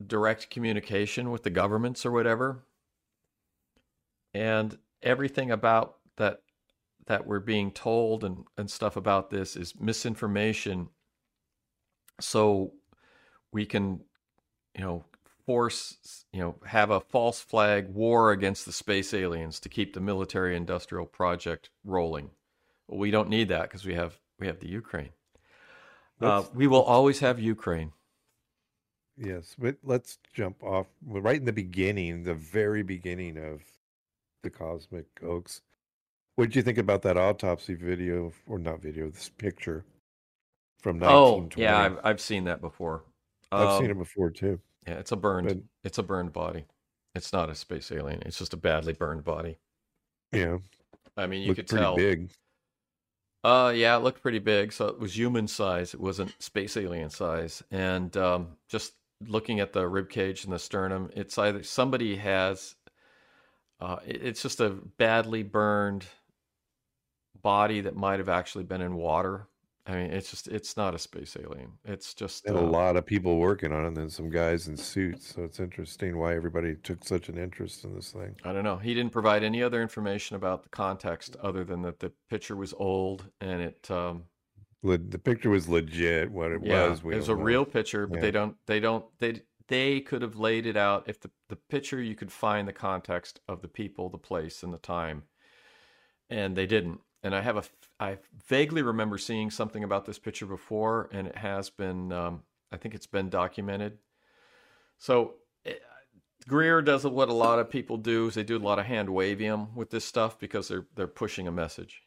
direct 0.07 0.49
communication 0.49 1.29
with 1.29 1.43
the 1.43 1.49
governments 1.49 2.05
or 2.05 2.11
whatever. 2.11 2.63
And 4.33 4.77
everything 5.01 5.51
about 5.51 5.97
that 6.15 6.43
that 7.07 7.27
we're 7.27 7.41
being 7.41 7.71
told 7.71 8.23
and, 8.23 8.45
and 8.57 8.71
stuff 8.71 8.95
about 8.95 9.29
this 9.29 9.57
is 9.57 9.77
misinformation. 9.77 10.87
So 12.21 12.71
we 13.51 13.65
can, 13.65 13.99
you 14.77 14.81
know, 14.81 15.03
force, 15.45 16.23
you 16.31 16.39
know, 16.39 16.55
have 16.65 16.89
a 16.89 17.01
false 17.01 17.41
flag 17.41 17.89
war 17.89 18.31
against 18.31 18.65
the 18.65 18.71
space 18.71 19.13
aliens 19.13 19.59
to 19.59 19.67
keep 19.67 19.93
the 19.93 19.99
military 19.99 20.55
industrial 20.55 21.05
project 21.05 21.69
rolling. 21.83 22.29
We 22.87 23.11
don't 23.11 23.29
need 23.29 23.49
that 23.49 23.63
because 23.63 23.85
we 23.85 23.93
have 23.93 24.17
we 24.39 24.47
have 24.47 24.59
the 24.59 24.67
Ukraine. 24.67 25.09
Uh, 26.21 26.43
we 26.53 26.67
will 26.67 26.83
always 26.83 27.19
have 27.19 27.39
Ukraine. 27.39 27.91
Yes, 29.17 29.55
but 29.59 29.77
let's 29.83 30.17
jump 30.33 30.63
off 30.63 30.87
right 31.05 31.35
in 31.37 31.45
the 31.45 31.51
beginning, 31.53 32.23
the 32.23 32.33
very 32.33 32.81
beginning 32.83 33.37
of 33.37 33.61
the 34.41 34.49
Cosmic 34.49 35.05
Hoax. 35.21 35.61
What 36.35 36.45
did 36.45 36.55
you 36.55 36.61
think 36.63 36.77
about 36.79 37.03
that 37.03 37.17
autopsy 37.17 37.75
video, 37.75 38.31
or 38.47 38.57
not 38.57 38.81
video, 38.81 39.09
this 39.09 39.29
picture 39.29 39.85
from 40.79 40.97
Oh, 41.03 41.35
1920? 41.41 41.61
yeah, 41.61 41.77
I've, 41.79 41.99
I've 42.05 42.21
seen 42.21 42.45
that 42.45 42.59
before. 42.59 43.03
I've 43.51 43.77
seen 43.77 43.85
Um, 43.85 43.91
it 43.91 43.97
before 43.99 44.31
too. 44.31 44.59
Yeah, 44.87 44.95
it's 44.95 45.11
a 45.11 45.15
burned. 45.15 45.47
But- 45.47 45.57
It's 45.83 45.97
a 45.99 46.03
burned 46.03 46.33
body. 46.33 46.65
It's 47.13 47.31
not 47.31 47.49
a 47.51 47.55
space 47.55 47.91
alien. 47.91 48.23
It's 48.25 48.39
just 48.39 48.53
a 48.53 48.57
badly 48.57 48.93
burned 48.93 49.23
body. 49.23 49.59
Yeah, 50.31 50.57
I 51.15 51.27
mean, 51.27 51.41
you 51.43 51.49
looked 51.49 51.69
could 51.69 51.77
tell. 51.77 51.95
big. 51.95 52.31
Uh, 53.43 53.73
yeah, 53.75 53.97
it 53.97 54.03
looked 54.03 54.21
pretty 54.21 54.39
big. 54.39 54.71
So 54.71 54.87
it 54.87 54.99
was 54.99 55.17
human 55.17 55.47
size. 55.47 55.93
It 55.93 55.99
wasn't 55.99 56.33
space 56.41 56.77
alien 56.77 57.09
size. 57.09 57.61
And 57.71 58.15
um, 58.15 58.47
just 58.69 58.93
looking 59.27 59.59
at 59.59 59.73
the 59.73 59.87
rib 59.87 60.09
cage 60.09 60.43
and 60.43 60.53
the 60.53 60.59
sternum, 60.59 61.09
it's 61.15 61.37
either 61.37 61.63
somebody 61.63 62.15
has. 62.17 62.75
Uh, 63.79 63.97
it's 64.05 64.41
just 64.41 64.61
a 64.61 64.69
badly 64.69 65.43
burned 65.43 66.05
body 67.41 67.81
that 67.81 67.95
might 67.95 68.19
have 68.19 68.29
actually 68.29 68.63
been 68.63 68.81
in 68.81 68.95
water. 68.95 69.47
I 69.85 69.95
mean, 69.95 70.11
it's 70.11 70.29
just 70.29 70.47
it's 70.47 70.77
not 70.77 70.95
a 70.95 70.99
space 70.99 71.35
alien. 71.37 71.79
It's 71.85 72.13
just 72.13 72.45
And 72.45 72.57
a 72.57 72.61
uh, 72.61 72.63
lot 72.63 72.95
of 72.95 73.05
people 73.05 73.37
working 73.37 73.73
on 73.73 73.83
it, 73.83 73.87
and 73.87 73.97
then 73.97 74.09
some 74.09 74.29
guys 74.29 74.67
in 74.69 74.77
suits. 74.77 75.33
So 75.35 75.43
it's 75.43 75.59
interesting 75.59 76.17
why 76.17 76.35
everybody 76.35 76.75
took 76.77 77.03
such 77.03 77.27
an 77.29 77.37
interest 77.37 77.83
in 77.83 77.93
this 77.93 78.11
thing. 78.13 78.37
I 78.43 78.53
don't 78.53 78.63
know. 78.63 78.77
He 78.77 78.93
didn't 78.93 79.11
provide 79.11 79.43
any 79.43 79.61
other 79.63 79.81
information 79.81 80.35
about 80.37 80.63
the 80.63 80.69
context 80.69 81.35
other 81.37 81.63
than 81.65 81.81
that 81.83 81.99
the 81.99 82.11
picture 82.29 82.55
was 82.55 82.73
old 82.73 83.29
and 83.41 83.61
it. 83.61 83.89
Um, 83.91 84.25
Le- 84.83 84.97
The 84.99 85.17
picture 85.19 85.49
was 85.49 85.67
legit. 85.67 86.31
What 86.31 86.51
it 86.51 86.61
yeah, 86.61 86.89
was, 86.89 87.03
it 87.09 87.15
was 87.15 87.29
a 87.29 87.35
know. 87.35 87.41
real 87.41 87.65
picture, 87.65 88.07
but 88.07 88.19
Yeah. 88.19 88.21
they 88.21 88.31
don't. 88.31 88.57
They 88.65 88.79
don't. 88.79 89.05
They 89.19 89.41
they 89.67 90.01
could 90.01 90.21
have 90.21 90.35
laid 90.35 90.65
it 90.65 90.77
out 90.77 91.07
if 91.09 91.19
the 91.19 91.31
the 91.49 91.55
picture 91.55 92.01
you 92.01 92.15
could 92.15 92.31
find 92.31 92.67
the 92.67 92.73
context 92.73 93.39
of 93.47 93.61
the 93.61 93.67
people, 93.67 94.09
the 94.09 94.17
place, 94.17 94.63
and 94.63 94.73
the 94.73 94.77
time, 94.77 95.23
and 96.29 96.55
they 96.55 96.65
didn't. 96.65 97.01
And 97.23 97.35
I 97.35 97.41
have 97.41 97.57
a 97.57 97.63
I 97.99 98.17
vaguely 98.47 98.81
remember 98.83 99.17
seeing 99.17 99.51
something 99.51 99.83
about 99.83 100.05
this 100.05 100.19
picture 100.19 100.45
before, 100.47 101.09
and 101.13 101.27
it 101.27 101.37
has 101.37 101.69
been. 101.69 102.11
Um, 102.11 102.43
I 102.71 102.77
think 102.77 102.95
it's 102.95 103.07
been 103.07 103.29
documented. 103.29 103.99
So. 104.99 105.35
eh, 105.65 105.73
Greer 106.47 106.81
does 106.81 107.05
what 107.05 107.29
a 107.29 107.33
lot 107.33 107.59
of 107.59 107.69
people 107.69 107.97
do 107.97 108.27
is 108.27 108.35
they 108.35 108.43
do 108.43 108.57
a 108.57 108.59
lot 108.59 108.79
of 108.79 108.85
hand 108.85 109.09
wavium 109.09 109.73
with 109.75 109.91
this 109.91 110.05
stuff 110.05 110.39
because 110.39 110.67
they're 110.67 110.87
they're 110.95 111.07
pushing 111.07 111.47
a 111.47 111.51
message. 111.51 112.03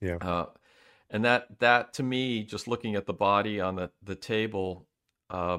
Yeah. 0.00 0.18
Uh, 0.20 0.46
and 1.10 1.24
that 1.24 1.60
that 1.60 1.94
to 1.94 2.02
me, 2.02 2.42
just 2.44 2.68
looking 2.68 2.94
at 2.96 3.06
the 3.06 3.14
body 3.14 3.60
on 3.60 3.76
the 3.76 3.90
the 4.02 4.14
table, 4.14 4.86
uh, 5.30 5.58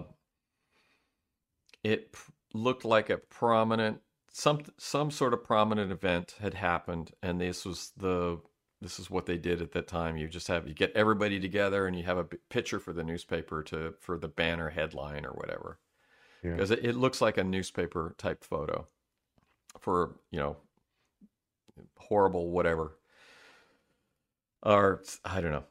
it 1.84 2.14
p- 2.14 2.20
looked 2.54 2.86
like 2.86 3.10
a 3.10 3.18
prominent 3.18 4.00
some 4.32 4.62
some 4.78 5.12
sort 5.12 5.34
of 5.34 5.44
prominent 5.44 5.92
event 5.92 6.36
had 6.42 6.54
happened, 6.56 7.12
and 7.22 7.40
this 7.42 7.66
was 7.66 7.92
the 7.98 8.40
this 8.82 9.00
is 9.00 9.10
what 9.10 9.26
they 9.26 9.38
did 9.38 9.62
at 9.62 9.72
that 9.74 9.88
time. 9.88 10.18
You 10.18 10.28
just 10.28 10.48
have 10.48 10.68
you 10.68 10.74
get 10.74 10.92
everybody 10.96 11.40
together, 11.40 11.88
and 11.88 11.98
you 11.98 12.04
have 12.04 12.18
a 12.18 12.24
picture 12.24 12.80
for 12.80 12.94
the 12.94 13.04
newspaper 13.04 13.64
to 13.64 13.94
for 14.00 14.18
the 14.18 14.28
banner 14.28 14.70
headline 14.70 15.26
or 15.26 15.32
whatever 15.32 15.80
Yeah. 16.44 16.52
because 16.56 16.72
it, 16.72 16.86
it 16.86 16.96
looks 16.96 17.22
like 17.22 17.38
a 17.38 17.44
newspaper 17.44 18.16
type 18.18 18.44
photo 18.44 18.88
for 19.80 20.16
you 20.32 20.40
know 20.40 20.58
horrible 21.98 22.50
whatever 22.52 22.98
or 24.64 25.02
i 25.24 25.40
don't 25.42 25.52
know 25.52 25.64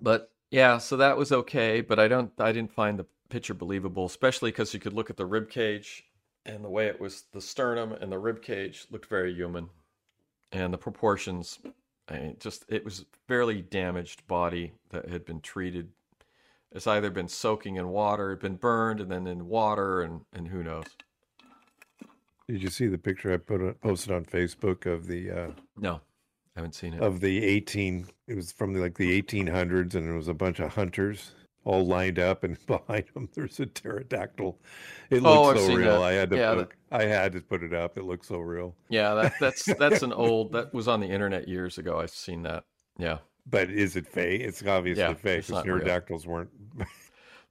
but 0.00 0.30
yeah 0.50 0.78
so 0.78 0.96
that 0.96 1.16
was 1.16 1.30
okay 1.32 1.80
but 1.80 1.98
i 1.98 2.08
don't 2.08 2.32
i 2.38 2.50
didn't 2.52 2.72
find 2.72 2.98
the 2.98 3.06
picture 3.28 3.54
believable 3.54 4.04
especially 4.06 4.50
because 4.50 4.74
you 4.74 4.80
could 4.80 4.92
look 4.92 5.10
at 5.10 5.16
the 5.16 5.26
rib 5.26 5.48
cage 5.48 6.04
and 6.46 6.64
the 6.64 6.68
way 6.68 6.86
it 6.86 7.00
was 7.00 7.24
the 7.32 7.40
sternum 7.40 7.92
and 7.92 8.10
the 8.10 8.18
rib 8.18 8.42
cage 8.42 8.86
looked 8.90 9.06
very 9.08 9.32
human 9.34 9.68
and 10.52 10.72
the 10.72 10.78
proportions 10.78 11.58
I 12.08 12.18
mean, 12.18 12.36
just 12.40 12.64
it 12.68 12.84
was 12.84 13.04
fairly 13.28 13.62
damaged 13.62 14.26
body 14.26 14.72
that 14.90 15.08
had 15.08 15.24
been 15.24 15.40
treated 15.40 15.88
It's 16.72 16.86
either 16.86 17.10
been 17.10 17.28
soaking 17.28 17.76
in 17.76 17.88
water, 17.88 18.34
been 18.36 18.56
burned, 18.56 19.00
and 19.00 19.10
then 19.10 19.26
in 19.26 19.46
water, 19.46 20.02
and 20.02 20.22
and 20.32 20.48
who 20.48 20.62
knows. 20.62 20.84
Did 22.48 22.62
you 22.62 22.70
see 22.70 22.88
the 22.88 22.98
picture 22.98 23.32
I 23.32 23.36
put 23.36 23.80
posted 23.80 24.12
on 24.12 24.24
Facebook 24.24 24.84
of 24.84 25.06
the 25.06 25.30
uh, 25.30 25.50
No, 25.76 25.94
I 26.56 26.60
haven't 26.60 26.74
seen 26.74 26.94
it. 26.94 27.00
of 27.02 27.20
the 27.20 27.44
eighteen? 27.44 28.06
It 28.26 28.34
was 28.34 28.52
from 28.52 28.72
the, 28.72 28.80
like 28.80 28.96
the 28.96 29.12
eighteen 29.12 29.46
hundreds, 29.46 29.94
and 29.94 30.08
it 30.08 30.16
was 30.16 30.28
a 30.28 30.34
bunch 30.34 30.58
of 30.60 30.74
hunters 30.74 31.32
all 31.64 31.86
lined 31.86 32.18
up, 32.18 32.44
and 32.44 32.64
behind 32.66 33.06
them 33.14 33.28
there's 33.34 33.60
a 33.60 33.66
pterodactyl. 33.66 34.58
It 35.10 35.22
Oh, 35.24 35.44
looks 35.44 35.50
I've 35.50 35.58
so 35.58 35.66
real. 35.66 36.00
that. 36.00 36.02
I 36.02 36.12
had 36.12 36.30
to 36.30 36.38
Yeah, 36.38 36.54
put, 36.54 36.72
I 36.90 37.04
had 37.04 37.32
to 37.32 37.40
put 37.40 37.62
it 37.62 37.74
up. 37.74 37.98
It 37.98 38.04
looks 38.04 38.28
so 38.28 38.38
real. 38.38 38.76
yeah, 38.88 39.14
that, 39.14 39.38
that's 39.38 39.72
that's 39.78 40.02
an 40.02 40.12
old 40.12 40.52
that 40.52 40.72
was 40.74 40.88
on 40.88 41.00
the 41.00 41.08
internet 41.08 41.48
years 41.48 41.78
ago. 41.78 41.98
I've 42.00 42.10
seen 42.10 42.42
that. 42.42 42.64
Yeah, 42.98 43.18
But 43.46 43.70
is 43.70 43.96
it 43.96 44.06
fake? 44.06 44.40
It's 44.42 44.64
obviously 44.64 45.02
Yeah, 45.02 45.14
fake 45.14 45.46
because 45.46 45.50
not 45.50 45.68
real. 45.68 45.90
pterodactyls 45.90 46.26
weren't. 46.26 46.50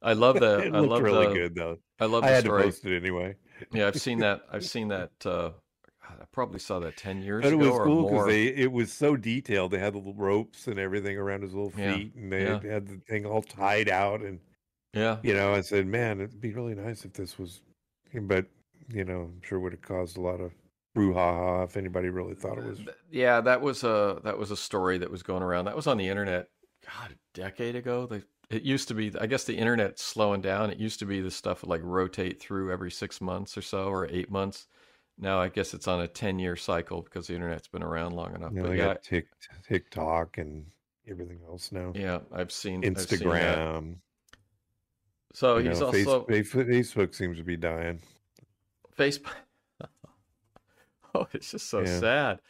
I 0.02 0.12
love 0.12 0.38
the. 0.38 0.66
it 0.66 0.72
I 0.72 0.80
love 0.80 1.02
really 1.02 1.26
the. 1.26 1.28
good 1.28 1.54
though. 1.54 1.78
I 2.00 2.06
love 2.06 2.24
I 2.24 2.30
had 2.30 2.44
story. 2.44 2.62
to 2.62 2.64
post 2.64 2.84
it 2.86 2.96
anyway. 2.96 3.36
Yeah, 3.72 3.88
I've 3.88 3.96
seen 3.96 4.20
that. 4.20 4.42
I've 4.50 4.64
seen 4.64 4.88
that. 4.88 5.12
Uh, 5.24 5.52
God, 6.12 6.22
I 6.22 6.26
probably 6.32 6.58
saw 6.58 6.78
that 6.80 6.96
ten 6.96 7.22
years 7.22 7.44
ago. 7.44 7.56
But 7.58 7.64
it 7.64 7.68
was 7.70 7.78
cool 7.78 8.04
because 8.04 8.26
they 8.26 8.46
it 8.46 8.72
was 8.72 8.92
so 8.92 9.16
detailed. 9.16 9.70
They 9.70 9.78
had 9.78 9.94
the 9.94 9.98
little 9.98 10.14
ropes 10.14 10.66
and 10.66 10.78
everything 10.78 11.16
around 11.16 11.42
his 11.42 11.54
little 11.54 11.72
Yeah, 11.76 11.94
feet, 11.94 12.14
and 12.14 12.32
they 12.32 12.42
yeah. 12.44 12.60
had 12.62 12.86
the 12.86 12.98
thing 13.08 13.26
all 13.26 13.42
tied 13.42 13.88
out. 13.88 14.20
And 14.22 14.40
Yeah, 14.92 15.18
you 15.22 15.34
know, 15.34 15.54
I 15.54 15.60
said, 15.62 15.86
man, 15.86 16.20
it'd 16.20 16.40
be 16.40 16.52
really 16.52 16.74
nice 16.74 17.04
if 17.04 17.12
this 17.14 17.38
was. 17.38 17.62
But 18.14 18.46
you 18.88 19.04
know, 19.04 19.22
I'm 19.22 19.40
sure 19.42 19.58
it 19.58 19.62
would 19.62 19.72
have 19.72 19.82
caused 19.82 20.16
a 20.16 20.20
lot 20.20 20.40
of 20.40 20.52
brouhaha 20.96 21.64
if 21.64 21.76
anybody 21.76 22.08
really 22.10 22.34
thought 22.34 22.58
it 22.58 22.64
was. 22.64 22.80
Yeah. 23.10 23.40
That 23.40 23.60
was 23.60 23.84
a 23.84 24.20
that 24.24 24.38
was 24.38 24.50
a 24.50 24.56
story 24.56 24.98
that 24.98 25.10
was 25.10 25.22
going 25.22 25.42
around. 25.42 25.64
That 25.66 25.76
was 25.76 25.86
on 25.86 25.96
the 25.96 26.08
internet. 26.08 26.48
God, 26.84 27.12
a 27.12 27.16
decade 27.32 27.76
ago. 27.76 28.06
They, 28.06 28.22
it 28.50 28.62
used 28.62 28.88
to 28.88 28.94
be. 28.94 29.12
I 29.18 29.26
guess 29.26 29.44
the 29.44 29.56
internet's 29.56 30.02
slowing 30.02 30.40
down. 30.40 30.70
It 30.70 30.78
used 30.78 30.98
to 30.98 31.06
be 31.06 31.20
the 31.20 31.30
stuff 31.30 31.62
would 31.62 31.70
like 31.70 31.80
rotate 31.84 32.40
through 32.40 32.72
every 32.72 32.90
six 32.90 33.20
months 33.20 33.56
or 33.56 33.62
so, 33.62 33.84
or 33.88 34.06
eight 34.10 34.30
months. 34.30 34.66
Now 35.22 35.40
I 35.40 35.48
guess 35.48 35.72
it's 35.72 35.86
on 35.86 36.00
a 36.00 36.08
ten 36.08 36.40
year 36.40 36.56
cycle 36.56 37.00
because 37.00 37.28
the 37.28 37.34
internet's 37.34 37.68
been 37.68 37.82
around 37.84 38.12
long 38.14 38.34
enough. 38.34 38.50
You 38.52 38.56
know, 38.58 38.62
but 38.64 38.70
they 38.70 38.78
yeah, 38.78 38.84
got 38.86 39.02
Tik 39.04 39.28
TikTok 39.68 40.36
and 40.38 40.66
everything 41.08 41.38
else 41.48 41.70
now. 41.70 41.92
yeah, 41.94 42.18
I've 42.32 42.50
seen 42.50 42.84
I've 42.84 42.98
seen. 43.00 43.20
Instagram. 43.20 43.94
So 45.32 45.58
you 45.58 45.70
he's 45.70 45.78
know, 45.80 45.86
also 45.86 46.24
Face- 46.24 46.52
Facebook 46.52 47.14
seems 47.14 47.38
to 47.38 47.44
be 47.44 47.56
dying. 47.56 48.00
Facebook. 48.98 49.30
oh, 51.14 51.28
it's 51.32 51.52
just 51.52 51.70
so 51.70 51.80
Yeah. 51.80 52.00
sad. 52.00 52.40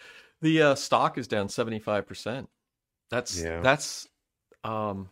The 0.40 0.62
uh, 0.62 0.74
stock 0.74 1.18
is 1.18 1.28
down 1.28 1.50
seventy 1.50 1.78
five 1.78 2.06
percent. 2.06 2.48
That's 3.10 3.38
Yeah. 3.38 3.60
that's 3.60 4.08
um 4.64 5.10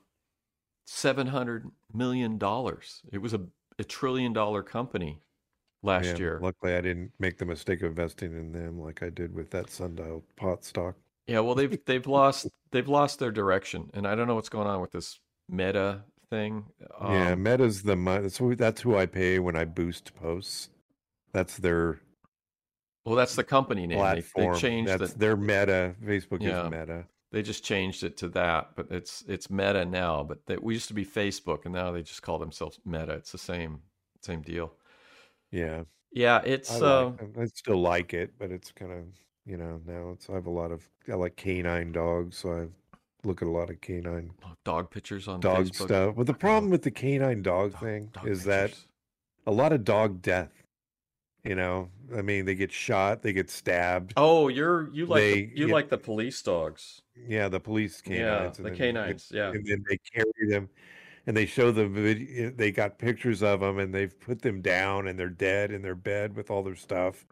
seven 0.87 1.27
hundred 1.27 1.71
million 1.93 2.39
dollars. 2.39 3.03
It 3.13 3.19
was 3.19 3.35
a, 3.35 3.43
a 3.79 3.85
trillion 3.85 4.33
dollar 4.33 4.63
company 4.63 5.21
last 5.83 6.07
Yeah, 6.07 6.17
year. 6.19 6.41
Luckily, 6.43 6.75
I 6.75 6.81
didn't 6.81 7.13
make 7.19 7.39
the 7.39 7.47
mistake 7.47 7.83
of 7.83 7.91
investing 7.91 8.33
in 8.33 8.53
them 8.53 8.81
like 8.81 9.03
I 9.03 9.11
did 9.11 9.35
with 9.35 9.51
that 9.51 9.71
sundial 9.71 10.25
pot 10.37 10.65
stock. 10.65 10.97
Yeah, 11.27 11.41
well 11.41 11.55
they've 11.55 11.79
they've 11.85 12.07
lost 12.07 12.49
they've 12.73 12.89
lost 12.89 13.19
their 13.19 13.31
direction, 13.31 13.91
and 13.95 14.07
I 14.07 14.15
don't 14.15 14.27
know 14.27 14.35
what's 14.35 14.49
going 14.49 14.67
on 14.67 14.81
with 14.81 14.91
this 14.93 15.19
Meta 15.49 16.05
thing. 16.29 16.65
yeah, 17.01 17.33
Um, 17.33 17.43
Meta's 17.43 17.83
the 17.83 17.97
that's 17.97 18.37
who 18.39 18.55
that's 18.57 18.81
who 18.81 18.97
I 18.97 19.07
pay 19.07 19.39
when 19.39 19.57
I 19.57 19.65
boost 19.65 20.15
posts. 20.15 20.71
That's 21.33 21.57
their 21.59 22.01
well, 23.05 23.15
that's 23.17 23.35
the 23.35 23.45
company 23.45 23.87
name. 23.87 23.99
They, 23.99 24.23
they 24.37 24.59
changed 24.59 24.91
that's 24.91 25.13
the, 25.13 25.19
their 25.19 25.37
Meta. 25.37 25.95
Facebook 26.05 26.43
Yeah. 26.43 26.65
is 26.67 26.71
Meta. 26.71 27.07
They 27.33 27.43
just 27.43 27.65
changed 27.65 28.03
it 28.03 28.17
to 28.19 28.29
that, 28.31 28.71
but 28.75 28.89
it's 28.91 29.23
it's 29.29 29.51
Meta 29.51 29.85
now. 29.85 30.25
But 30.25 30.47
they, 30.47 30.57
we 30.57 30.75
used 30.75 30.89
to 30.89 30.95
be 30.95 31.07
Facebook, 31.07 31.65
and 31.65 31.73
now 31.75 31.93
they 31.93 32.03
just 32.03 32.23
call 32.23 32.39
themselves 32.39 32.79
Meta. 32.85 33.13
It's 33.15 33.33
the 33.33 33.39
same 33.39 33.83
same 34.23 34.43
deal. 34.43 34.73
Yeah, 35.51 35.83
Yeah, 36.13 36.37
I, 36.39 36.47
it's 36.47 36.71
uh, 36.81 37.13
I 37.39 37.47
still 37.47 37.81
like 37.81 38.15
it, 38.15 38.33
but 38.39 38.51
it's 38.51 38.73
kind 38.73 38.93
of 38.93 39.05
you 39.47 39.57
know 39.57 39.81
now 39.87 40.11
it's 40.11 40.29
I 40.31 40.35
have 40.35 40.47
a 40.47 40.51
lot 40.51 40.71
of 40.71 40.89
I 41.11 41.15
like 41.15 41.37
canine 41.37 41.93
dogs, 41.93 42.37
so 42.39 42.53
I 42.53 42.67
look 43.27 43.43
at 43.43 43.49
a 43.49 43.51
lot 43.51 43.71
of 43.71 43.81
canine 43.81 44.31
dog 44.65 44.91
pictures 44.91 45.29
on 45.29 45.41
dog 45.41 45.67
Facebook. 45.67 45.85
stuff. 45.87 46.15
But 46.17 46.27
the 46.27 46.35
problem 46.35 46.71
with 46.71 46.83
the 46.83 46.91
canine 46.91 47.43
dog 47.43 47.73
Dog- 47.73 47.81
thing 47.81 48.11
dog 48.13 48.29
is 48.29 48.45
that 48.45 48.75
a 49.47 49.51
lot 49.53 49.73
of 49.73 49.85
dog 49.85 50.23
death. 50.23 50.51
You 51.43 51.55
know, 51.55 51.89
I 52.15 52.21
mean, 52.21 52.45
they 52.45 52.55
get 52.55 52.71
shot, 52.71 53.23
they 53.23 53.33
get 53.33 53.49
stabbed. 53.49 54.13
Oh, 54.19 54.49
you're 54.49 54.91
you 54.93 55.07
like 55.07 55.21
They- 55.23 55.45
the, 55.47 55.53
you 55.55 55.67
like 55.69 55.89
the 55.89 55.97
police 55.97 56.41
dogs. 56.43 57.01
Yeah, 57.27 57.49
the 57.49 57.61
police 57.61 58.03
canines. 58.03 58.59
yeah, 58.59 58.63
the 58.65 58.71
canines. 58.77 59.33
Yeah, 59.33 59.51
And 59.51 59.67
then 59.67 59.83
they 59.89 59.97
carry 60.13 60.49
them, 60.51 60.69
and 61.27 61.37
they 61.37 61.47
show 61.47 61.71
the 61.71 61.87
video. 61.87 62.49
Eh, 62.49 62.51
they 62.55 62.71
got 62.73 62.99
pictures 62.99 63.43
of 63.43 63.61
them, 63.61 63.79
and 63.79 63.95
they've 63.95 64.19
put 64.21 64.43
them 64.43 64.61
down, 64.63 65.07
and 65.09 65.19
they're 65.19 65.29
dead 65.29 65.71
in 65.73 65.83
their 65.83 65.95
bed 65.95 66.37
with 66.37 66.51
all 66.51 66.63
their 66.63 66.77
stuff. 66.77 67.27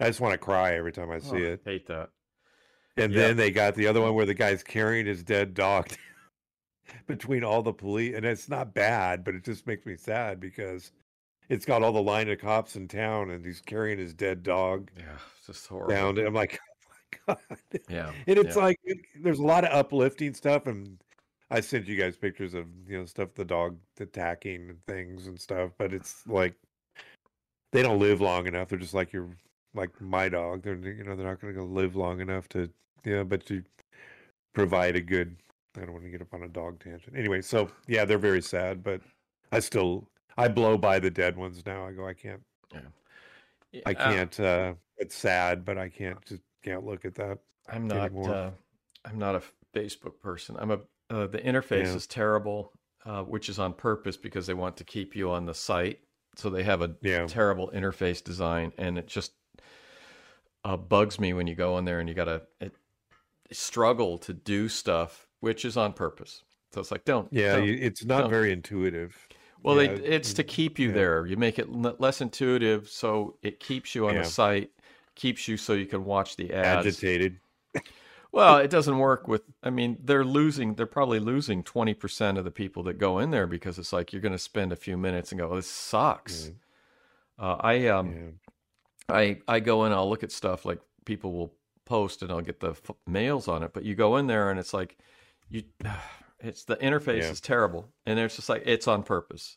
I 0.00 0.06
just 0.06 0.20
want 0.20 0.32
to 0.32 0.38
cry 0.38 0.74
every 0.74 0.92
time 0.92 1.10
I 1.10 1.18
see 1.20 1.44
Oh, 1.46 1.52
it. 1.52 1.62
Hate 1.64 1.86
that. 1.86 2.10
And 2.96 3.12
yeah. 3.12 3.28
then 3.28 3.36
they 3.36 3.50
got 3.50 3.74
the 3.74 3.86
other 3.86 4.00
one 4.00 4.14
where 4.14 4.26
the 4.26 4.34
guy's 4.34 4.62
carrying 4.62 5.06
his 5.06 5.22
dead 5.22 5.54
dog 5.54 5.88
between 7.06 7.44
all 7.44 7.62
the 7.62 7.72
police, 7.72 8.14
and 8.14 8.24
it's 8.24 8.48
not 8.48 8.74
bad, 8.74 9.24
but 9.24 9.34
it 9.34 9.44
just 9.44 9.66
makes 9.66 9.84
me 9.86 9.96
sad 9.96 10.40
because 10.40 10.92
it's 11.48 11.64
got 11.66 11.82
all 11.82 11.92
the 11.92 12.02
line 12.02 12.28
of 12.30 12.38
cops 12.38 12.76
in 12.76 12.88
town, 12.88 13.30
and 13.30 13.44
he's 13.44 13.60
carrying 13.60 13.98
his 13.98 14.14
dead 14.14 14.42
dog 14.42 14.90
Yeah, 14.96 15.16
it's 15.38 15.46
just 15.46 15.66
horrible. 15.66 15.94
down. 15.94 16.18
I'm 16.18 16.34
like, 16.34 16.58
oh 17.28 17.34
my 17.34 17.34
god. 17.34 17.58
Yeah, 17.88 18.12
And 18.26 18.38
it's 18.38 18.56
yeah. 18.56 18.62
like 18.62 18.78
there's 19.20 19.38
a 19.40 19.44
lot 19.44 19.64
of 19.64 19.72
uplifting 19.72 20.34
stuff, 20.34 20.66
and 20.66 20.98
I 21.54 21.60
sent 21.60 21.86
you 21.86 21.96
guys 21.96 22.16
pictures 22.16 22.54
of 22.54 22.66
you 22.88 22.98
know 22.98 23.04
stuff 23.06 23.34
the 23.34 23.44
dog 23.44 23.78
attacking 24.00 24.70
and 24.70 24.86
things 24.86 25.28
and 25.28 25.40
stuff. 25.40 25.70
But 25.78 25.92
it's 25.94 26.26
like 26.26 26.54
they 27.72 27.82
don't 27.82 28.00
live 28.00 28.20
long 28.20 28.46
enough. 28.46 28.68
They're 28.68 28.78
just 28.78 28.94
like 28.94 29.12
your 29.12 29.28
like 29.74 30.00
my 30.00 30.28
dog. 30.28 30.62
They're 30.62 30.76
you 30.76 31.04
know 31.04 31.14
they're 31.14 31.26
not 31.26 31.40
going 31.40 31.54
to 31.54 31.62
live 31.62 31.94
long 31.94 32.20
enough 32.20 32.48
to 32.50 32.68
you 33.04 33.16
know, 33.16 33.24
but 33.24 33.46
to 33.46 33.62
provide 34.52 34.96
a 34.96 35.00
good. 35.00 35.36
I 35.76 35.80
don't 35.80 35.92
want 35.92 36.04
to 36.04 36.10
get 36.10 36.22
up 36.22 36.34
on 36.34 36.42
a 36.42 36.48
dog 36.48 36.82
tangent. 36.82 37.16
Anyway, 37.16 37.40
so 37.42 37.70
yeah, 37.86 38.04
they're 38.04 38.18
very 38.18 38.42
sad, 38.42 38.82
but 38.82 39.00
I 39.52 39.60
still 39.60 40.08
I 40.36 40.48
blow 40.48 40.76
by 40.76 40.98
the 40.98 41.10
dead 41.10 41.36
ones 41.36 41.64
now. 41.66 41.86
I 41.86 41.92
go, 41.92 42.06
I 42.06 42.14
can't, 42.14 42.42
yeah. 42.72 43.82
I 43.86 43.92
Uh, 43.92 43.94
can't. 43.94 44.40
uh 44.40 44.74
It's 44.98 45.14
sad, 45.14 45.64
but 45.64 45.78
I 45.78 45.88
can't 45.88 46.24
just 46.26 46.42
can't 46.62 46.84
look 46.84 47.04
at 47.04 47.14
that. 47.16 47.38
I'm 47.68 47.86
not. 47.86 48.12
Uh, 48.16 48.50
I'm 49.04 49.18
not 49.18 49.34
a 49.34 49.42
Facebook 49.74 50.18
person. 50.20 50.56
I'm 50.58 50.70
a. 50.70 50.80
Uh, 51.10 51.26
the 51.26 51.38
interface 51.38 51.94
Yeah. 51.94 51.94
is 51.94 52.06
terrible, 52.06 52.72
uh, 53.04 53.22
which 53.22 53.48
is 53.48 53.58
on 53.58 53.74
purpose 53.74 54.16
because 54.16 54.46
they 54.46 54.54
want 54.54 54.76
to 54.78 54.84
keep 54.84 55.14
you 55.14 55.30
on 55.30 55.46
the 55.46 55.54
site. 55.54 56.00
So 56.36 56.50
they 56.50 56.62
have 56.64 56.82
a 56.82 56.96
Yeah. 57.00 57.28
terrible 57.28 57.70
interface 57.72 58.22
design, 58.24 58.72
and 58.78 58.98
it 58.98 59.06
just 59.06 59.34
uh, 60.64 60.76
bugs 60.76 61.20
me 61.20 61.32
when 61.32 61.46
you 61.46 61.54
go 61.54 61.78
in 61.78 61.84
there 61.84 62.00
and 62.00 62.08
you 62.08 62.14
gotta 62.14 62.46
it, 62.60 62.74
struggle 63.52 64.18
to 64.18 64.34
do 64.34 64.68
stuff, 64.68 65.28
which 65.40 65.64
is 65.64 65.76
on 65.76 65.92
purpose. 65.94 66.44
So 66.72 66.80
it's 66.80 66.90
like 66.90 67.04
don't. 67.04 67.30
Yeah, 67.30 67.56
don't. 67.56 67.72
it's 67.78 68.04
not 68.04 68.26
don't. 68.26 68.28
very 68.28 68.52
intuitive. 68.52 69.28
Well, 69.62 69.74
Yeah, 69.74 69.92
they, 69.94 69.94
it's 70.04 70.34
to 70.34 70.44
keep 70.44 70.78
you 70.78 70.92
there. 70.92 71.26
You 71.26 71.36
make 71.36 71.58
it 71.58 71.70
less 71.70 72.20
intuitive, 72.20 72.88
so 72.88 73.38
it 73.42 73.60
keeps 73.60 73.94
you 73.94 74.06
on 74.08 74.16
the 74.16 74.24
site, 74.24 74.72
keeps 75.14 75.48
you 75.48 75.56
so 75.56 75.72
you 75.72 75.86
can 75.86 76.04
watch 76.04 76.36
the 76.36 76.52
ads. 76.52 77.06
agitated. 77.06 77.40
Well, 78.34 78.56
it 78.58 78.68
doesn't 78.70 78.98
work 78.98 79.28
with. 79.28 79.42
I 79.62 79.70
mean, 79.70 79.96
they're 80.02 80.24
losing. 80.24 80.74
They're 80.74 80.86
probably 80.86 81.20
losing 81.20 81.62
twenty 81.62 81.94
percent 81.94 82.36
of 82.36 82.44
the 82.44 82.50
people 82.50 82.82
that 82.84 82.98
go 82.98 83.20
in 83.20 83.30
there 83.30 83.46
because 83.46 83.78
it's 83.78 83.92
like 83.92 84.12
you're 84.12 84.22
going 84.22 84.32
to 84.32 84.38
spend 84.38 84.72
a 84.72 84.76
few 84.76 84.96
minutes 84.96 85.30
and 85.30 85.40
go, 85.40 85.50
"Oh, 85.50 85.56
"This 85.56 85.70
sucks." 85.70 86.50
Uh, 87.38 87.56
I 87.60 87.86
um, 87.86 88.12
Yeah. 89.08 89.14
I 89.16 89.38
I 89.46 89.60
go 89.60 89.84
in. 89.84 89.92
I'll 89.92 90.08
look 90.10 90.24
at 90.24 90.32
stuff 90.32 90.64
like 90.64 90.80
people 91.04 91.32
will 91.32 91.54
post, 91.84 92.22
and 92.22 92.32
I'll 92.32 92.40
get 92.40 92.58
the 92.58 92.70
f- 92.70 92.90
mails 93.06 93.46
on 93.46 93.62
it. 93.62 93.72
But 93.72 93.84
you 93.84 93.94
go 93.94 94.16
in 94.16 94.26
there, 94.26 94.50
and 94.50 94.58
it's 94.58 94.74
like 94.74 94.98
you. 95.48 95.62
It's 96.40 96.64
the 96.64 96.76
interface 96.76 97.22
Yeah. 97.22 97.30
is 97.30 97.40
terrible, 97.40 97.88
and 98.04 98.18
it's 98.18 98.36
just 98.36 98.50
like 98.50 98.64
it's 98.66 98.86
on 98.86 99.02
purpose. 99.02 99.56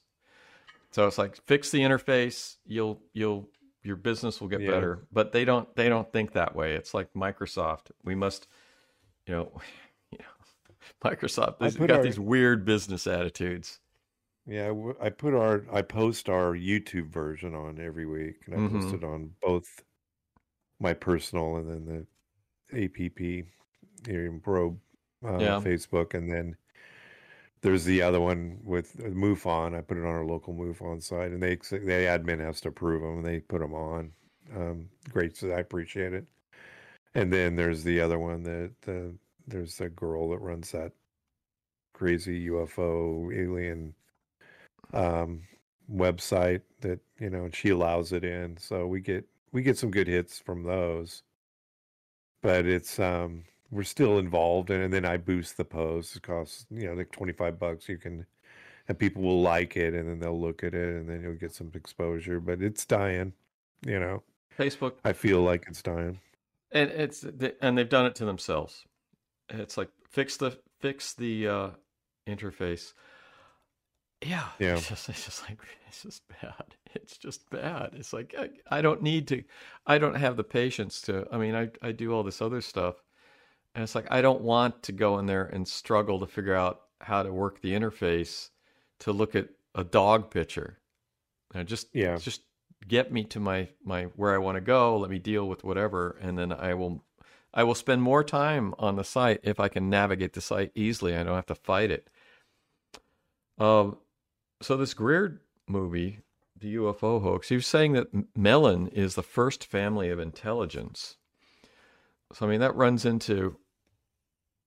So 0.92 1.06
it's 1.06 1.18
like 1.18 1.36
fix 1.46 1.70
the 1.70 1.80
interface. 1.82 2.58
You'll 2.66 3.02
you'll 3.12 3.50
your 3.84 3.98
business 3.98 4.40
will 4.40 4.48
get 4.48 4.62
Yeah. 4.62 4.70
better. 4.72 5.06
But 5.12 5.34
they 5.34 5.44
don't 5.44 5.68
they 5.76 5.90
don't 5.90 6.10
think 6.14 6.32
that 6.34 6.56
way. 6.56 6.76
It's 6.76 6.94
like 6.94 7.12
Microsoft. 7.14 7.92
We 8.06 8.16
must, 8.16 8.48
you 9.28 9.34
know, 9.36 9.52
you 10.12 10.20
know 10.20 10.76
Microsoft. 11.04 11.60
They've 11.60 11.78
got 11.78 11.92
our- 11.92 12.04
these 12.04 12.20
weird 12.20 12.66
business 12.66 13.06
attitudes. 13.08 13.80
Yeah, 14.50 14.74
I 15.02 15.10
put 15.10 15.34
our 15.34 15.66
I 15.74 15.82
post 15.82 16.30
our 16.30 16.54
YouTube 16.54 17.10
version 17.10 17.54
on 17.54 17.80
every 17.82 18.06
week, 18.06 18.38
and 18.46 18.56
I 18.56 18.70
post 18.70 18.88
Mhm. 18.88 18.94
it 18.94 19.04
on 19.04 19.32
both 19.42 19.84
my 20.80 20.94
personal 20.94 21.58
and 21.58 21.70
then 21.70 22.08
the 22.72 22.84
APP 22.86 23.46
Ethereum 24.04 24.42
Pro 24.42 24.78
uh, 25.26 25.38
Yeah. 25.40 25.60
Facebook, 25.60 26.14
and 26.14 26.32
then 26.32 26.56
there's 27.62 27.84
the 27.84 28.02
other 28.02 28.22
one 28.22 28.60
with 28.64 28.98
uh, 29.02 29.10
MUFON. 29.10 29.76
I 29.76 29.82
put 29.82 29.98
it 29.98 30.02
on 30.06 30.08
our 30.14 30.24
local 30.24 30.54
MUFON 30.54 31.02
site, 31.04 31.32
and 31.32 31.44
they 31.44 31.56
the 31.56 32.06
admin 32.08 32.40
has 32.40 32.62
to 32.62 32.70
approve 32.70 33.02
them, 33.02 33.18
and 33.18 33.26
they 33.26 33.42
put 33.42 33.60
them 33.60 33.74
on. 33.74 34.14
Um, 34.56 34.90
great, 35.10 35.36
so 35.36 35.50
I 35.52 35.60
appreciate 35.60 36.14
it. 36.14 36.26
And 37.18 37.34
then 37.34 37.56
there's 37.56 37.84
the 37.84 38.00
other 38.00 38.20
one 38.20 38.44
that 38.44 38.74
uh, 38.88 39.12
there's 39.48 39.82
a 39.82 39.90
girl 39.90 40.30
that 40.30 40.38
runs 40.38 40.72
that 40.72 40.92
crazy 41.94 42.48
UFO 42.48 43.36
alien 43.36 43.96
um, 44.94 45.42
website 45.92 46.62
that 46.82 47.00
you 47.20 47.32
know, 47.32 47.46
and 47.46 47.56
she 47.56 47.70
allows 47.70 48.14
it 48.14 48.24
in. 48.24 48.56
So 48.58 48.86
we 48.86 49.02
get 49.02 49.26
we 49.52 49.64
get 49.64 49.80
some 49.80 49.90
good 49.90 50.08
hits 50.08 50.38
from 50.38 50.62
those. 50.62 51.24
But 52.44 52.68
it's 52.68 53.00
um 53.00 53.46
we're 53.72 53.82
still 53.82 54.20
involved 54.20 54.70
and, 54.70 54.84
and 54.84 54.94
then 54.94 55.04
I 55.04 55.18
boost 55.18 55.58
the 55.58 55.66
post. 55.66 56.16
It 56.18 56.22
costs, 56.22 56.68
you 56.70 56.86
know, 56.86 56.94
like 56.94 57.12
twenty 57.12 57.34
five 57.34 57.58
bucks. 57.58 57.90
You 57.90 57.98
can 57.98 58.28
and 58.88 59.00
people 59.00 59.24
will 59.24 59.42
like 59.42 59.76
it 59.76 59.96
and 59.96 60.08
then 60.08 60.20
they'll 60.20 60.40
look 60.40 60.64
at 60.64 60.76
it 60.76 60.96
and 60.98 61.10
then 61.10 61.24
you'll 61.24 61.34
get 61.34 61.56
some 61.56 61.72
exposure. 61.74 62.40
But 62.40 62.62
it's 62.62 62.86
dying, 62.86 63.34
you 63.88 64.00
know. 64.00 64.22
Facebook 64.56 64.94
I 65.04 65.14
feel 65.14 65.42
like 65.42 65.66
it's 65.68 65.82
dying. 65.82 66.20
And 66.72 66.90
it's 66.92 67.24
and 67.62 67.78
they've 67.78 67.90
done 67.90 68.06
it 68.06 68.16
to 68.16 68.26
themselves. 68.26 68.86
It's 69.50 69.78
like 69.78 69.90
fix 70.10 70.38
the 70.38 70.58
fix 70.80 71.14
the 71.14 71.48
uh, 71.48 71.70
interface. 72.28 72.94
Yeah, 74.22 74.48
Yeah. 74.60 74.74
It's 74.76 74.90
just, 74.90 75.10
it's 75.10 75.26
just 75.26 75.50
like 75.50 75.60
it's 75.88 76.04
just 76.04 76.24
bad. 76.28 76.54
It's 76.96 77.18
just 77.18 77.48
bad. 77.52 77.92
It's 77.94 78.12
like 78.12 78.34
I, 78.40 78.50
I 78.72 78.82
don't 78.82 79.04
need 79.04 79.28
to. 79.28 79.44
I 79.86 80.00
don't 80.00 80.16
have 80.16 80.36
the 80.36 80.44
patience 80.44 81.00
to. 81.02 81.28
I 81.32 81.38
mean, 81.38 81.54
I 81.54 81.70
I 81.82 81.92
do 81.92 82.12
all 82.12 82.24
this 82.24 82.42
other 82.42 82.60
stuff, 82.62 82.96
and 83.76 83.84
it's 83.84 83.96
like 83.96 84.08
I 84.12 84.22
don't 84.22 84.42
want 84.42 84.84
to 84.84 84.92
go 84.94 85.20
in 85.20 85.28
there 85.28 85.46
and 85.46 85.68
struggle 85.68 86.20
to 86.20 86.28
figure 86.28 86.56
out 86.56 86.82
how 87.02 87.24
to 87.24 87.32
work 87.34 87.62
the 87.62 87.74
interface 87.74 88.50
to 89.02 89.12
look 89.14 89.36
at 89.36 89.50
a 89.76 89.84
dog 89.84 90.32
picture. 90.32 90.80
And 91.54 91.68
just 91.68 91.88
Yeah. 91.94 92.20
just 92.20 92.44
get 92.88 93.12
me 93.12 93.24
to 93.26 93.40
my 93.40 93.70
my 93.84 94.04
where 94.16 94.34
I 94.34 94.38
want 94.38 94.56
to 94.56 94.62
go. 94.62 94.98
Let 94.98 95.10
me 95.10 95.20
deal 95.20 95.48
with 95.48 95.64
whatever, 95.64 96.18
and 96.22 96.38
then 96.38 96.52
I 96.52 96.74
will 96.74 97.04
I 97.54 97.64
will 97.64 97.76
spend 97.76 98.02
more 98.02 98.24
time 98.24 98.74
on 98.78 98.96
the 98.96 99.04
site 99.04 99.40
if 99.44 99.60
I 99.60 99.68
can 99.68 99.90
navigate 99.90 100.34
the 100.34 100.42
site 100.42 100.72
easily. 100.76 101.16
I 101.16 101.24
don't 101.24 101.36
have 101.36 101.46
to 101.48 101.56
fight 101.56 101.92
it. 101.92 102.10
Um, 103.58 103.98
so 104.62 104.78
this 104.78 104.94
Greer 104.94 105.42
movie, 105.68 106.20
the 106.60 106.76
UFO 106.76 107.22
hoax, 107.22 107.50
he 107.50 107.56
was 107.56 107.66
saying 107.66 107.94
that 107.94 108.10
Mellon 108.36 108.88
is 108.88 109.16
the 109.16 109.24
first 109.24 109.66
family 109.66 110.10
of 110.10 110.20
intelligence. 110.20 111.18
So 112.34 112.46
I 112.46 112.50
mean 112.50 112.60
that 112.60 112.76
runs 112.76 113.06
into 113.06 113.58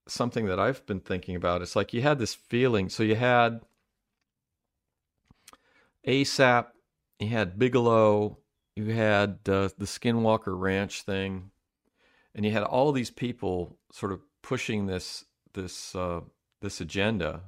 something 0.09 0.47
that 0.47 0.59
I've 0.59 0.85
been 0.87 1.01
thinking 1.01 1.37
about. 1.37 1.63
It's 1.63 1.77
like 1.77 1.93
you 1.93 2.03
had 2.03 2.19
this 2.19 2.35
feeling. 2.35 2.89
So 2.89 3.03
you 3.03 3.17
had 3.17 3.61
ASAP, 6.07 6.67
you 7.21 7.29
had 7.29 7.59
Bigelow, 7.59 8.39
you 8.77 8.87
had 8.87 9.39
uh, 9.47 9.69
the 9.77 9.85
Skinwalker 9.85 10.59
Ranch 10.59 11.03
thing, 11.03 11.51
and 12.35 12.45
you 12.45 12.53
had 12.53 12.63
all 12.63 12.93
these 12.93 13.11
people 13.11 13.77
sort 13.93 14.13
of 14.13 14.21
pushing 14.43 14.87
this 14.87 15.25
this 15.53 15.95
uh, 15.95 16.21
this 16.63 16.81
agenda, 16.81 17.43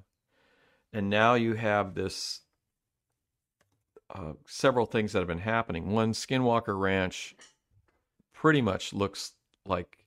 and 0.93 1.09
now 1.09 1.35
you 1.35 1.55
have 1.55 1.95
this 1.95 2.41
uh, 4.15 4.35
several 4.47 4.87
things 4.87 5.13
that 5.13 5.21
have 5.21 5.29
been 5.29 5.39
happening. 5.39 5.91
One, 5.91 6.13
Skinwalker 6.13 6.79
Ranch 6.79 7.35
pretty 8.35 8.61
much 8.61 8.93
looks 8.93 9.33
like 9.65 10.05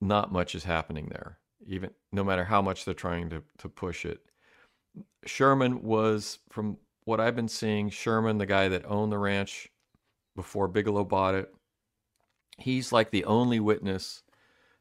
not 0.00 0.30
much 0.30 0.54
is 0.54 0.64
happening 0.64 1.08
there, 1.10 1.38
even 1.66 1.90
no 2.12 2.22
matter 2.22 2.44
how 2.44 2.62
much 2.62 2.84
they're 2.84 2.94
trying 2.94 3.30
to 3.30 3.42
to 3.58 3.68
push 3.68 4.04
it. 4.04 4.20
Sherman 5.24 5.82
was, 5.82 6.38
from 6.48 6.78
what 7.08 7.20
I've 7.20 7.34
been 7.34 7.48
seeing, 7.48 7.88
Sherman, 7.88 8.36
the 8.36 8.44
guy 8.44 8.68
that 8.68 8.84
owned 8.84 9.10
the 9.10 9.16
ranch 9.16 9.66
before 10.36 10.68
Bigelow 10.68 11.04
bought 11.04 11.34
it, 11.34 11.54
he's 12.58 12.92
like 12.92 13.10
the 13.10 13.24
only 13.24 13.60
witness 13.60 14.22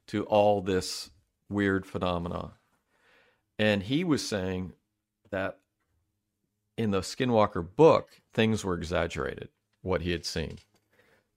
to 0.07 0.25
all 0.25 0.61
this 0.61 1.09
weird 1.47 1.85
phenomena. 1.85 2.51
And 3.57 3.81
he 3.81 4.03
was 4.03 4.27
saying 4.27 4.73
that 5.29 5.59
in 6.77 6.91
the 6.91 6.99
Skinwalker 6.99 7.65
book, 7.77 8.09
things 8.33 8.65
were 8.65 8.75
exaggerated, 8.75 9.47
what 9.81 10.01
he 10.01 10.11
had 10.11 10.25
seen. 10.25 10.57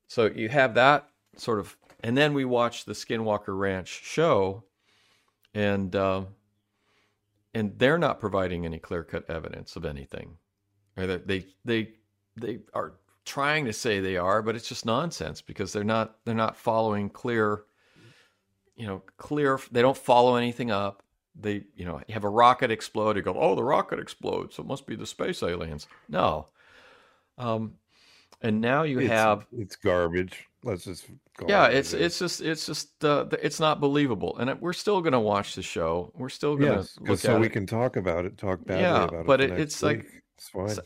So 0.08 0.26
you 0.26 0.48
have 0.48 0.74
that 0.74 1.08
sort 1.36 1.60
of, 1.60 1.76
and 2.00 2.16
then 2.16 2.34
we 2.34 2.44
watched 2.44 2.86
the 2.86 2.94
Skinwalker 2.94 3.56
Ranch 3.56 3.86
show, 3.86 4.64
and 5.54 5.94
uh, 5.94 6.22
and 7.54 7.78
they're 7.78 7.96
not 7.96 8.18
providing 8.18 8.64
any 8.64 8.80
clear 8.80 9.04
cut 9.04 9.30
evidence 9.30 9.76
of 9.76 9.84
anything. 9.84 10.38
They 11.06 11.44
they 11.64 11.92
they 12.36 12.58
are 12.74 12.94
trying 13.24 13.64
to 13.66 13.72
say 13.72 14.00
they 14.00 14.16
are, 14.16 14.42
but 14.42 14.56
it's 14.56 14.68
just 14.68 14.86
nonsense 14.86 15.40
because 15.42 15.72
they're 15.72 15.84
not 15.84 16.16
they're 16.24 16.34
not 16.34 16.56
following 16.56 17.08
clear, 17.10 17.62
you 18.76 18.86
know, 18.86 19.02
clear. 19.16 19.58
They 19.70 19.82
don't 19.82 19.96
follow 19.96 20.36
anything 20.36 20.70
up. 20.70 21.02
They 21.38 21.64
you 21.74 21.84
know 21.84 22.00
have 22.08 22.24
a 22.24 22.28
rocket 22.28 22.70
explode. 22.70 23.16
You 23.16 23.22
go, 23.22 23.34
oh, 23.38 23.54
the 23.54 23.62
rocket 23.64 23.98
explodes. 23.98 24.56
So 24.56 24.62
it 24.62 24.66
must 24.66 24.86
be 24.86 24.96
the 24.96 25.06
space 25.06 25.42
aliens. 25.42 25.86
No. 26.08 26.48
Um, 27.38 27.74
and 28.42 28.60
now 28.60 28.82
you 28.84 29.00
It's, 29.00 29.08
have 29.10 29.46
it's 29.52 29.76
garbage. 29.76 30.46
Let's 30.62 30.84
just 30.84 31.06
go 31.38 31.46
yeah, 31.48 31.66
it's 31.68 31.94
it. 31.94 32.02
it's 32.02 32.18
just 32.18 32.40
it's 32.42 32.66
just 32.66 33.02
uh, 33.04 33.26
it's 33.42 33.60
not 33.60 33.80
believable, 33.80 34.36
and 34.38 34.50
it- 34.50 34.60
we're 34.60 34.74
still 34.74 35.00
gonna 35.00 35.20
watch 35.20 35.54
the 35.54 35.62
show. 35.62 36.12
We're 36.14 36.28
still 36.28 36.56
gonna 36.56 36.76
yes, 36.78 36.98
look 37.00 37.18
so 37.18 37.38
we 37.38 37.46
it. 37.46 37.50
can 37.52 37.66
talk 37.66 37.96
about 37.96 38.26
it, 38.26 38.36
talk 38.36 38.62
badly 38.66 38.82
Yeah, 38.82 39.04
about 39.04 39.20
it. 39.20 39.26
but 39.26 39.40
it- 39.40 39.50
next 39.50 39.62
it's 39.62 39.82
like- 39.82 40.02
week. 40.02 40.19
It's 40.40 40.48
fine. 40.48 40.68
so- 40.70 40.82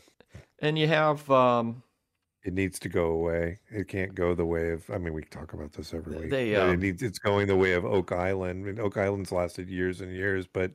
and 0.59 0.77
you 0.77 0.87
have 0.87 1.29
um, 1.31 1.81
It 2.43 2.53
needs 2.53 2.77
to 2.79 2.89
go 2.89 3.05
away. 3.07 3.59
It 3.69 3.87
can't 3.87 4.13
go 4.13 4.35
the 4.35 4.45
way 4.45 4.71
of. 4.71 4.89
I 4.89 4.97
mean, 4.97 5.13
we 5.13 5.23
talk 5.23 5.53
about 5.53 5.71
this 5.73 5.93
every 5.93 6.17
week. 6.17 6.29
They, 6.29 6.55
um, 6.55 6.71
it 6.71 6.79
needs. 6.79 7.01
It's 7.01 7.19
going 7.19 7.47
the 7.47 7.55
way 7.55 7.73
of 7.73 7.85
Oak 7.85 8.11
Island. 8.11 8.65
I 8.65 8.71
mean, 8.71 8.79
Oak 8.79 8.97
Island's 8.97 9.31
lasted 9.31 9.69
years 9.69 10.01
and 10.01 10.11
years, 10.13 10.45
but 10.47 10.71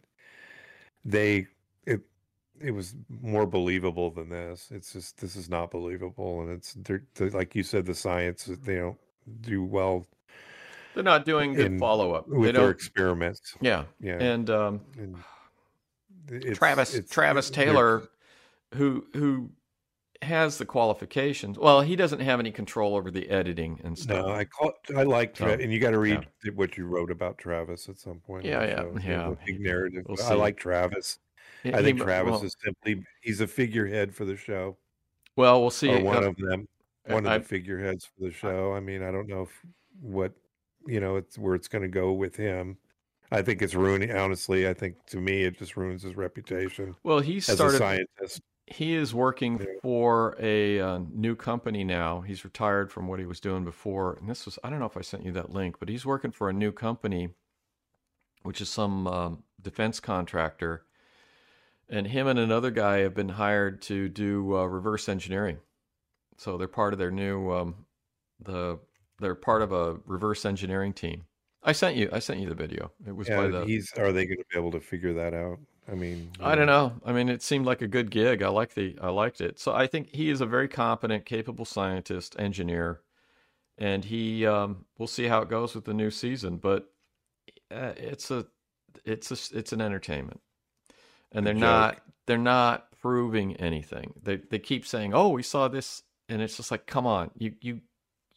they 1.04 1.46
it 1.86 2.00
it 2.60 2.70
was 2.72 2.94
more 3.22 3.46
believable 3.46 4.10
than 4.10 4.28
this. 4.30 4.68
It's 4.70 4.92
just 4.92 5.18
this 5.20 5.36
is 5.36 5.48
not 5.50 5.70
believable, 5.70 6.40
and 6.42 6.50
it's 6.50 6.74
they're, 6.74 7.02
they're- 7.14 7.30
like 7.30 7.54
you 7.54 7.62
said, 7.62 7.86
the 7.86 7.94
science 7.94 8.44
they 8.64 8.76
don't 8.76 8.98
do 9.42 9.62
well 9.62 10.06
they're 10.94 11.04
not 11.04 11.24
doing 11.24 11.52
good 11.54 11.78
follow 11.78 12.12
up. 12.14 12.26
They 12.28 12.40
their 12.50 12.52
don't. 12.52 12.70
experiments. 12.70 13.54
Yeah, 13.60 13.84
Yeah, 14.00 14.18
and 14.20 14.50
um, 14.50 14.80
and 14.98 15.16
it's- 16.30 16.58
Travis 16.58 16.94
it's- 16.94 17.10
Travis 17.10 17.48
Taylor, 17.48 18.08
who 18.74 19.06
who 19.14 19.50
has 20.22 20.58
the 20.58 20.66
qualifications. 20.66 21.58
Well, 21.58 21.80
he 21.80 21.96
doesn't 21.96 22.20
have 22.20 22.40
any 22.40 22.50
control 22.50 22.94
over 22.94 23.10
the 23.10 23.28
editing 23.30 23.80
and 23.84 23.98
stuff. 23.98 24.26
No, 24.26 24.32
I 24.34 24.44
call 24.44 24.72
I 24.94 25.02
like 25.04 25.34
So, 25.36 25.46
and 25.46 25.72
you 25.72 25.80
got 25.80 25.90
to 25.92 25.98
read 25.98 26.26
what 26.54 26.76
you 26.76 26.84
wrote 26.86 27.10
about 27.10 27.38
Travis 27.38 27.88
at 27.88 27.98
some 27.98 28.20
point. 28.20 28.44
Yeah, 28.44 28.62
yeah. 28.64 28.84
Yeah. 29.02 29.30
a 29.30 29.36
big 29.46 29.60
narrative. 29.60 30.04
We'll 30.06 30.22
I 30.22 30.34
like 30.34 30.58
Travis. 30.58 31.18
He- 31.62 31.72
I 31.72 31.82
think 31.82 31.98
he- 31.98 32.04
Travis 32.04 32.32
well, 32.32 32.44
is 32.44 32.54
simply 32.62 33.02
he's 33.22 33.40
a 33.40 33.46
figurehead 33.46 34.14
for 34.14 34.24
the 34.26 34.36
show, 34.36 34.76
well, 35.36 35.60
we'll 35.60 35.70
see. 35.70 35.90
or 35.90 36.02
one 36.02 36.24
Uh, 36.24 36.28
of 36.28 36.36
them, 36.36 36.68
one 37.06 37.26
I- 37.26 37.36
of 37.36 37.42
the 37.42 37.48
figureheads 37.48 38.04
for 38.04 38.24
the 38.24 38.30
show. 38.32 38.74
I 38.74 38.80
mean, 38.80 39.02
I 39.02 39.10
don't 39.10 39.26
know 39.28 39.42
if, 39.42 39.62
what 40.02 40.32
you 40.86 41.00
know, 41.00 41.16
it's 41.16 41.38
where 41.38 41.54
it's 41.54 41.68
going 41.68 41.82
to 41.82 41.88
go 41.88 42.12
with 42.12 42.36
him. 42.36 42.76
I 43.32 43.42
think 43.42 43.62
it's 43.62 43.74
ruining. 43.74 44.10
Honestly, 44.10 44.68
I 44.68 44.74
think 44.74 44.96
to 45.06 45.18
me 45.18 45.44
it 45.44 45.58
just 45.58 45.76
ruins 45.76 46.02
his 46.02 46.16
reputation 46.16 46.94
well, 47.04 47.20
he 47.20 47.40
started. 47.40 47.64
as 47.64 47.74
a 47.74 47.78
scientist. 47.78 48.40
He 48.70 48.94
is 48.94 49.12
working 49.12 49.66
for 49.82 50.36
a 50.40 50.80
uh, 50.80 51.00
new 51.12 51.34
company 51.34 51.82
now. 51.82 52.20
He's 52.20 52.44
retired 52.44 52.92
from 52.92 53.08
what 53.08 53.18
he 53.18 53.26
was 53.26 53.40
doing 53.40 53.64
before. 53.64 54.14
And 54.14 54.30
this 54.30 54.46
was, 54.46 54.58
I 54.62 54.70
don't 54.70 54.78
know 54.78 54.86
if 54.86 54.96
I 54.96 55.00
sent 55.00 55.24
you 55.24 55.32
that 55.32 55.50
link, 55.50 55.76
but 55.80 55.88
he's 55.88 56.06
working 56.06 56.30
for 56.30 56.48
a 56.48 56.52
new 56.52 56.70
company, 56.70 57.30
which 58.42 58.60
is 58.60 58.68
some 58.68 59.06
um, 59.08 59.42
defense 59.60 59.98
contractor. 59.98 60.84
And 61.88 62.06
him 62.06 62.28
and 62.28 62.38
another 62.38 62.70
guy 62.70 62.98
have 62.98 63.14
been 63.14 63.30
hired 63.30 63.82
to 63.82 64.08
do 64.08 64.56
uh, 64.56 64.64
reverse 64.66 65.08
engineering. 65.08 65.58
So 66.36 66.56
they're 66.56 66.68
part 66.68 66.92
of 66.92 67.00
their 67.00 67.10
new, 67.10 67.50
um, 67.50 67.86
the 68.38 68.78
they're 69.18 69.34
part 69.34 69.62
of 69.62 69.72
a 69.72 69.98
reverse 70.06 70.44
engineering 70.44 70.92
team. 70.92 71.24
I 71.62 71.72
sent 71.72 71.96
you, 71.96 72.08
I 72.12 72.20
sent 72.20 72.40
you 72.40 72.48
the 72.48 72.54
video. 72.54 72.92
It 73.06 73.14
was 73.14 73.28
by 73.28 73.44
Yeah, 73.44 73.48
the. 73.48 73.64
he's. 73.66 73.92
Are 73.98 74.12
they 74.12 74.24
going 74.24 74.38
to 74.38 74.44
be 74.50 74.58
able 74.58 74.70
to 74.70 74.80
figure 74.80 75.12
that 75.14 75.34
out? 75.34 75.58
I 75.88 75.94
mean, 75.94 76.30
I 76.40 76.54
don't 76.54 76.66
know. 76.66 76.92
I 77.04 77.12
mean, 77.12 77.28
it 77.28 77.42
seemed 77.42 77.66
like 77.66 77.82
a 77.82 77.88
good 77.88 78.10
gig. 78.10 78.42
I 78.42 78.48
like 78.48 78.74
the 78.74 78.96
I 79.00 79.08
liked 79.08 79.40
it. 79.40 79.58
So 79.58 79.72
I 79.72 79.86
think 79.86 80.14
he 80.14 80.30
is 80.30 80.40
a 80.40 80.46
very 80.46 80.68
competent, 80.68 81.24
capable 81.24 81.64
scientist, 81.64 82.36
engineer, 82.38 83.00
and 83.78 84.04
he 84.04 84.46
um, 84.46 84.84
we'll 84.98 85.08
see 85.08 85.26
how 85.26 85.42
it 85.42 85.48
goes 85.48 85.74
with 85.74 85.84
the 85.84 85.94
new 85.94 86.10
season. 86.10 86.58
But 86.58 86.92
uh, 87.70 87.92
it's 87.96 88.30
a 88.30 88.46
it's 89.04 89.30
a 89.30 89.58
it's 89.58 89.72
an 89.72 89.80
entertainment, 89.80 90.40
and 91.32 91.46
they're 91.46 91.54
not 91.54 92.00
they're 92.26 92.38
not 92.38 92.86
proving 93.00 93.56
anything. 93.56 94.14
They 94.22 94.36
they 94.36 94.58
keep 94.58 94.86
saying, 94.86 95.14
"Oh, 95.14 95.30
we 95.30 95.42
saw 95.42 95.68
this," 95.68 96.02
and 96.28 96.40
it's 96.40 96.56
just 96.56 96.70
like, 96.70 96.86
come 96.86 97.06
on, 97.06 97.30
you 97.36 97.54
you 97.60 97.80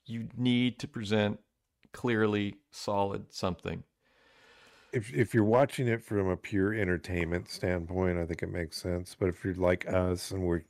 you 0.06 0.28
need 0.38 0.80
to 0.80 0.88
present 0.88 1.40
clearly 1.92 2.56
solid 2.72 3.32
something. 3.32 3.84
If 4.94 5.14
if 5.14 5.34
you're 5.34 5.44
watching 5.44 5.88
it 5.88 6.04
from 6.04 6.28
a 6.30 6.38
pure 6.38 6.74
entertainment 6.74 7.50
standpoint, 7.50 8.18
I 8.20 8.26
think 8.26 8.44
it 8.44 8.50
makes 8.52 8.82
sense. 8.82 9.16
But 9.20 9.30
if 9.30 9.44
you're 9.44 9.56
like 9.56 9.88
us 9.92 10.32
and 10.32 10.44
we're 10.44 10.64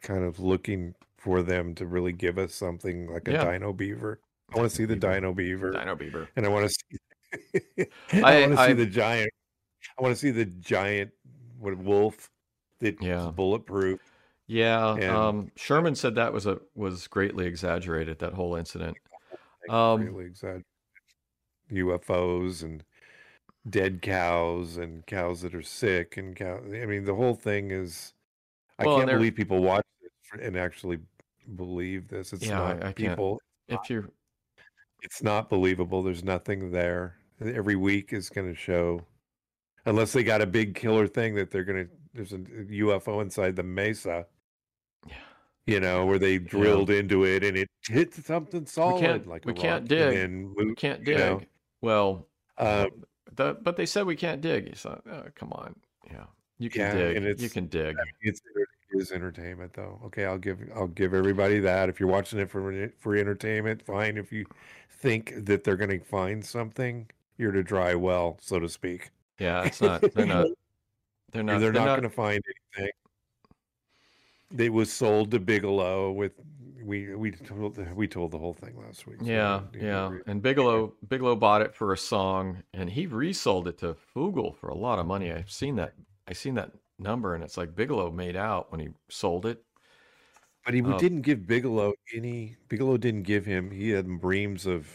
kind 0.00 0.24
of 0.24 0.38
looking 0.40 0.94
for 1.16 1.42
them 1.42 1.74
to 1.76 1.86
really 1.86 2.12
give 2.12 2.38
us 2.38 2.54
something 2.54 3.12
like 3.12 3.28
a 3.28 3.32
Yeah. 3.32 3.52
Dino 3.52 3.72
Beaver, 3.72 4.20
I 4.54 4.58
want 4.58 4.70
to 4.70 4.76
see 4.76 4.84
the 4.84 4.96
Dino 4.96 5.32
Beaver, 5.32 5.70
Dino 5.72 5.94
Beaver. 5.96 6.28
and 6.36 6.44
I 6.44 6.48
want 6.48 6.68
to 6.68 6.74
see. 7.78 7.86
I- 8.22 8.42
I, 8.42 8.46
want 8.46 8.58
to 8.58 8.66
see 8.66 8.72
the 8.74 8.86
giant. 8.86 9.30
I 9.98 10.02
want 10.02 10.14
to 10.14 10.20
see 10.20 10.30
the 10.30 10.44
giant 10.44 11.10
what 11.58 11.76
wolf 11.78 12.30
that 12.80 13.00
Yeah. 13.00 13.30
bulletproof 13.34 14.00
Yeah, 14.48 14.94
And- 14.94 15.04
um, 15.04 15.52
Sherman 15.56 15.94
said 15.94 16.16
that 16.16 16.32
was 16.32 16.46
a 16.46 16.60
was 16.74 17.06
greatly 17.06 17.46
exaggerated. 17.46 18.18
That 18.18 18.32
whole 18.34 18.56
incident. 18.56 18.96
Um, 19.70 20.02
really 20.06 20.24
exaggerated. 20.24 20.64
UFOs 21.70 22.62
and 22.64 22.82
dead 23.68 24.02
cows 24.02 24.76
and 24.76 25.06
cows 25.06 25.40
that 25.42 25.54
are 25.54 25.62
sick 25.62 26.16
and 26.16 26.34
cow. 26.34 26.58
I 26.66 26.86
mean, 26.86 27.04
the 27.04 27.14
whole 27.14 27.34
thing 27.34 27.70
is. 27.70 28.14
I 28.78 28.86
Well, 28.86 28.98
can't 28.98 29.10
believe 29.10 29.34
people 29.34 29.62
watch 29.62 29.84
this 30.00 30.40
and 30.42 30.56
actually 30.56 30.98
believe 31.56 32.08
this. 32.08 32.32
It's 32.32 32.46
Yeah, 32.46 32.54
not 32.58 32.82
I- 32.82 32.88
I 32.88 32.92
can't. 32.92 32.96
people. 32.96 33.40
If 33.68 33.88
you're, 33.88 34.08
It's 35.02 35.22
not 35.22 35.48
believable. 35.50 36.02
There's 36.02 36.24
nothing 36.24 36.70
there. 36.70 37.16
Every 37.40 37.76
week 37.76 38.12
is 38.12 38.28
going 38.30 38.48
to 38.48 38.54
show, 38.54 39.04
unless 39.84 40.12
they 40.12 40.22
got 40.24 40.40
a 40.40 40.46
big 40.46 40.74
killer 40.76 41.06
thing 41.08 41.34
that 41.34 41.50
they're 41.50 41.64
going 41.64 41.86
to. 41.86 41.92
There's 42.14 42.32
a 42.32 42.38
UFO 42.38 43.20
inside 43.20 43.56
the 43.56 43.62
mesa. 43.62 44.26
Yeah. 45.06 45.14
You 45.66 45.80
know, 45.80 46.06
where 46.06 46.18
they 46.18 46.38
drilled 46.38 46.90
into 46.90 47.24
it 47.24 47.42
and 47.42 47.56
it 47.56 47.68
hit 47.88 48.14
something 48.14 48.66
solid 48.66 49.00
can't- 49.00 49.26
like 49.26 49.44
we 49.44 49.54
can't 49.54 49.86
dig. 49.88 50.14
And 50.16 50.54
we 50.54 50.74
can't 50.74 51.02
dig. 51.04 51.18
know. 51.18 51.40
Well, 51.80 52.28
Um, 52.58 53.04
the, 53.36 53.56
but 53.60 53.76
they 53.76 53.86
said 53.86 54.06
we 54.06 54.16
can't 54.16 54.40
dig. 54.40 54.68
He 54.68 54.74
said, 54.74 55.00
oh, 55.10 55.24
"Come 55.34 55.52
on, 55.52 55.74
yeah, 56.10 56.24
you 56.58 56.70
can 56.70 56.80
Yeah, 56.82 56.94
dig. 56.94 57.16
and 57.16 57.40
You 57.40 57.50
can 57.50 57.66
dig." 57.66 57.96
it's 58.20 58.40
it 58.56 59.00
is 59.00 59.12
entertainment 59.12 59.72
though. 59.74 60.00
Okay, 60.06 60.24
I'll 60.24 60.38
give 60.38 60.58
I'll 60.74 60.86
give 60.88 61.14
everybody 61.14 61.60
that. 61.60 61.88
If 61.88 61.98
you're 61.98 62.08
watching 62.08 62.38
it 62.38 62.50
for 62.50 62.90
for 62.98 63.16
entertainment, 63.16 63.82
fine. 63.82 64.16
If 64.16 64.32
you 64.32 64.46
think 64.90 65.32
that 65.46 65.64
they're 65.64 65.76
going 65.76 65.98
to 65.98 66.04
find 66.04 66.44
something, 66.44 67.08
you're 67.38 67.52
to 67.52 67.62
dry 67.62 67.94
well, 67.94 68.38
so 68.40 68.58
to 68.60 68.68
speak. 68.68 69.10
Yeah, 69.38 69.64
it's 69.64 69.80
not. 69.80 70.00
They're 70.14 70.26
not. 70.26 70.46
They're 71.32 71.42
not. 71.42 71.60
they're, 71.60 71.72
not, 71.72 71.86
going 71.86 72.02
to 72.02 72.10
find 72.10 72.42
anything. 72.76 72.92
It 74.56 74.72
was 74.72 74.92
sold 74.92 75.30
to 75.30 75.40
Bigelow 75.40 76.12
with 76.12 76.32
we 76.84 77.14
we 77.14 77.30
told 77.30 77.78
we 77.94 78.08
told 78.08 78.30
the 78.30 78.38
whole 78.38 78.52
thing 78.54 78.74
last 78.84 79.06
week. 79.06 79.18
so 79.20 79.26
Yeah, 79.26 79.56
we 79.56 79.60
don't 79.60 79.72
need 79.74 79.80
to 79.80 79.86
yeah. 79.86 80.10
And 80.26 80.42
Bigelow 80.42 80.94
Bigelow 81.08 81.36
bought 81.36 81.62
it 81.62 81.74
for 81.74 81.92
a 81.92 81.98
song, 81.98 82.62
and 82.74 82.90
he 82.90 83.06
resold 83.06 83.68
it 83.68 83.78
to 83.78 83.96
Fugal 84.14 84.56
for 84.56 84.68
a 84.68 84.74
lot 84.74 84.98
of 84.98 85.06
money. 85.06 85.32
I've 85.32 85.50
seen 85.50 85.76
that. 85.76 85.94
I 86.28 86.32
seen 86.32 86.54
that 86.54 86.72
number, 86.98 87.34
and 87.34 87.42
it's 87.42 87.56
like 87.56 87.74
Bigelow 87.74 88.10
made 88.10 88.36
out 88.36 88.70
when 88.70 88.80
he 88.80 88.88
sold 89.08 89.46
it. 89.46 89.62
But 90.64 90.74
he 90.74 90.82
uh, 90.82 90.96
didn't 90.98 91.22
give 91.22 91.46
Bigelow 91.46 91.94
any. 92.14 92.56
Bigelow 92.68 92.96
didn't 92.96 93.22
give 93.24 93.44
him. 93.44 93.70
He 93.70 93.90
had 93.90 94.22
reams 94.24 94.66
of 94.66 94.88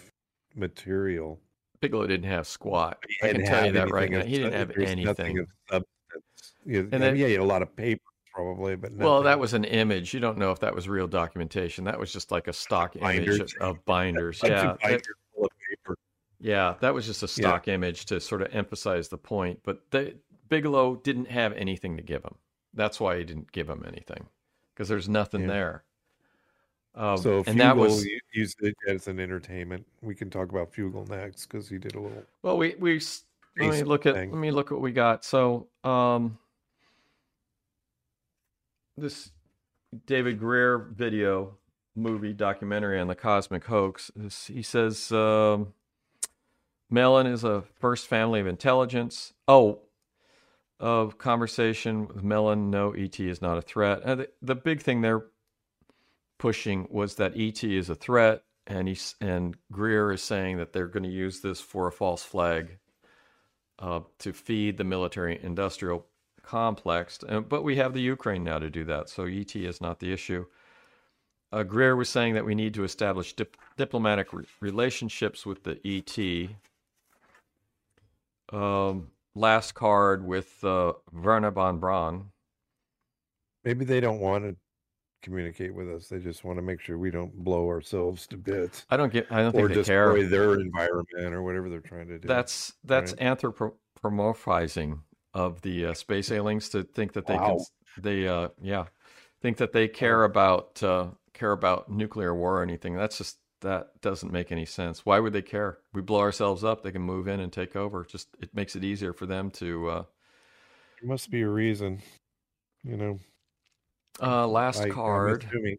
material. 0.56 1.40
Bigelow 1.82 2.08
didn't 2.08 2.30
have 2.30 2.48
squat. 2.48 3.04
I 3.22 3.34
can 3.34 3.46
tell 3.46 3.66
you 3.66 3.72
that 3.74 3.92
right 3.92 4.10
now. 4.10 4.24
He 4.24 4.38
didn't 4.38 4.54
have 4.54 4.70
nothing 4.70 4.88
anything. 4.88 5.40
of 5.40 5.48
substance. 5.70 6.54
Yeah, 6.66 6.80
And 6.80 6.92
then- 6.92 7.16
yeah, 7.16 7.28
he 7.28 7.34
had 7.34 7.42
a 7.42 7.46
lot 7.46 7.62
of 7.62 7.76
paper 7.76 8.02
probably, 8.38 8.76
but 8.76 8.94
Well, 8.94 9.24
that 9.24 9.40
was 9.40 9.54
an 9.54 9.64
image. 9.64 10.14
You 10.14 10.20
don't 10.20 10.38
know 10.38 10.52
if 10.52 10.60
that 10.60 10.74
was 10.76 10.88
real 10.88 11.08
documentation. 11.08 11.84
That 11.86 12.00
was 12.00 12.14
just 12.14 12.32
like 12.32 12.48
a 12.48 12.54
stock 12.54 12.96
image 12.96 13.26
Binders. 13.28 13.56
of, 13.60 13.78
of 13.78 13.86
binders. 13.86 14.40
Yeah, 14.44 14.50
of 14.50 14.78
that- 14.78 14.80
binders 14.82 15.08
full 15.36 15.46
of 15.46 15.52
paper. 15.70 15.98
yeah, 16.40 16.76
that 16.82 16.94
was 16.94 17.06
just 17.08 17.24
a 17.24 17.28
stock 17.28 17.68
image 17.68 18.06
to 18.06 18.20
sort 18.22 18.42
of 18.44 18.54
emphasize 18.54 19.08
the 19.10 19.18
point. 19.18 19.60
But 19.64 19.82
the, 19.92 20.16
Bigelow 20.50 20.98
didn't 20.98 21.30
have 21.30 21.52
anything 21.54 21.98
to 21.98 22.04
give 22.04 22.24
him. 22.24 22.36
That's 22.74 23.00
why 23.00 23.18
he 23.18 23.24
didn't 23.24 23.52
give 23.52 23.68
him 23.70 23.84
anything 23.88 24.28
because 24.74 24.88
there's 24.88 25.10
nothing 25.10 25.42
Yeah. 25.42 25.48
there. 25.48 25.84
Um, 26.96 27.18
So 27.18 27.44
and 27.48 27.60
that 27.60 27.76
was 27.76 28.08
used 28.34 28.58
it 28.62 28.76
as 28.88 29.08
an 29.08 29.20
entertainment. 29.20 29.86
We 30.02 30.16
can 30.16 30.30
talk 30.30 30.50
about 30.52 30.72
Fugal 30.74 31.08
next 31.10 31.48
because 31.48 31.68
he 31.70 31.78
did 31.80 31.96
a 31.96 32.00
little. 32.00 32.24
Well, 32.44 32.58
we 32.58 32.76
we 32.80 33.00
let 33.60 33.72
me 33.72 33.84
look 33.84 34.06
at 34.06 34.14
thing. 34.16 34.32
let 34.32 34.40
me 34.40 34.52
look 34.52 34.72
what 34.72 34.82
we 34.82 34.92
got. 34.92 35.26
So, 35.26 35.68
um, 35.84 36.38
this 38.98 39.32
David 40.06 40.40
Greer 40.40 40.78
video 40.78 41.58
movie 41.96 42.34
documentary 42.34 43.00
on 43.00 43.08
the 43.08 43.16
cosmic 43.16 43.66
hoax. 43.66 44.12
He 44.48 44.62
says 44.62 45.12
um, 45.12 45.74
Mellon 46.90 47.28
is 47.28 47.44
a 47.44 47.64
first 47.80 48.08
family 48.08 48.40
of 48.40 48.48
intelligence. 48.48 49.34
Oh, 49.48 49.82
of 50.80 51.18
conversation 51.18 52.08
with 52.08 52.24
Mellon. 52.24 52.70
No, 52.70 52.92
ET 52.92 53.20
is 53.20 53.42
not 53.42 53.58
a 53.58 53.62
threat. 53.62 54.04
Uh, 54.04 54.16
the, 54.16 54.30
the 54.42 54.56
big 54.56 54.82
thing 54.82 55.02
they're 55.02 55.26
pushing 56.38 56.88
was 56.92 57.16
that 57.16 57.34
ET 57.36 57.64
is 57.64 57.90
a 57.90 57.96
threat, 57.96 58.44
and 58.68 58.88
he's 58.88 59.16
and 59.20 59.56
Greer 59.72 60.12
is 60.12 60.22
saying 60.22 60.58
that 60.58 60.74
they're 60.74 60.88
going 60.88 61.04
to 61.04 61.10
use 61.10 61.40
this 61.40 61.60
for 61.60 61.88
a 61.88 61.92
false 61.92 62.24
flag 62.24 62.78
uh, 63.80 64.02
to 64.20 64.34
feed 64.34 64.78
the 64.78 64.84
military-industrial 64.84 66.06
complex. 66.48 67.20
Uh, 67.28 67.42
but 67.42 67.64
we 67.64 67.76
have 67.76 67.94
the 67.94 68.02
Ukraine 68.02 68.44
now 68.44 68.58
to 68.58 68.70
do 68.70 68.86
that, 68.86 69.10
so 69.10 69.26
ET 69.26 69.56
is 69.56 69.82
not 69.82 70.00
the 70.00 70.14
issue. 70.14 70.46
Uh, 71.52 71.64
Greer 71.64 71.96
was 71.96 72.10
saying 72.10 72.34
that 72.34 72.46
we 72.46 72.56
need 72.56 72.74
to 72.74 72.84
establish 72.84 73.34
dip- 73.34 73.58
diplomatic 73.78 74.34
re- 74.34 74.46
relationships 74.62 75.46
with 75.46 75.64
the 75.64 75.80
ET. 75.86 76.18
Um, 78.58 79.10
last 79.36 79.74
card 79.74 80.26
with 80.26 80.64
uh, 80.64 80.94
Wernher 81.12 81.52
von 81.52 81.80
Braun. 81.80 82.32
Maybe 83.64 83.86
they 83.86 84.00
don't 84.00 84.20
want 84.20 84.46
to 84.46 84.56
communicate 85.22 85.74
with 85.74 85.90
us. 85.90 86.08
They 86.08 86.20
just 86.20 86.46
want 86.46 86.58
to 86.58 86.62
make 86.62 86.80
sure 86.80 86.98
we 86.98 87.12
don't 87.12 87.34
blow 87.34 87.68
ourselves 87.68 88.28
to 88.28 88.38
bits 88.38 88.86
I 88.90 88.96
don't 88.96 89.12
get. 89.12 89.28
I 89.30 89.42
don't 89.42 89.52
think 89.52 89.70
they 89.70 89.84
care. 89.84 90.12
Or 90.12 90.18
destroy 90.18 90.30
their 90.30 90.60
environment 90.60 91.34
or 91.34 91.44
whatever 91.44 91.70
they're 91.70 91.82
trying 91.82 92.08
to 92.08 92.20
do. 92.20 92.28
That's 92.28 92.74
that's 92.86 93.14
right? 93.20 93.38
anthropomorphizing 93.38 95.00
of 95.38 95.62
the 95.62 95.86
uh, 95.88 95.94
space 95.94 96.32
aliens 96.32 96.70
to 96.70 96.84
think 96.84 97.14
that 97.14 97.28
they 97.28 97.36
Wow. 97.36 97.58
can 97.96 98.04
they 98.04 98.28
uh 98.28 98.50
yeah 98.62 98.86
think 99.42 99.58
that 99.58 99.72
they 99.72 99.88
care 99.88 100.24
about 100.24 100.82
uh, 100.84 101.08
care 101.34 101.52
about 101.52 101.90
nuclear 101.92 102.34
war 102.34 102.60
or 102.60 102.64
anything. 102.64 102.96
That's 102.96 103.18
just 103.20 103.38
that 103.62 104.02
doesn't 104.02 104.32
make 104.32 104.52
any 104.52 104.66
sense. 104.66 105.06
Why 105.06 105.20
would 105.20 105.34
they 105.34 105.42
care? 105.44 105.78
We 105.94 106.02
blow 106.02 106.20
ourselves 106.20 106.64
up, 106.64 106.82
they 106.84 106.92
can 106.92 107.02
move 107.04 107.28
in 107.28 107.40
and 107.40 107.52
take 107.54 107.76
over. 107.76 108.04
Just 108.04 108.30
it 108.40 108.54
makes 108.54 108.76
it 108.76 108.84
easier 108.84 109.14
for 109.14 109.26
them 109.28 109.52
to. 109.52 109.90
Uh, 109.90 110.04
There 111.02 111.10
must 111.10 111.30
be 111.30 111.42
a 111.44 111.50
reason, 111.50 112.02
you 112.84 112.98
know. 112.98 113.20
uh, 114.22 114.48
last 114.48 114.90
card. 114.90 115.46
assuming. 115.46 115.78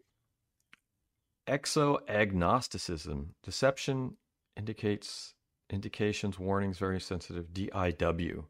Exoagnosticism. 1.47 3.33
Deception 3.43 4.15
indicates 4.55 5.33
indications, 5.69 6.39
warnings, 6.39 6.77
very 6.77 6.99
sensitive. 7.01 7.47
DIW. 7.53 8.45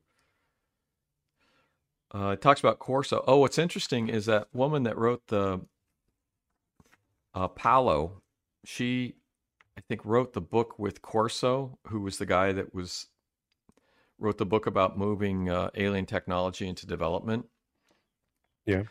Uh, 2.14 2.30
it 2.30 2.42
talks 2.42 2.60
about 2.60 2.80
Corso. 2.80 3.24
Oh, 3.28 3.38
what's 3.38 3.58
interesting 3.58 4.10
is 4.10 4.26
that 4.26 4.48
woman 4.54 4.84
that 4.84 4.98
wrote 4.98 5.28
the 5.28 5.62
uh, 7.34 7.48
Paola. 7.48 8.10
She, 8.66 9.16
I 9.78 9.82
think, 9.82 10.04
wrote 10.04 10.34
the 10.34 10.42
book 10.42 10.80
with 10.80 11.02
Corso, 11.02 11.78
who 11.88 12.02
was 12.02 12.18
the 12.18 12.26
guy 12.26 12.52
that 12.52 12.74
was 12.74 13.08
wrote 14.18 14.38
the 14.38 14.46
book 14.46 14.66
about 14.66 14.98
moving 14.98 15.50
uh, 15.50 15.70
alien 15.76 16.06
technology 16.06 16.68
into 16.68 16.86
development. 16.86 17.46
Yeah. 18.66 18.84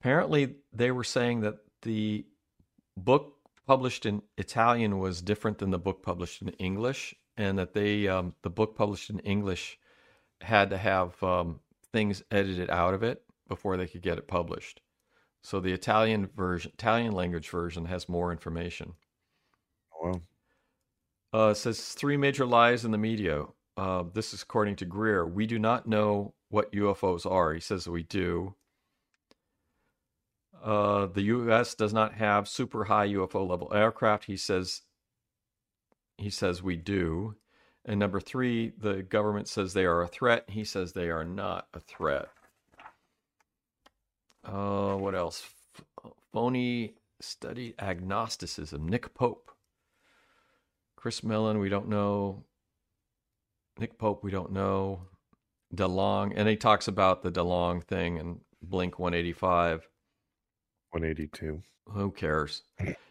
Apparently, 0.00 0.54
they 0.72 0.90
were 0.90 1.04
saying 1.04 1.40
that 1.40 1.56
the 1.82 2.24
book 2.96 3.34
published 3.66 4.06
in 4.06 4.22
Italian 4.38 4.98
was 4.98 5.20
different 5.20 5.58
than 5.58 5.70
the 5.70 5.78
book 5.78 6.02
published 6.02 6.40
in 6.40 6.48
English, 6.50 7.14
and 7.36 7.58
that 7.58 7.74
they 7.74 8.08
um, 8.08 8.34
the 8.42 8.50
book 8.50 8.74
published 8.76 9.10
in 9.10 9.18
English 9.20 9.78
had 10.40 10.70
to 10.70 10.78
have 10.78 11.22
um, 11.22 11.60
things 11.92 12.22
edited 12.30 12.70
out 12.70 12.94
of 12.94 13.02
it 13.02 13.22
before 13.48 13.76
they 13.76 13.86
could 13.86 14.02
get 14.02 14.18
it 14.18 14.28
published. 14.28 14.80
So 15.42 15.60
the 15.60 15.72
Italian 15.72 16.26
version, 16.26 16.72
Italian 16.74 17.12
language 17.12 17.48
version, 17.48 17.86
has 17.86 18.08
more 18.08 18.30
information. 18.32 18.94
Well, 20.00 20.22
Uh, 21.32 21.48
it 21.50 21.54
says 21.56 21.92
three 21.94 22.16
major 22.16 22.44
lies 22.44 22.84
in 22.84 22.90
the 22.90 22.98
media. 22.98 23.46
Uh, 23.76 24.02
this 24.12 24.34
is 24.34 24.42
according 24.42 24.76
to 24.76 24.84
Greer. 24.84 25.24
We 25.26 25.46
do 25.46 25.58
not 25.58 25.86
know 25.86 26.34
what 26.48 26.72
UFOs 26.72 27.24
are. 27.24 27.54
He 27.54 27.60
says 27.60 27.88
we 27.88 28.02
do. 28.02 28.56
Uh, 30.62 31.06
the 31.06 31.22
U.S. 31.22 31.74
does 31.74 31.92
not 31.92 32.14
have 32.14 32.48
super 32.48 32.84
high 32.84 33.08
UFO 33.08 33.48
level 33.48 33.72
aircraft. 33.72 34.24
He 34.24 34.36
says. 34.36 34.82
He 36.18 36.30
says 36.30 36.62
we 36.62 36.76
do. 36.76 37.36
And 37.84 37.98
number 37.98 38.20
three, 38.20 38.72
the 38.78 39.02
government 39.02 39.48
says 39.48 39.72
they 39.72 39.86
are 39.86 40.02
a 40.02 40.08
threat. 40.08 40.44
He 40.48 40.64
says 40.64 40.92
they 40.92 41.08
are 41.10 41.24
not 41.24 41.66
a 41.72 41.80
threat. 41.80 42.28
Uh, 44.44 44.94
what 44.94 45.14
else? 45.14 45.48
Phony 46.32 46.94
study 47.20 47.74
agnosticism. 47.78 48.88
Nick 48.88 49.14
Pope. 49.14 49.50
Chris 50.96 51.24
Mellon, 51.24 51.58
we 51.58 51.68
don't 51.68 51.88
know. 51.88 52.44
Nick 53.78 53.98
Pope, 53.98 54.22
we 54.22 54.30
don't 54.30 54.52
know. 54.52 55.02
DeLonge, 55.74 56.32
and 56.36 56.48
he 56.48 56.56
talks 56.56 56.88
about 56.88 57.22
the 57.22 57.30
DeLonge 57.30 57.84
thing 57.84 58.18
and 58.18 58.40
Blink 58.62 58.98
185. 58.98 59.88
182. 60.90 61.62
Who 61.92 62.10
cares? 62.10 62.62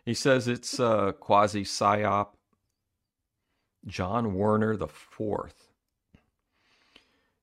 He 0.06 0.14
says 0.14 0.48
it's 0.48 0.80
uh, 0.80 1.14
quasi 1.14 1.64
psyop. 1.64 2.30
John 3.86 4.34
Werner 4.34 4.76
the 4.76 4.88
fourth. 4.88 5.70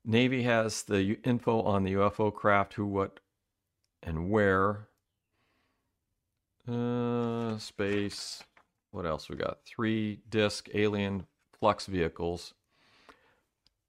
Navy 0.05 0.45
has 0.45 0.83
the 0.85 1.19
info 1.25 1.63
on 1.63 1.83
the 1.83 1.95
UFO 1.95 2.33
craft, 2.33 2.75
who, 2.75 2.87
what, 2.87 3.19
and 4.03 4.31
where. 4.31 4.89
Uh, 6.69 7.59
space. 7.59 8.43
What 8.93 9.07
else 9.07 9.29
we 9.29 9.37
got? 9.37 9.59
Three 9.65 10.21
disc 10.29 10.69
alien 10.75 11.27
flux 11.59 11.87
vehicles. 11.87 12.55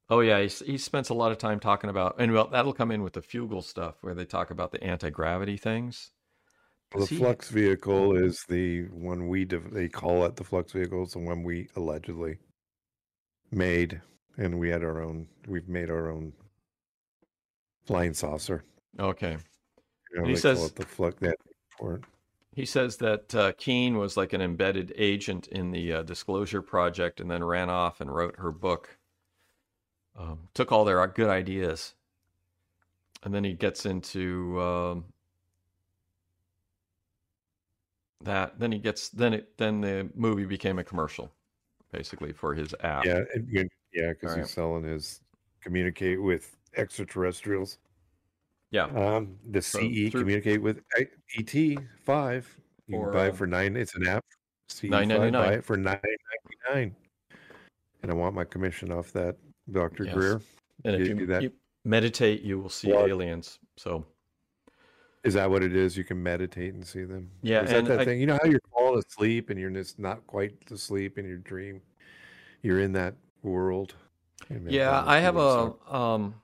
Oh 0.10 0.22
yeah, 0.22 0.42
he, 0.42 0.48
he 0.66 0.78
spends 0.78 1.10
a 1.10 1.14
lot 1.14 1.32
of 1.32 1.38
time 1.38 1.60
talking 1.60 1.90
about, 1.90 2.16
and 2.18 2.32
well, 2.32 2.48
that'll 2.48 2.74
come 2.74 2.92
in 2.92 3.04
with 3.04 3.14
the 3.14 3.22
Fugal 3.22 3.64
stuff 3.64 3.96
where 4.02 4.16
they 4.16 4.26
talk 4.26 4.50
about 4.52 4.72
the 4.72 4.84
anti 4.84 5.10
gravity 5.10 5.58
things. 5.58 6.12
The 6.92 7.00
Does 7.00 7.10
flux 7.10 7.50
vehicle 7.50 8.16
is 8.16 8.44
the 8.48 8.84
one 8.86 9.28
we 9.28 9.44
dev- 9.46 9.72
they 9.72 9.90
call 9.90 10.26
it 10.26 10.36
the 10.36 10.44
flux 10.44 10.72
vehicle. 10.72 11.04
It's 11.04 11.14
the 11.14 11.20
one 11.20 11.44
we 11.44 11.68
allegedly 11.76 12.38
made, 13.52 14.02
and 14.38 14.58
we 14.58 14.70
had 14.70 14.84
our 14.84 15.02
own. 15.02 15.28
We've 15.48 15.68
made 15.68 15.90
our 15.90 16.10
own 16.10 16.32
flying 17.86 18.14
saucer. 18.14 18.64
Okay. 19.00 19.38
You 20.14 20.22
know, 20.22 20.28
He 20.28 20.36
says- 20.36 20.72
the 20.72 20.86
flux 20.86 21.20
that 21.20 21.38
for. 21.78 22.02
He 22.54 22.66
says 22.66 22.98
that 22.98 23.36
uh, 23.36 23.52
Kean 23.58 23.98
was 24.00 24.18
like 24.18 24.34
an 24.34 24.42
embedded 24.42 24.92
agent 24.98 25.48
in 25.50 25.70
the 25.70 25.94
uh, 25.94 26.02
Disclosure 26.02 26.64
Project 26.64 27.20
and 27.22 27.30
then 27.30 27.44
ran 27.44 27.70
off 27.70 28.02
and 28.02 28.12
wrote 28.12 28.36
her 28.40 28.52
book. 28.52 28.98
Um, 30.18 30.40
took 30.56 30.72
all 30.72 30.84
their 30.84 31.06
good 31.06 31.30
ideas. 31.30 31.94
And 33.24 33.32
then 33.32 33.44
he 33.44 33.54
gets 33.54 33.86
into 33.86 34.60
um, 34.60 35.06
that. 38.24 38.60
Then 38.60 38.72
he 38.72 38.80
gets, 38.80 39.10
then 39.10 39.34
it, 39.34 39.58
then 39.58 39.82
the 39.82 40.10
movie 40.16 40.46
became 40.46 40.80
a 40.80 40.84
commercial, 40.84 41.32
basically, 41.92 42.34
for 42.34 42.54
his 42.54 42.74
app. 42.82 43.06
Yeah, 43.06 43.22
yeah, 43.52 43.64
because 44.10 44.32
Alright. 44.32 44.40
he's 44.40 44.50
selling 44.52 44.84
his 44.84 45.22
communicate 45.62 46.22
with 46.22 46.56
extraterrestrials. 46.76 47.78
Yeah. 48.72 48.86
Um, 48.86 49.38
the 49.50 49.62
So 49.62 49.80
CE 49.80 50.10
through- 50.10 50.22
communicate 50.22 50.62
with 50.62 50.82
ET 51.38 51.78
five. 52.04 52.48
You 52.88 52.98
For, 52.98 53.06
can 53.06 53.14
buy 53.14 53.28
it 53.28 53.36
for 53.36 53.48
nine. 53.48 53.76
It's 53.76 53.96
an 53.96 54.08
app. 54.08 54.24
CE 54.70 54.84
$9.99. 54.84 55.32
Buy 55.34 55.54
it 55.54 55.64
for 55.64 55.78
nine 55.78 56.00
ninety 56.04 56.58
nine. 56.74 56.96
And 58.04 58.12
I 58.12 58.14
want 58.14 58.36
my 58.36 58.44
commission 58.44 58.92
off 58.92 59.12
that, 59.14 59.36
Doctor 59.72 60.06
Yes. 60.06 60.14
Greer. 60.14 60.42
And 60.86 60.96
if 61.02 61.08
You 61.08 61.40
you, 61.42 61.52
meditate, 61.86 62.42
you 62.44 62.60
will 62.60 62.70
see 62.70 62.92
aliens. 62.92 63.60
So, 63.78 64.06
Is 65.28 65.34
that 65.34 65.50
what 65.50 65.62
it 65.62 65.76
is? 65.76 65.98
You 65.98 66.06
can 66.06 66.24
meditate 66.24 66.74
and 66.74 66.86
see 66.88 67.04
them. 67.04 67.30
Yeah, 67.42 67.64
Is 67.64 67.72
that 67.72 67.86
that 67.86 68.00
I- 68.00 68.06
thing? 68.06 68.20
You 68.22 68.28
know 68.28 68.40
how 68.42 68.50
you're 68.50 68.62
falling 68.72 69.04
asleep 69.06 69.50
and 69.50 69.60
you're 69.60 69.70
just 69.70 70.00
not 70.00 70.26
quite 70.26 70.56
asleep 70.72 71.18
in 71.18 71.28
your 71.28 71.38
dream. 71.38 71.82
You're 72.62 72.80
in 72.80 72.94
that 72.94 73.16
world. 73.44 73.94
Yeah, 74.66 75.04
I 75.06 75.20
have 75.20 75.36
a 75.36 75.74
um 75.94 76.36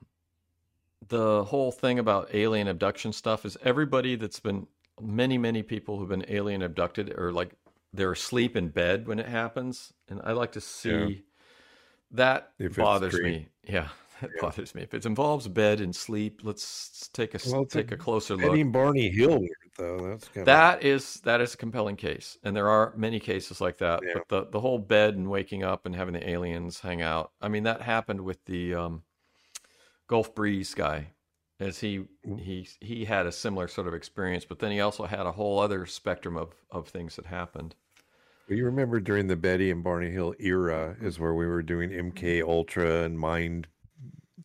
the 1.08 1.44
whole 1.44 1.72
thing 1.72 1.98
about 1.98 2.34
alien 2.34 2.68
abduction 2.68 3.12
stuff 3.12 3.44
is 3.46 3.56
everybody 3.62 4.16
that's 4.16 4.40
been 4.40 4.66
many 5.00 5.38
many 5.38 5.62
people 5.62 5.98
who've 5.98 6.08
been 6.08 6.24
alien 6.28 6.60
abducted 6.62 7.14
or 7.18 7.32
like 7.32 7.52
they're 7.92 8.12
asleep 8.12 8.56
in 8.56 8.68
bed 8.68 9.06
when 9.06 9.18
it 9.18 9.26
happens 9.26 9.92
and 10.08 10.20
I 10.24 10.32
like 10.32 10.52
to 10.52 10.60
see 10.60 11.22
that 12.10 12.52
If 12.58 12.76
bothers 12.76 13.18
me. 13.20 13.48
Yeah, 13.66 13.88
that 14.24 14.30
Yeah. 14.36 14.40
bothers 14.42 14.74
me. 14.74 14.82
If 14.82 14.94
it 14.94 15.06
involves 15.06 15.48
bed 15.48 15.80
and 15.80 15.94
sleep, 15.94 16.40
let's 16.42 17.08
take 17.12 17.34
a 17.34 17.38
Well, 17.50 17.62
it's 17.62 17.74
a 17.74 17.82
take 17.82 17.92
a 17.92 17.96
closer 17.96 18.36
look. 18.36 18.72
Barney 18.72 19.10
Hill 19.10 19.40
weird 19.40 19.50
though. 19.76 19.98
That's 20.08 20.28
kind 20.28 20.46
That 20.46 20.82
is 20.82 21.20
that 21.24 21.40
is 21.40 21.54
a 21.54 21.56
compelling 21.56 21.96
case, 21.96 22.38
and 22.42 22.56
there 22.56 22.68
are 22.68 22.92
many 22.96 23.20
cases 23.20 23.60
like 23.60 23.78
that. 23.78 24.00
Yeah. 24.04 24.14
But 24.14 24.28
the 24.28 24.50
the 24.50 24.60
whole 24.60 24.78
bed 24.78 25.14
and 25.16 25.30
waking 25.30 25.62
up 25.62 25.86
and 25.86 25.94
having 25.94 26.14
the 26.14 26.28
aliens 26.28 26.80
hang 26.80 27.02
out. 27.02 27.32
I 27.40 27.48
mean, 27.48 27.64
that 27.64 27.82
happened 27.82 28.20
with 28.22 28.44
the 28.44 28.74
um, 28.74 29.02
Gulf 30.06 30.34
Breeze 30.34 30.74
guy, 30.74 31.08
as 31.60 31.80
he 31.80 32.04
he 32.38 32.68
he 32.80 33.04
had 33.04 33.26
a 33.26 33.32
similar 33.32 33.68
sort 33.68 33.86
of 33.86 33.94
experience. 33.94 34.44
But 34.44 34.58
then 34.58 34.72
he 34.72 34.80
also 34.80 35.04
had 35.06 35.26
a 35.26 35.32
whole 35.32 35.58
other 35.58 35.86
spectrum 35.86 36.36
of 36.36 36.54
of 36.70 36.88
things 36.88 37.16
that 37.16 37.26
happened. 37.26 37.74
Well, 38.48 38.58
you 38.58 38.66
remember 38.66 39.00
during 39.00 39.28
the 39.28 39.36
Betty 39.36 39.70
and 39.70 39.82
Barney 39.82 40.10
Hill 40.10 40.34
era 40.38 40.96
is 41.00 41.18
where 41.18 41.32
we 41.32 41.46
were 41.46 41.62
doing 41.62 41.90
MK 41.90 42.42
Ultra 42.42 43.04
and 43.04 43.18
mind 43.18 43.68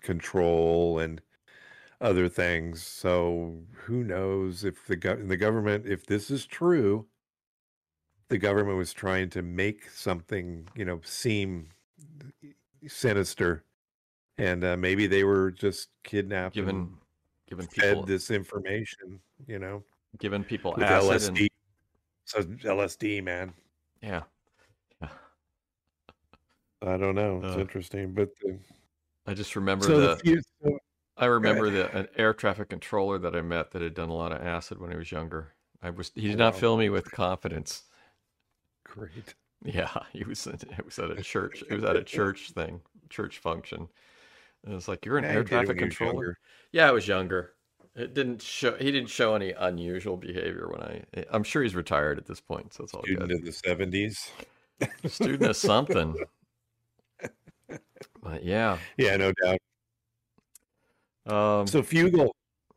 control 0.01 0.99
and 0.99 1.21
other 2.01 2.29
things. 2.29 2.81
So 2.83 3.61
who 3.73 4.03
knows 4.03 4.63
if 4.63 4.85
the 4.87 4.97
gov- 4.97 5.27
the 5.27 5.37
government, 5.37 5.85
if 5.85 6.05
this 6.05 6.31
is 6.31 6.45
true, 6.45 7.07
the 8.29 8.37
government 8.37 8.77
was 8.77 8.93
trying 8.93 9.29
to 9.31 9.41
make 9.41 9.89
something, 9.89 10.67
you 10.75 10.85
know, 10.85 11.01
seem 11.03 11.69
sinister, 12.87 13.63
and 14.37 14.63
uh, 14.63 14.77
maybe 14.77 15.07
they 15.07 15.23
were 15.23 15.51
just 15.51 15.89
kidnapped, 16.03 16.55
Given 16.55 16.97
given 17.47 17.67
fed 17.67 17.89
people 17.95 18.03
this 18.03 18.29
information, 18.31 19.19
you 19.47 19.59
know, 19.59 19.83
given 20.19 20.43
people 20.43 20.73
with 20.77 20.83
acid 20.85 21.21
LSD. 21.33 21.39
and 21.39 21.49
So 22.25 22.43
LSD, 22.43 23.23
man. 23.23 23.53
yeah. 24.01 24.23
I 26.81 26.95
don't 26.95 27.15
know. 27.15 27.41
It's 27.43 27.57
Uh, 27.57 27.59
interesting, 27.59 28.13
but 28.13 28.29
the, 28.39 28.57
I 29.29 29.35
just 29.35 29.55
remember 29.55 29.85
so 29.85 29.99
the 29.99 30.07
the 30.07 30.15
few, 30.15 30.41
so, 30.63 30.79
I 31.15 31.25
remember 31.25 31.69
the 31.69 31.95
an 31.95 32.07
air 32.17 32.33
traffic 32.33 32.69
controller 32.69 33.19
that 33.19 33.35
I 33.35 33.41
met 33.41 33.71
that 33.71 33.81
had 33.81 33.93
done 33.93 34.09
a 34.09 34.15
lot 34.15 34.31
of 34.31 34.41
acid 34.41 34.79
when 34.79 34.89
he 34.89 34.97
was 34.97 35.11
younger. 35.11 35.53
I 35.83 35.91
was 35.91 36.11
he 36.15 36.27
did 36.27 36.39
not 36.39 36.55
fill 36.55 36.77
me 36.77 36.89
with 36.89 37.11
confidence. 37.11 37.83
great. 38.83 39.35
Yeah, 39.63 39.89
he 40.13 40.23
was 40.23 40.47
at, 40.47 40.63
it 40.63 40.83
was 40.83 40.97
at 40.97 41.11
a 41.11 41.21
church. 41.21 41.63
It 41.69 41.75
was 41.75 41.83
at 41.83 41.95
a 41.95 42.03
church 42.03 42.51
thing, 42.51 42.81
church 43.09 43.37
function. 43.37 43.87
And 44.65 44.73
it's 44.73 44.87
like 44.87 45.05
you're 45.05 45.17
an 45.17 45.25
Yeah, 45.25 45.31
air 45.31 45.43
did 45.43 45.51
it 45.51 45.57
when 45.57 45.65
traffic 45.65 45.77
controller. 45.79 46.37
Yeah, 46.71 46.87
I 46.87 46.91
was 46.91 47.07
younger. 47.07 47.53
It 47.95 48.13
didn't 48.15 48.41
show. 48.41 48.75
He 48.77 48.91
didn't 48.91 49.09
show 49.09 49.35
any 49.35 49.51
unusual 49.51 50.17
behavior 50.17 50.69
when 50.69 50.81
I. 50.81 51.03
Eh, 51.13 51.23
I'm 51.29 51.43
sure 51.43 51.61
he's 51.61 51.75
retired 51.75 52.17
at 52.17 52.25
this 52.25 52.41
point, 52.41 52.73
so 52.73 52.83
it's 52.83 52.93
all 52.93 53.03
Student 53.03 53.29
good. 53.29 53.39
of 53.39 53.45
the 53.45 53.51
seventies. 53.51 54.31
Student 55.05 55.49
of 55.49 55.55
something. 55.55 56.15
But 58.21 58.43
yeah, 58.43 58.77
Yeah, 58.97 59.17
no 59.17 59.31
doubt. 59.43 59.59
um, 61.25 61.67
So 61.67 61.81
Fugal, 61.81 62.29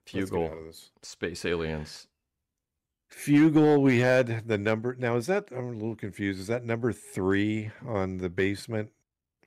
Let's 0.07 0.13
get 0.13 0.25
Fugal, 0.31 0.51
out 0.51 0.59
of 0.59 0.65
this. 0.65 0.91
space 1.03 1.45
aliens. 1.45 2.07
Fugal, 3.11 3.81
we 3.83 3.99
had 4.01 4.49
the 4.49 4.57
number. 4.59 4.95
Now, 4.97 5.17
is 5.17 5.27
that? 5.27 5.49
I'm 5.53 5.67
a 5.69 5.73
little 5.73 5.95
confused. 5.97 6.41
Is 6.41 6.47
that 6.47 6.65
number 6.65 6.93
three 6.93 7.71
on 7.87 8.17
the 8.19 8.31
basement 8.31 8.91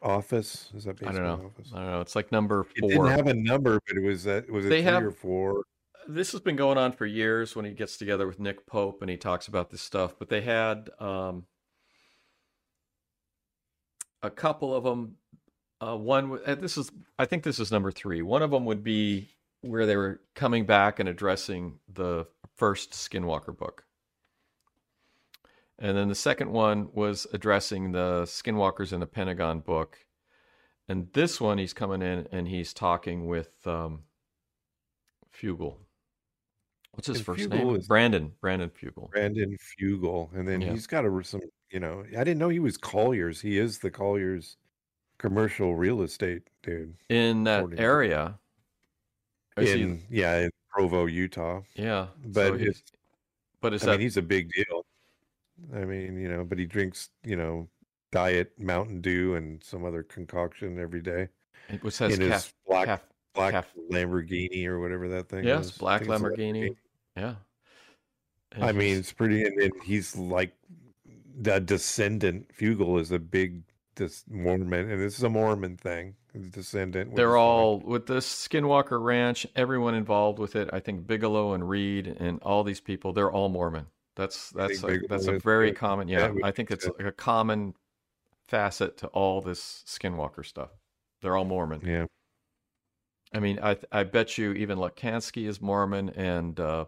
office? 0.01 0.71
Is 0.75 0.83
that 0.83 0.91
I 1.01 1.07
basement 1.07 1.15
don't 1.17 1.39
know. 1.39 1.45
office? 1.47 1.71
I 1.73 1.77
don't 1.79 1.87
know. 1.91 2.01
It's 2.01 2.15
like 2.15 2.31
number 2.31 2.67
It 2.75 2.79
four. 2.81 2.89
didn't 2.89 3.07
have 3.07 3.27
a 3.27 3.33
number, 3.33 3.79
but 3.87 3.97
it 3.97 4.03
was 4.03 4.23
that. 4.25 4.49
Was 4.49 4.65
it 4.65 4.69
They 4.69 4.81
three 4.83 4.91
have- 4.91 5.03
or 5.03 5.11
four? 5.11 5.63
this 6.07 6.31
has 6.33 6.41
been 6.41 6.55
going 6.55 6.77
on 6.77 6.91
for 6.91 7.07
years 7.07 7.55
when 7.55 7.65
he 7.65 7.71
gets 7.71 7.97
together 7.97 8.27
with 8.27 8.39
Nick 8.39 8.67
Pope 8.67 9.01
and 9.01 9.09
he 9.09 9.17
talks 9.17 9.47
about 9.47 9.71
this 9.71 9.81
stuff. 9.81 10.13
But 10.19 10.29
they 10.29 10.41
had 10.41 10.91
um, 10.99 11.47
a 14.21 14.29
couple 14.29 14.75
of 14.75 14.83
them. 14.83 15.17
Uh, 15.81 15.95
one, 15.97 16.39
this 16.45 16.77
is, 16.77 16.91
I 17.19 17.25
think 17.25 17.43
this 17.43 17.59
is 17.59 17.71
number 17.71 17.91
three. 17.91 18.21
One 18.21 18.41
of 18.41 18.51
them 18.51 18.65
would 18.65 18.83
be 18.83 19.29
where 19.61 19.85
they 19.85 19.97
were 19.97 20.21
coming 20.33 20.65
back 20.65 20.99
and 20.99 21.09
addressing 21.09 21.79
the 21.93 22.25
first 22.55 22.91
Skinwalker 22.91 23.55
book. 23.55 23.83
And 25.77 25.97
then 25.97 26.07
the 26.07 26.15
second 26.15 26.51
one 26.51 26.89
was 26.93 27.27
addressing 27.33 27.91
the 27.91 28.23
Skinwalkers 28.23 28.93
in 28.93 29.01
the 29.01 29.05
Pentagon 29.05 29.59
book. 29.59 29.97
And 30.87 31.11
this 31.13 31.41
one, 31.41 31.57
he's 31.57 31.73
coming 31.73 32.01
in 32.01 32.27
and 32.31 32.47
he's 32.47 32.73
talking 32.73 33.27
with 33.27 33.49
um, 33.67 34.03
Fugal. 35.37 35.75
What's 36.91 37.07
his 37.07 37.17
And 37.17 37.25
first 37.25 37.49
Fugal 37.49 37.65
name? 37.65 37.75
is- 37.75 37.87
Brandon. 37.87 38.31
Brandon 38.39 38.69
Fugal. 38.69 39.09
Brandon 39.11 39.57
Fugal, 39.77 40.33
and 40.33 40.47
then 40.47 40.61
Yeah. 40.61 40.71
he's 40.71 40.87
got 40.87 41.03
a 41.05 41.23
some. 41.25 41.41
You 41.69 41.81
know, 41.81 42.05
I 42.17 42.23
didn't 42.23 42.37
know 42.37 42.47
he 42.47 42.59
was 42.59 42.77
Colliers. 42.77 43.41
He 43.41 43.57
is 43.57 43.79
the 43.79 43.91
Colliers 43.91 44.55
commercial 45.17 45.75
real 45.75 46.01
estate 46.01 46.43
dude. 46.63 46.95
In 47.09 47.43
that 47.45 47.59
According 47.59 47.79
area. 47.79 48.39
Is 49.57 49.71
he- 49.73 49.81
In 49.83 50.03
yeah, 50.09 50.37
in 50.39 50.49
Provo, 50.69 51.05
Utah. 51.05 51.61
yeah. 51.75 52.07
But 52.25 52.47
so 52.47 52.53
he's- 52.57 52.69
it's 52.79 52.91
but 53.61 53.73
is 53.73 53.83
I 53.83 53.85
that 53.87 53.91
mean, 53.93 54.01
he's 54.01 54.17
a 54.17 54.21
big 54.21 54.51
deal. 54.51 54.85
I 55.73 55.85
mean, 55.85 56.19
you 56.19 56.27
know, 56.27 56.43
but 56.43 56.59
he 56.59 56.65
drinks, 56.65 57.09
you 57.23 57.35
know, 57.35 57.67
diet 58.11 58.51
Mountain 58.59 59.01
Dew 59.01 59.35
and 59.35 59.63
some 59.63 59.83
other 59.85 60.03
concoction 60.03 60.79
every 60.79 61.01
day 61.01 61.29
it 61.69 61.81
was 61.83 61.95
says 61.95 62.13
in 62.13 62.21
his 62.21 62.29
calf, 62.29 62.53
black 62.67 62.85
calf, 62.85 63.01
black 63.33 63.51
calf- 63.53 63.73
Lamborghini 63.89 64.65
or 64.67 64.79
whatever 64.79 65.07
that 65.09 65.29
thing 65.29 65.43
yes, 65.45 65.65
is. 65.65 65.75
I 65.75 65.79
black 65.79 66.01
a 66.01 66.05
Lamborghini. 66.05 66.75
Yeah. 67.17 67.35
And 68.51 68.63
I 68.63 68.71
mean, 68.71 68.97
it's 68.97 69.11
pretty, 69.11 69.43
and, 69.43 69.59
and 69.59 69.71
he's 69.83 70.15
like 70.15 70.53
the 71.41 71.59
descendant. 71.59 72.49
Fugal 72.57 72.99
is 73.01 73.11
a 73.11 73.19
big 73.19 73.63
dis- 73.95 74.23
Mormon, 74.29 74.89
and 74.89 75.01
this 75.01 75.17
is 75.17 75.23
a 75.23 75.29
Mormon 75.29 75.77
thing. 75.77 76.15
Descendant. 76.51 77.15
they're 77.15 77.37
all 77.37 77.79
with 77.79 78.07
this 78.07 78.27
Skinwalker 78.47 79.01
Ranch. 79.01 79.47
Everyone 79.55 79.95
involved 79.95 80.37
with 80.37 80.57
it. 80.57 80.69
I 80.73 80.81
think 80.81 81.07
Bigelow 81.07 81.53
and 81.53 81.67
Reid 81.67 82.07
and 82.07 82.41
all 82.41 82.63
these 82.63 82.81
people. 82.81 83.13
They're 83.13 83.31
all 83.31 83.47
Mormon. 83.47 83.87
That's 84.15 84.49
that's 84.49 84.83
a, 84.83 84.99
that's 85.07 85.27
a 85.27 85.35
is 85.35 85.43
very 85.43 85.71
common. 85.71 86.07
Yeah, 86.09 86.33
I 86.43 86.51
think 86.51 86.71
it's 86.71 86.85
like 86.85 87.07
a 87.07 87.11
common 87.11 87.73
facet 88.47 88.97
to 88.97 89.07
all 89.07 89.41
this 89.41 89.83
Skinwalker 89.87 90.45
stuff. 90.45 90.69
They're 91.21 91.35
all 91.35 91.45
Mormon. 91.45 91.81
yeah. 91.85 92.05
I 93.33 93.39
mean, 93.39 93.59
I 93.61 93.77
I 93.91 94.03
bet 94.03 94.37
you 94.37 94.53
even 94.53 94.77
Lacatski 94.77 95.47
is 95.47 95.61
Mormon, 95.61 96.09
and 96.11 96.57
uh, 96.59 96.85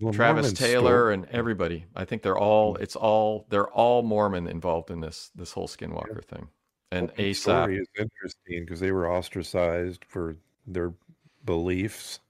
Well, 0.00 0.12
Travis 0.12 0.52
Taylor 0.52 1.02
story- 1.04 1.14
and 1.14 1.26
everybody. 1.30 1.86
I 1.94 2.04
think 2.04 2.22
they're 2.22 2.38
all. 2.38 2.76
It's 2.76 2.96
all. 2.96 3.46
They're 3.48 3.68
all 3.68 4.02
Mormon 4.02 4.46
involved 4.48 4.90
in 4.90 5.00
this 5.00 5.30
this 5.34 5.52
whole 5.52 5.68
Skinwalker 5.68 6.24
thing. 6.24 6.48
And 6.90 7.08
Mormon 7.08 7.24
ASAP. 7.32 7.36
story 7.36 7.78
is 7.78 7.88
interesting 7.98 8.64
because 8.64 8.80
they 8.80 8.90
were 8.92 9.10
ostracized 9.10 10.04
for 10.04 10.36
their 10.66 10.92
beliefs 11.44 12.20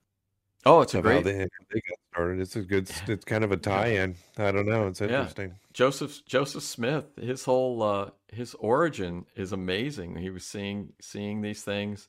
Oh, 0.67 0.81
it's 0.81 0.95
a 0.95 1.03
great 1.03 1.25
they, 1.25 1.33
they 1.33 1.45
got 1.81 1.99
started. 2.11 2.41
It's 2.41 2.57
a 2.57 2.63
good. 2.63 2.91
It's 3.07 3.25
kind 3.27 3.45
of 3.45 3.53
a 3.53 3.57
tie-in. 3.59 4.15
I 4.39 4.51
don't 4.51 4.67
know. 4.67 4.87
It's 4.89 5.01
Yeah. 5.01 5.09
interesting. 5.09 5.57
Joseph 5.75 6.25
Joseph 6.25 6.63
Smith. 6.63 7.05
His 7.21 7.45
whole 7.45 7.83
uh, 7.83 8.11
his 8.33 8.55
origin 8.55 9.27
is 9.37 9.53
amazing. 9.53 10.17
He 10.17 10.31
was 10.31 10.43
seeing 10.45 10.95
seeing 11.03 11.43
these 11.43 11.63
things, 11.63 12.09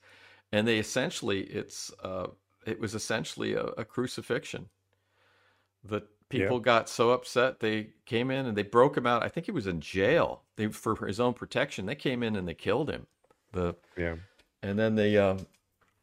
and 0.53 0.65
they 0.65 0.79
essentially 0.79 1.41
it's 1.41 1.91
uh, 2.01 2.27
it 2.65 2.79
was 2.79 2.95
essentially 2.95 3.55
a, 3.55 3.63
a 3.77 3.83
crucifixion. 3.83 4.69
The 5.87 6.03
people 6.29 6.59
got 6.59 6.89
so 6.89 7.11
upset 7.11 7.59
they 7.59 7.89
came 8.05 8.31
in 8.31 8.45
and 8.45 8.57
they 8.57 8.63
broke 8.63 8.97
him 8.97 9.05
out. 9.05 9.23
I 9.23 9.29
think 9.29 9.45
he 9.45 9.51
was 9.51 9.67
in 9.67 9.79
jail. 9.79 10.41
They 10.55 10.67
for 10.67 11.05
his 11.05 11.19
own 11.19 11.33
protection. 11.33 11.85
They 11.85 11.95
came 11.95 12.23
in 12.23 12.35
and 12.35 12.47
they 12.47 12.53
killed 12.53 12.89
him. 12.89 13.07
The 13.51 13.75
Yeah. 13.95 14.15
and 14.61 14.77
then 14.77 14.95
the 14.95 15.17
uh, 15.17 15.37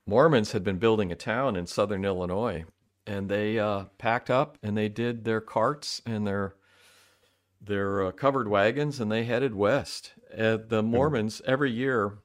Mormons 0.06 0.52
had 0.52 0.64
been 0.64 0.78
building 0.78 1.12
a 1.12 1.16
town 1.16 1.56
in 1.56 1.66
southern 1.66 2.04
Illinois, 2.04 2.64
and 3.06 3.28
they 3.28 3.58
uh, 3.58 3.84
packed 3.98 4.30
up 4.30 4.58
and 4.62 4.76
they 4.76 4.88
did 4.88 5.24
their 5.24 5.40
carts 5.40 6.00
and 6.06 6.26
their 6.26 6.54
their 7.60 8.06
uh, 8.06 8.10
covered 8.12 8.48
wagons, 8.48 8.98
and 9.00 9.10
they 9.10 9.24
headed 9.24 9.54
west. 9.54 10.12
The 10.36 10.82
Mormons 10.84 11.40
every 11.46 11.70
year, 11.70 12.18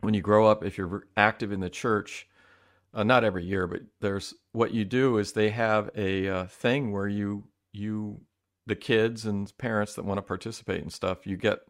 when 0.00 0.12
you 0.12 0.20
grow 0.20 0.46
up, 0.46 0.62
if 0.62 0.76
you're 0.76 1.06
active 1.16 1.52
in 1.52 1.60
the 1.60 1.70
church, 1.70 2.28
uh, 2.94 3.04
not 3.04 3.24
every 3.24 3.44
year, 3.44 3.66
but 3.66 3.82
there's 4.00 4.34
what 4.52 4.72
you 4.72 4.84
do 4.84 5.18
is 5.18 5.32
they 5.32 5.50
have 5.50 5.90
a 5.94 6.28
uh, 6.28 6.46
thing 6.46 6.92
where 6.92 7.08
you 7.08 7.50
you 7.72 8.22
the 8.66 8.76
kids 8.76 9.26
and 9.26 9.56
parents 9.58 9.94
that 9.94 10.04
want 10.04 10.18
to 10.18 10.22
participate 10.22 10.82
and 10.82 10.92
stuff, 10.92 11.26
you 11.26 11.36
get 11.36 11.60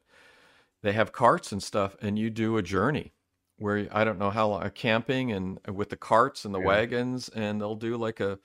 they 0.82 0.92
have 0.92 1.12
carts 1.12 1.52
and 1.52 1.62
stuff, 1.62 1.96
and 2.02 2.18
you 2.18 2.30
do 2.30 2.56
a 2.56 2.62
journey 2.62 3.14
where 3.58 3.88
I 3.92 4.04
don't 4.04 4.18
know 4.18 4.30
how 4.30 4.48
long, 4.48 4.70
camping 4.70 5.32
and 5.32 5.58
with 5.72 5.90
the 5.90 5.96
carts 5.96 6.44
and 6.44 6.54
the 6.54 6.60
Yeah. 6.60 6.60
wagons, 6.60 7.28
and 7.30 7.60
they'll 7.60 7.76
do 7.76 7.96
like 7.96 8.20
a 8.20 8.38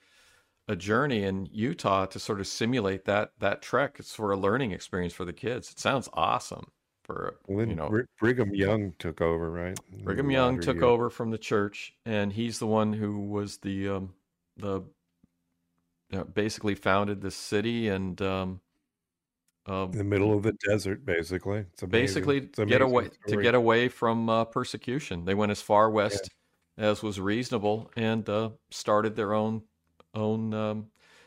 a 0.68 0.76
journey 0.76 1.24
in 1.24 1.46
Utah 1.52 2.06
to 2.06 2.18
sort 2.20 2.40
of 2.40 2.46
simulate 2.48 3.04
that 3.06 3.32
that 3.40 3.62
trek. 3.62 3.96
It's 4.00 4.14
for 4.14 4.32
a 4.32 4.38
learning 4.38 4.72
experience 4.72 5.14
for 5.14 5.24
the 5.26 5.32
kids. 5.34 5.72
It 5.72 5.80
sounds 5.80 6.08
awesome. 6.14 6.72
For 7.06 7.36
Well, 7.46 7.68
you 7.68 7.76
know, 7.76 7.88
Brig- 7.88 8.08
Brigham 8.18 8.52
Young 8.52 8.92
took 8.98 9.20
over, 9.20 9.48
right? 9.48 9.78
Brigham 10.02 10.28
Young 10.28 10.58
took 10.60 10.76
years. 10.76 10.84
over 10.84 11.08
from 11.08 11.30
the 11.30 11.38
church, 11.38 11.94
and 12.04 12.32
he's 12.32 12.58
the 12.58 12.66
one 12.66 12.92
who 12.92 13.20
was 13.20 13.58
the 13.58 13.88
um, 13.88 14.14
the 14.56 14.82
uh, 16.12 16.24
basically 16.24 16.74
founded 16.74 17.20
this 17.20 17.36
city 17.36 17.88
and 17.88 18.20
um, 18.20 18.60
um, 19.66 19.92
in 19.92 19.98
the 19.98 20.04
middle 20.04 20.36
of 20.36 20.42
the 20.42 20.54
desert, 20.68 21.06
basically. 21.06 21.64
It's 21.74 21.84
basically 21.84 22.38
It's 22.38 22.58
get 22.58 22.82
away 22.82 23.10
to 23.28 23.40
get 23.40 23.54
away 23.54 23.86
from 23.86 24.28
uh, 24.28 24.44
persecution. 24.44 25.24
They 25.24 25.34
went 25.34 25.52
as 25.52 25.62
far 25.62 25.88
west 25.88 26.28
as 26.76 27.04
was 27.04 27.20
reasonable 27.20 27.90
and 27.96 28.28
uh, 28.28 28.50
started 28.70 29.14
their 29.14 29.32
own 29.32 29.62
own 30.12 30.52
um, 30.54 30.86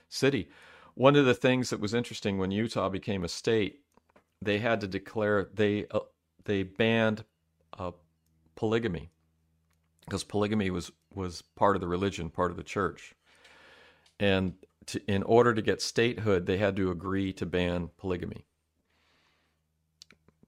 city. 0.09 0.49
One 0.95 1.15
of 1.15 1.25
the 1.25 1.33
things 1.33 1.69
that 1.69 1.79
was 1.79 1.93
interesting 1.93 2.37
when 2.37 2.51
Utah 2.51 2.89
became 2.89 3.23
a 3.23 3.29
state, 3.29 3.79
they 4.41 4.59
had 4.59 4.81
to 4.81 4.87
declare 4.87 5.49
they 5.53 5.85
uh, 5.91 5.99
they 6.45 6.63
banned 6.63 7.23
uh, 7.77 7.91
polygamy 8.55 9.09
because 10.05 10.23
polygamy 10.23 10.69
was 10.69 10.91
was 11.13 11.41
part 11.41 11.75
of 11.75 11.81
the 11.81 11.87
religion, 11.87 12.29
part 12.29 12.51
of 12.51 12.57
the 12.57 12.63
church, 12.63 13.15
and 14.19 14.53
to, 14.87 15.01
in 15.11 15.23
order 15.23 15.53
to 15.53 15.61
get 15.61 15.81
statehood, 15.81 16.45
they 16.45 16.57
had 16.57 16.75
to 16.75 16.91
agree 16.91 17.33
to 17.33 17.45
ban 17.45 17.89
polygamy. 17.97 18.45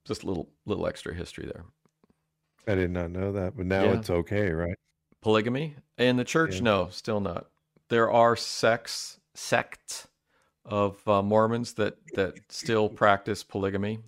Just 0.05 0.23
a 0.23 0.27
little 0.27 0.49
little 0.65 0.87
extra 0.87 1.13
history 1.13 1.45
there. 1.45 1.65
I 2.67 2.73
did 2.73 2.89
not 2.89 3.11
know 3.11 3.31
that, 3.33 3.55
but 3.55 3.67
now 3.67 3.91
Yeah. 3.91 3.93
it's 3.93 4.09
okay, 4.09 4.49
right? 4.51 4.75
polygamy 5.21 5.75
in 5.97 6.15
the 6.17 6.23
church 6.23 6.61
Yeah. 6.61 6.61
no 6.61 6.89
still 6.89 7.19
not 7.19 7.49
there 7.89 8.09
are 8.11 8.35
sects 8.35 9.19
sects 9.33 10.07
of 10.65 11.05
uh, 11.07 11.21
mormons 11.21 11.73
that 11.73 11.95
that 12.15 12.35
still 12.49 12.87
practice 12.89 13.43
polygamy 13.43 13.99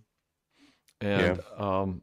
and 1.02 1.40
um 1.58 2.02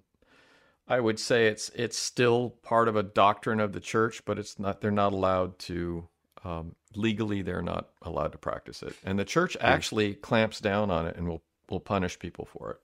i 0.89 0.99
would 0.99 1.19
say 1.19 1.47
it's 1.47 1.71
it's 1.71 1.97
still 1.99 2.51
part 2.63 2.89
of 2.89 2.97
a 2.97 3.03
doctrine 3.03 3.61
of 3.61 3.73
the 3.73 3.81
church 3.81 4.25
but 4.25 4.39
it's 4.39 4.59
not 4.59 4.81
they're 4.81 4.91
not 4.91 5.13
allowed 5.13 5.59
to 5.59 6.07
um, 6.43 6.75
legally 6.97 7.43
they're 7.43 7.63
not 7.63 7.91
allowed 8.03 8.33
to 8.33 8.39
practice 8.39 8.83
it 8.83 8.95
and 9.05 9.19
the 9.19 9.25
church 9.25 9.57
actually 9.61 10.15
clamps 10.15 10.59
down 10.59 10.91
on 10.91 11.07
it 11.07 11.17
and 11.17 11.29
will 11.29 11.43
will 11.69 11.81
punish 11.81 12.19
people 12.19 12.47
for 12.47 12.71
it 12.73 12.81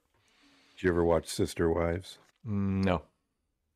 Did 0.76 0.84
you 0.84 0.90
ever 0.90 1.04
watch 1.04 1.26
Sister 1.26 1.70
Wives? 1.72 2.18
No 2.44 3.02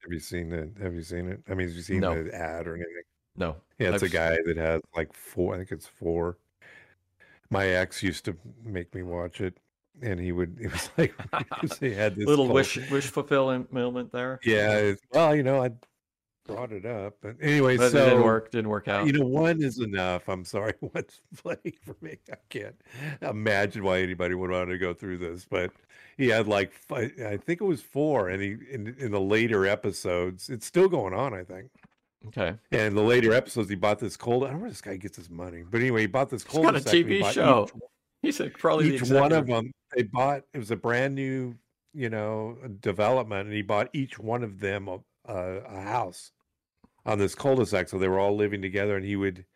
Have 0.03 0.12
you 0.12 0.20
seen 0.20 0.53
it? 0.53 0.70
Have 0.80 0.95
you 0.95 1.03
seen 1.03 1.28
it? 1.28 1.43
I 1.49 1.55
mean, 1.55 1.66
have 1.66 1.76
you 1.76 1.82
seen 1.82 2.01
No. 2.01 2.14
the 2.22 2.34
ad 2.34 2.68
or 2.68 2.74
anything? 2.74 3.03
no 3.36 3.57
Yeah, 3.78 3.88
it's 3.88 4.03
I've 4.03 4.12
a 4.12 4.16
guy 4.16 4.36
that 4.47 4.57
has 4.57 4.80
like 4.95 5.12
four. 5.12 5.55
I 5.55 5.59
think 5.59 5.72
it's 5.72 5.86
four. 5.86 6.36
My 7.51 7.67
ex 7.67 8.03
used 8.03 8.25
to 8.27 8.37
make 8.65 8.95
me 8.95 9.03
watch 9.03 9.41
it, 9.41 9.59
and 10.03 10.21
he 10.21 10.33
would. 10.33 10.57
It 10.61 10.73
was 10.73 10.91
like 10.97 11.15
he 11.81 11.93
had 11.93 12.17
this 12.17 12.27
little 12.27 12.47
cult- 12.47 12.55
wish 12.55 12.91
wish 12.91 13.07
fulfillment 13.07 13.73
moment 13.73 14.13
there 14.13 14.41
Yeah. 14.45 14.93
Well, 15.13 15.35
you 15.35 15.43
know, 15.43 15.63
I 15.63 15.71
brought 16.47 16.73
it 16.73 16.85
up, 16.87 17.17
but 17.23 17.37
anyway, 17.41 17.77
but 17.77 17.93
so 17.93 17.99
it 17.99 18.05
didn't 18.11 18.25
work 18.25 18.51
didn't 18.51 18.71
work 18.71 18.89
out 18.89 19.07
You 19.07 19.13
know, 19.13 19.27
one 19.27 19.63
is 19.63 19.79
enough. 19.79 20.29
I'm 20.29 20.45
sorry. 20.45 20.75
One's 20.81 21.21
plenty 21.37 21.77
for 21.85 21.97
me. 22.01 22.19
I 22.31 22.37
can't 22.49 22.81
imagine 23.23 23.85
why 23.85 24.01
anybody 24.01 24.35
would 24.35 24.51
want 24.51 24.71
to 24.71 24.79
go 24.79 24.95
through 24.95 25.19
this. 25.19 25.47
But 25.49 25.73
he 26.17 26.29
had 26.29 26.49
like, 26.49 26.73
I 26.91 27.37
think 27.37 27.61
it 27.61 27.65
was 27.65 27.83
four, 27.83 28.29
and 28.29 28.43
he 28.43 28.57
in, 28.71 28.95
in 28.99 29.13
the 29.13 29.21
later 29.21 29.67
episodes, 29.67 30.51
it's 30.51 30.67
still 30.67 30.89
going 30.89 31.15
on. 31.15 31.35
I 31.35 31.45
think. 31.45 31.71
Okay. 32.29 32.55
And 32.71 32.97
the 32.97 33.03
later 33.03 33.33
episodes, 33.33 33.71
he 33.71 33.77
bought 33.77 33.99
this 33.99 34.16
cold. 34.16 34.45
I 34.45 34.49
don't 34.49 34.57
know 34.57 34.61
where 34.62 34.71
this 34.71 34.81
guy 34.81 34.97
gets 34.97 35.16
his 35.16 35.31
money, 35.31 35.62
but 35.68 35.81
anyway, 35.81 36.03
he 36.03 36.07
bought 36.07 36.29
this 36.29 36.43
He's 36.43 36.53
cold. 36.53 36.64
got 36.64 36.77
a 36.77 36.81
TV 36.81 37.25
show. 37.33 37.68
He 38.23 38.31
said 38.33 38.53
probably 38.55 38.95
Each, 38.95 39.03
one 39.03 39.33
of 39.33 39.47
them, 39.47 39.73
they 39.97 40.03
bought. 40.03 40.43
It 40.53 40.59
was 40.59 40.71
a 40.71 40.77
brand 40.77 41.14
new, 41.14 41.55
you 41.95 42.11
know, 42.11 42.59
development, 42.81 43.47
and 43.47 43.55
he 43.55 43.62
bought 43.62 43.89
each 43.95 44.18
one 44.18 44.43
of 44.43 44.61
them 44.61 44.89
a, 44.89 44.99
a, 45.25 45.59
a 45.61 45.81
house 45.81 46.33
on 47.07 47.18
this 47.18 47.35
cul-de-sac. 47.35 47.89
So 47.89 47.99
they 47.99 48.09
were 48.09 48.21
all 48.21 48.37
living 48.37 48.61
together, 48.61 48.97
and 48.97 49.05
he 49.07 49.16
would 49.16 49.47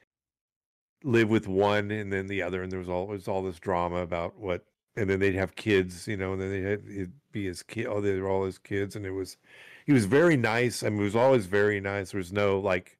live 1.03 1.29
with 1.29 1.47
one 1.47 1.91
and 1.91 2.11
then 2.11 2.27
the 2.27 2.41
other, 2.41 2.63
and 2.63 2.73
there 2.73 2.79
was 2.79 2.89
always 2.89 3.29
all 3.29 3.43
this 3.43 3.59
drama 3.59 3.97
about 3.97 4.39
what. 4.39 4.65
And 4.97 5.11
then 5.11 5.19
they'd 5.19 5.35
have 5.35 5.57
kids, 5.57 6.07
you 6.07 6.17
know, 6.17 6.35
and 6.35 6.41
then 6.41 6.51
they 6.51 6.61
had 6.63 6.85
it'd 6.89 7.13
be 7.33 7.47
his 7.47 7.65
kid. 7.65 7.87
Oh, 7.89 8.01
they 8.01 8.19
were 8.19 8.31
all 8.31 8.45
his 8.45 8.59
kids, 8.59 8.95
and 8.95 9.05
it 9.05 9.11
was 9.11 9.37
he 9.85 9.93
was 9.93 10.05
very 10.07 10.37
nice. 10.37 10.83
I 10.83 10.89
mean, 10.89 10.99
he 10.99 11.05
was 11.05 11.17
always 11.17 11.47
very 11.47 11.81
nice. 11.81 12.11
There 12.13 12.19
was 12.19 12.33
no 12.33 12.59
like 12.61 12.99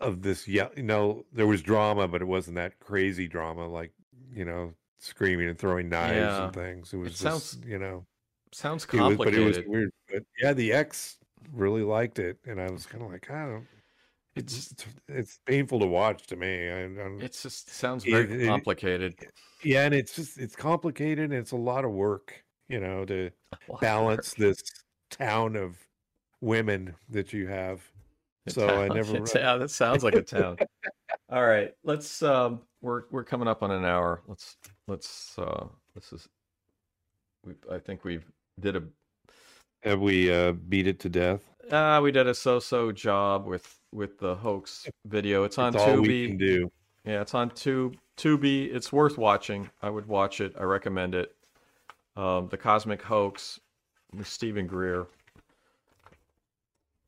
of 0.00 0.22
this. 0.22 0.46
Yeah, 0.48 0.68
you 0.76 0.82
know, 0.82 1.24
there 1.32 1.46
was 1.46 1.62
drama, 1.62 2.08
but 2.08 2.22
it 2.22 2.26
wasn't 2.26 2.56
that 2.56 2.78
crazy 2.80 3.28
drama, 3.28 3.66
like 3.68 3.92
you 4.32 4.44
know, 4.44 4.72
screaming 4.98 5.48
and 5.48 5.58
throwing 5.58 5.88
knives 5.88 6.16
Yeah. 6.16 6.44
and 6.46 6.54
things. 6.54 6.92
It 6.92 6.98
was 6.98 7.10
just, 7.10 7.22
sounds 7.22 7.58
you 7.66 7.78
know, 7.78 8.06
Sounds 8.52 8.84
it 8.90 8.94
was, 9.00 9.16
but 9.16 9.34
it 9.34 9.44
was 9.44 9.58
weird. 9.66 9.90
But 10.12 10.22
yeah, 10.40 10.52
the 10.52 10.72
ex 10.72 11.18
really 11.52 11.82
liked 11.82 12.18
it, 12.18 12.38
and 12.46 12.60
I 12.60 12.70
was 12.70 12.86
kind 12.86 13.04
of 13.04 13.10
like, 13.10 13.30
I 13.30 13.46
don't. 13.46 13.66
It's 14.36 14.70
It's 14.70 14.86
it's 15.08 15.40
painful 15.46 15.80
to 15.80 15.86
watch 15.86 16.26
to 16.28 16.36
me. 16.36 16.70
I, 16.70 16.84
I 16.84 17.18
just 17.26 17.70
sounds 17.70 18.04
very 18.04 18.44
it- 18.44 18.46
complicated. 18.46 19.16
yeah, 19.64 19.84
and 19.84 19.94
it's 19.94 20.14
just 20.14 20.38
it's 20.38 20.54
complicated, 20.56 21.24
and 21.30 21.34
it's 21.34 21.52
a 21.52 21.56
lot 21.56 21.84
of 21.84 21.90
work, 21.90 22.44
you 22.68 22.80
know, 22.80 23.04
to 23.06 23.30
A 23.52 23.56
lot 23.72 23.74
of 23.74 23.80
balance 23.80 24.34
this 24.34 24.62
town 25.10 25.56
of 25.56 25.76
women 26.40 26.94
that 27.10 27.32
you 27.32 27.46
have. 27.48 27.82
A 28.46 28.50
So 28.50 28.68
I 28.68 28.88
never. 28.88 29.18
Yeah, 29.34 29.56
that 29.56 29.70
sounds 29.70 30.04
like 30.04 30.14
a 30.14 30.22
town. 30.22 30.58
All 31.30 31.46
right, 31.46 31.74
let's. 31.84 32.22
Um, 32.22 32.60
we're 32.80 33.02
we're 33.10 33.24
coming 33.24 33.48
up 33.48 33.62
on 33.62 33.70
an 33.70 33.84
hour. 33.84 34.22
Let's 34.26 34.56
let's. 34.86 35.38
Uh, 35.38 35.66
this 35.94 36.12
is. 36.12 36.28
We 37.44 37.54
I 37.70 37.78
think 37.78 38.04
we've 38.04 38.24
did 38.60 38.76
a 38.76 38.82
Have 39.82 40.00
we 40.00 40.32
uh, 40.32 40.52
beat 40.52 40.86
it 40.86 41.00
to 41.00 41.08
death? 41.08 41.42
uh, 41.70 42.00
we 42.02 42.10
did 42.10 42.26
a 42.26 42.34
so-so 42.34 42.92
job 42.92 43.46
with 43.46 43.78
with 43.92 44.18
the 44.18 44.34
hoax 44.34 44.88
video. 45.06 45.44
It's 45.44 45.58
on 45.58 45.74
It's 45.74 45.82
all 45.82 46.00
we 46.00 46.28
can 46.28 46.38
do. 46.38 46.70
Yeah, 47.04 47.22
it's 47.22 47.34
on 47.34 47.50
Tube 47.50 47.96
Tubi. 48.16 48.74
It's 48.74 48.92
worth 48.92 49.16
watching. 49.18 49.70
I 49.82 49.90
would 49.90 50.06
watch 50.06 50.40
it. 50.40 50.54
I 50.58 50.64
recommend 50.64 51.14
it. 51.14 51.34
Um, 52.16 52.48
the 52.48 52.56
Cosmic 52.56 53.00
Hoax 53.00 53.60
Steven 54.22 54.66
Greer. 54.66 55.06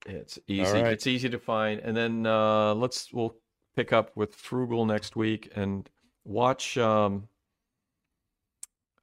It's 0.07 0.39
easy. 0.49 0.63
right. 0.73 0.93
It's 0.93 1.07
easy 1.07 1.29
to 1.29 1.39
find. 1.39 1.81
And 1.81 1.97
then 1.97 2.27
uh, 2.27 2.75
let's 2.75 3.13
we'll 3.13 3.37
pick 3.77 3.93
up 3.93 4.11
with 4.17 4.35
Frugal 4.35 4.87
next 4.87 5.17
week 5.17 5.51
and 5.55 5.89
watch 6.25 6.79
um, 6.79 7.29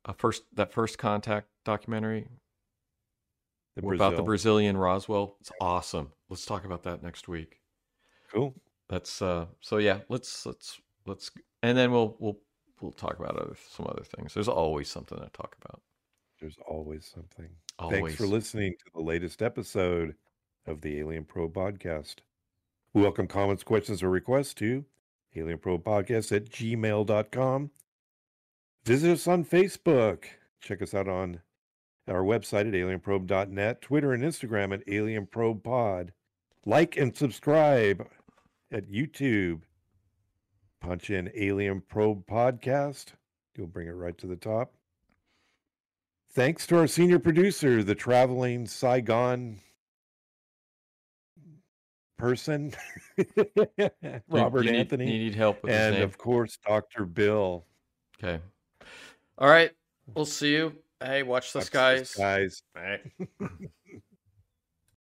a 0.06 0.14
first 0.14 0.44
that 0.56 0.72
first 0.72 0.98
contact 0.98 1.48
documentary 1.66 2.28
The 3.76 3.88
about 3.88 4.16
the 4.16 4.24
Brazilian 4.24 4.78
Roswell. 4.78 5.38
It's 5.42 5.52
awesome. 5.62 6.12
Let's 6.30 6.46
talk 6.46 6.66
about 6.66 6.84
that 6.84 7.04
next 7.04 7.28
week. 7.28 7.60
Cool. 8.32 8.56
That's 8.90 9.22
uh 9.22 9.48
so 9.62 9.78
yeah, 9.78 10.00
let's 10.10 10.46
let's 10.46 10.80
let's 11.06 11.32
and 11.62 11.78
then 11.78 11.92
we'll 11.92 12.16
we'll 12.20 12.40
we'll 12.82 12.92
talk 12.92 13.20
about 13.20 13.38
other 13.38 13.56
some 13.70 13.86
other 13.88 14.04
things. 14.04 14.34
There's 14.34 14.48
always 14.48 14.90
something 14.90 15.18
to 15.18 15.30
talk 15.30 15.56
about. 15.64 15.82
There's 16.40 16.58
always 16.68 17.06
something. 17.06 17.50
Always. 17.80 18.02
Thanks 18.02 18.16
for 18.16 18.28
listening 18.28 18.74
to 18.74 18.86
the 18.94 19.02
latest 19.02 19.42
episode 19.42 20.16
of 20.66 20.82
the 20.82 21.00
Alien 21.00 21.26
Probe 21.26 21.54
Podcast. 21.54 22.18
We 22.94 23.02
welcome 23.04 23.28
comments, 23.28 23.64
questions, 23.64 24.02
or 24.02 24.10
requests 24.10 24.54
to 24.56 24.86
alienprobepodcast 25.36 26.36
at 26.36 26.50
gmail.com. 26.50 27.72
Visit 28.86 29.12
us 29.12 29.28
on 29.28 29.46
Facebook. 29.46 30.24
Check 30.60 30.82
us 30.82 30.94
out 30.94 31.08
on 31.08 31.42
our 32.08 32.24
website 32.24 32.68
at 32.68 32.74
alienprobe.net, 32.74 33.82
Twitter 33.82 34.14
and 34.14 34.24
Instagram 34.24 34.74
at 34.74 34.86
alienprobepod. 34.88 36.10
Like 36.66 36.98
and 36.98 37.16
subscribe 37.16 38.08
at 38.72 38.90
YouTube. 38.90 39.62
Punch 40.80 41.10
in 41.10 41.30
Alien 41.36 41.82
Probe 41.82 42.26
Podcast. 42.26 43.14
You'll 43.56 43.68
bring 43.68 43.88
it 43.88 43.92
right 43.92 44.18
to 44.18 44.28
the 44.28 44.36
top. 44.36 44.77
Thanks 46.32 46.68
to 46.68 46.78
our 46.78 46.88
senior 46.88 47.20
producer, 47.20 47.84
the 47.84 47.96
traveling 47.96 48.68
Saigon 48.68 49.60
person, 52.18 52.74
Robert 54.30 54.66
you 54.66 54.72
need, 54.72 54.80
Anthony, 54.80 55.12
You 55.12 55.20
need 55.20 55.36
help 55.36 55.64
with 55.64 55.72
his 55.72 55.96
and 55.96 56.04
of 56.04 56.18
course, 56.18 56.58
Dr. 56.66 57.06
Bill. 57.06 57.66
Okay. 58.24 58.42
All 59.38 59.50
right. 59.50 59.72
We'll 60.16 60.26
see 60.26 60.54
you. 60.54 60.74
Hey, 61.02 61.24
watch 61.24 61.54
the 61.54 61.60
Watch 61.60 61.66
the 61.66 62.06
skies. 62.06 62.10
skies. 62.10 62.64
All 62.76 62.82
right. 62.84 63.02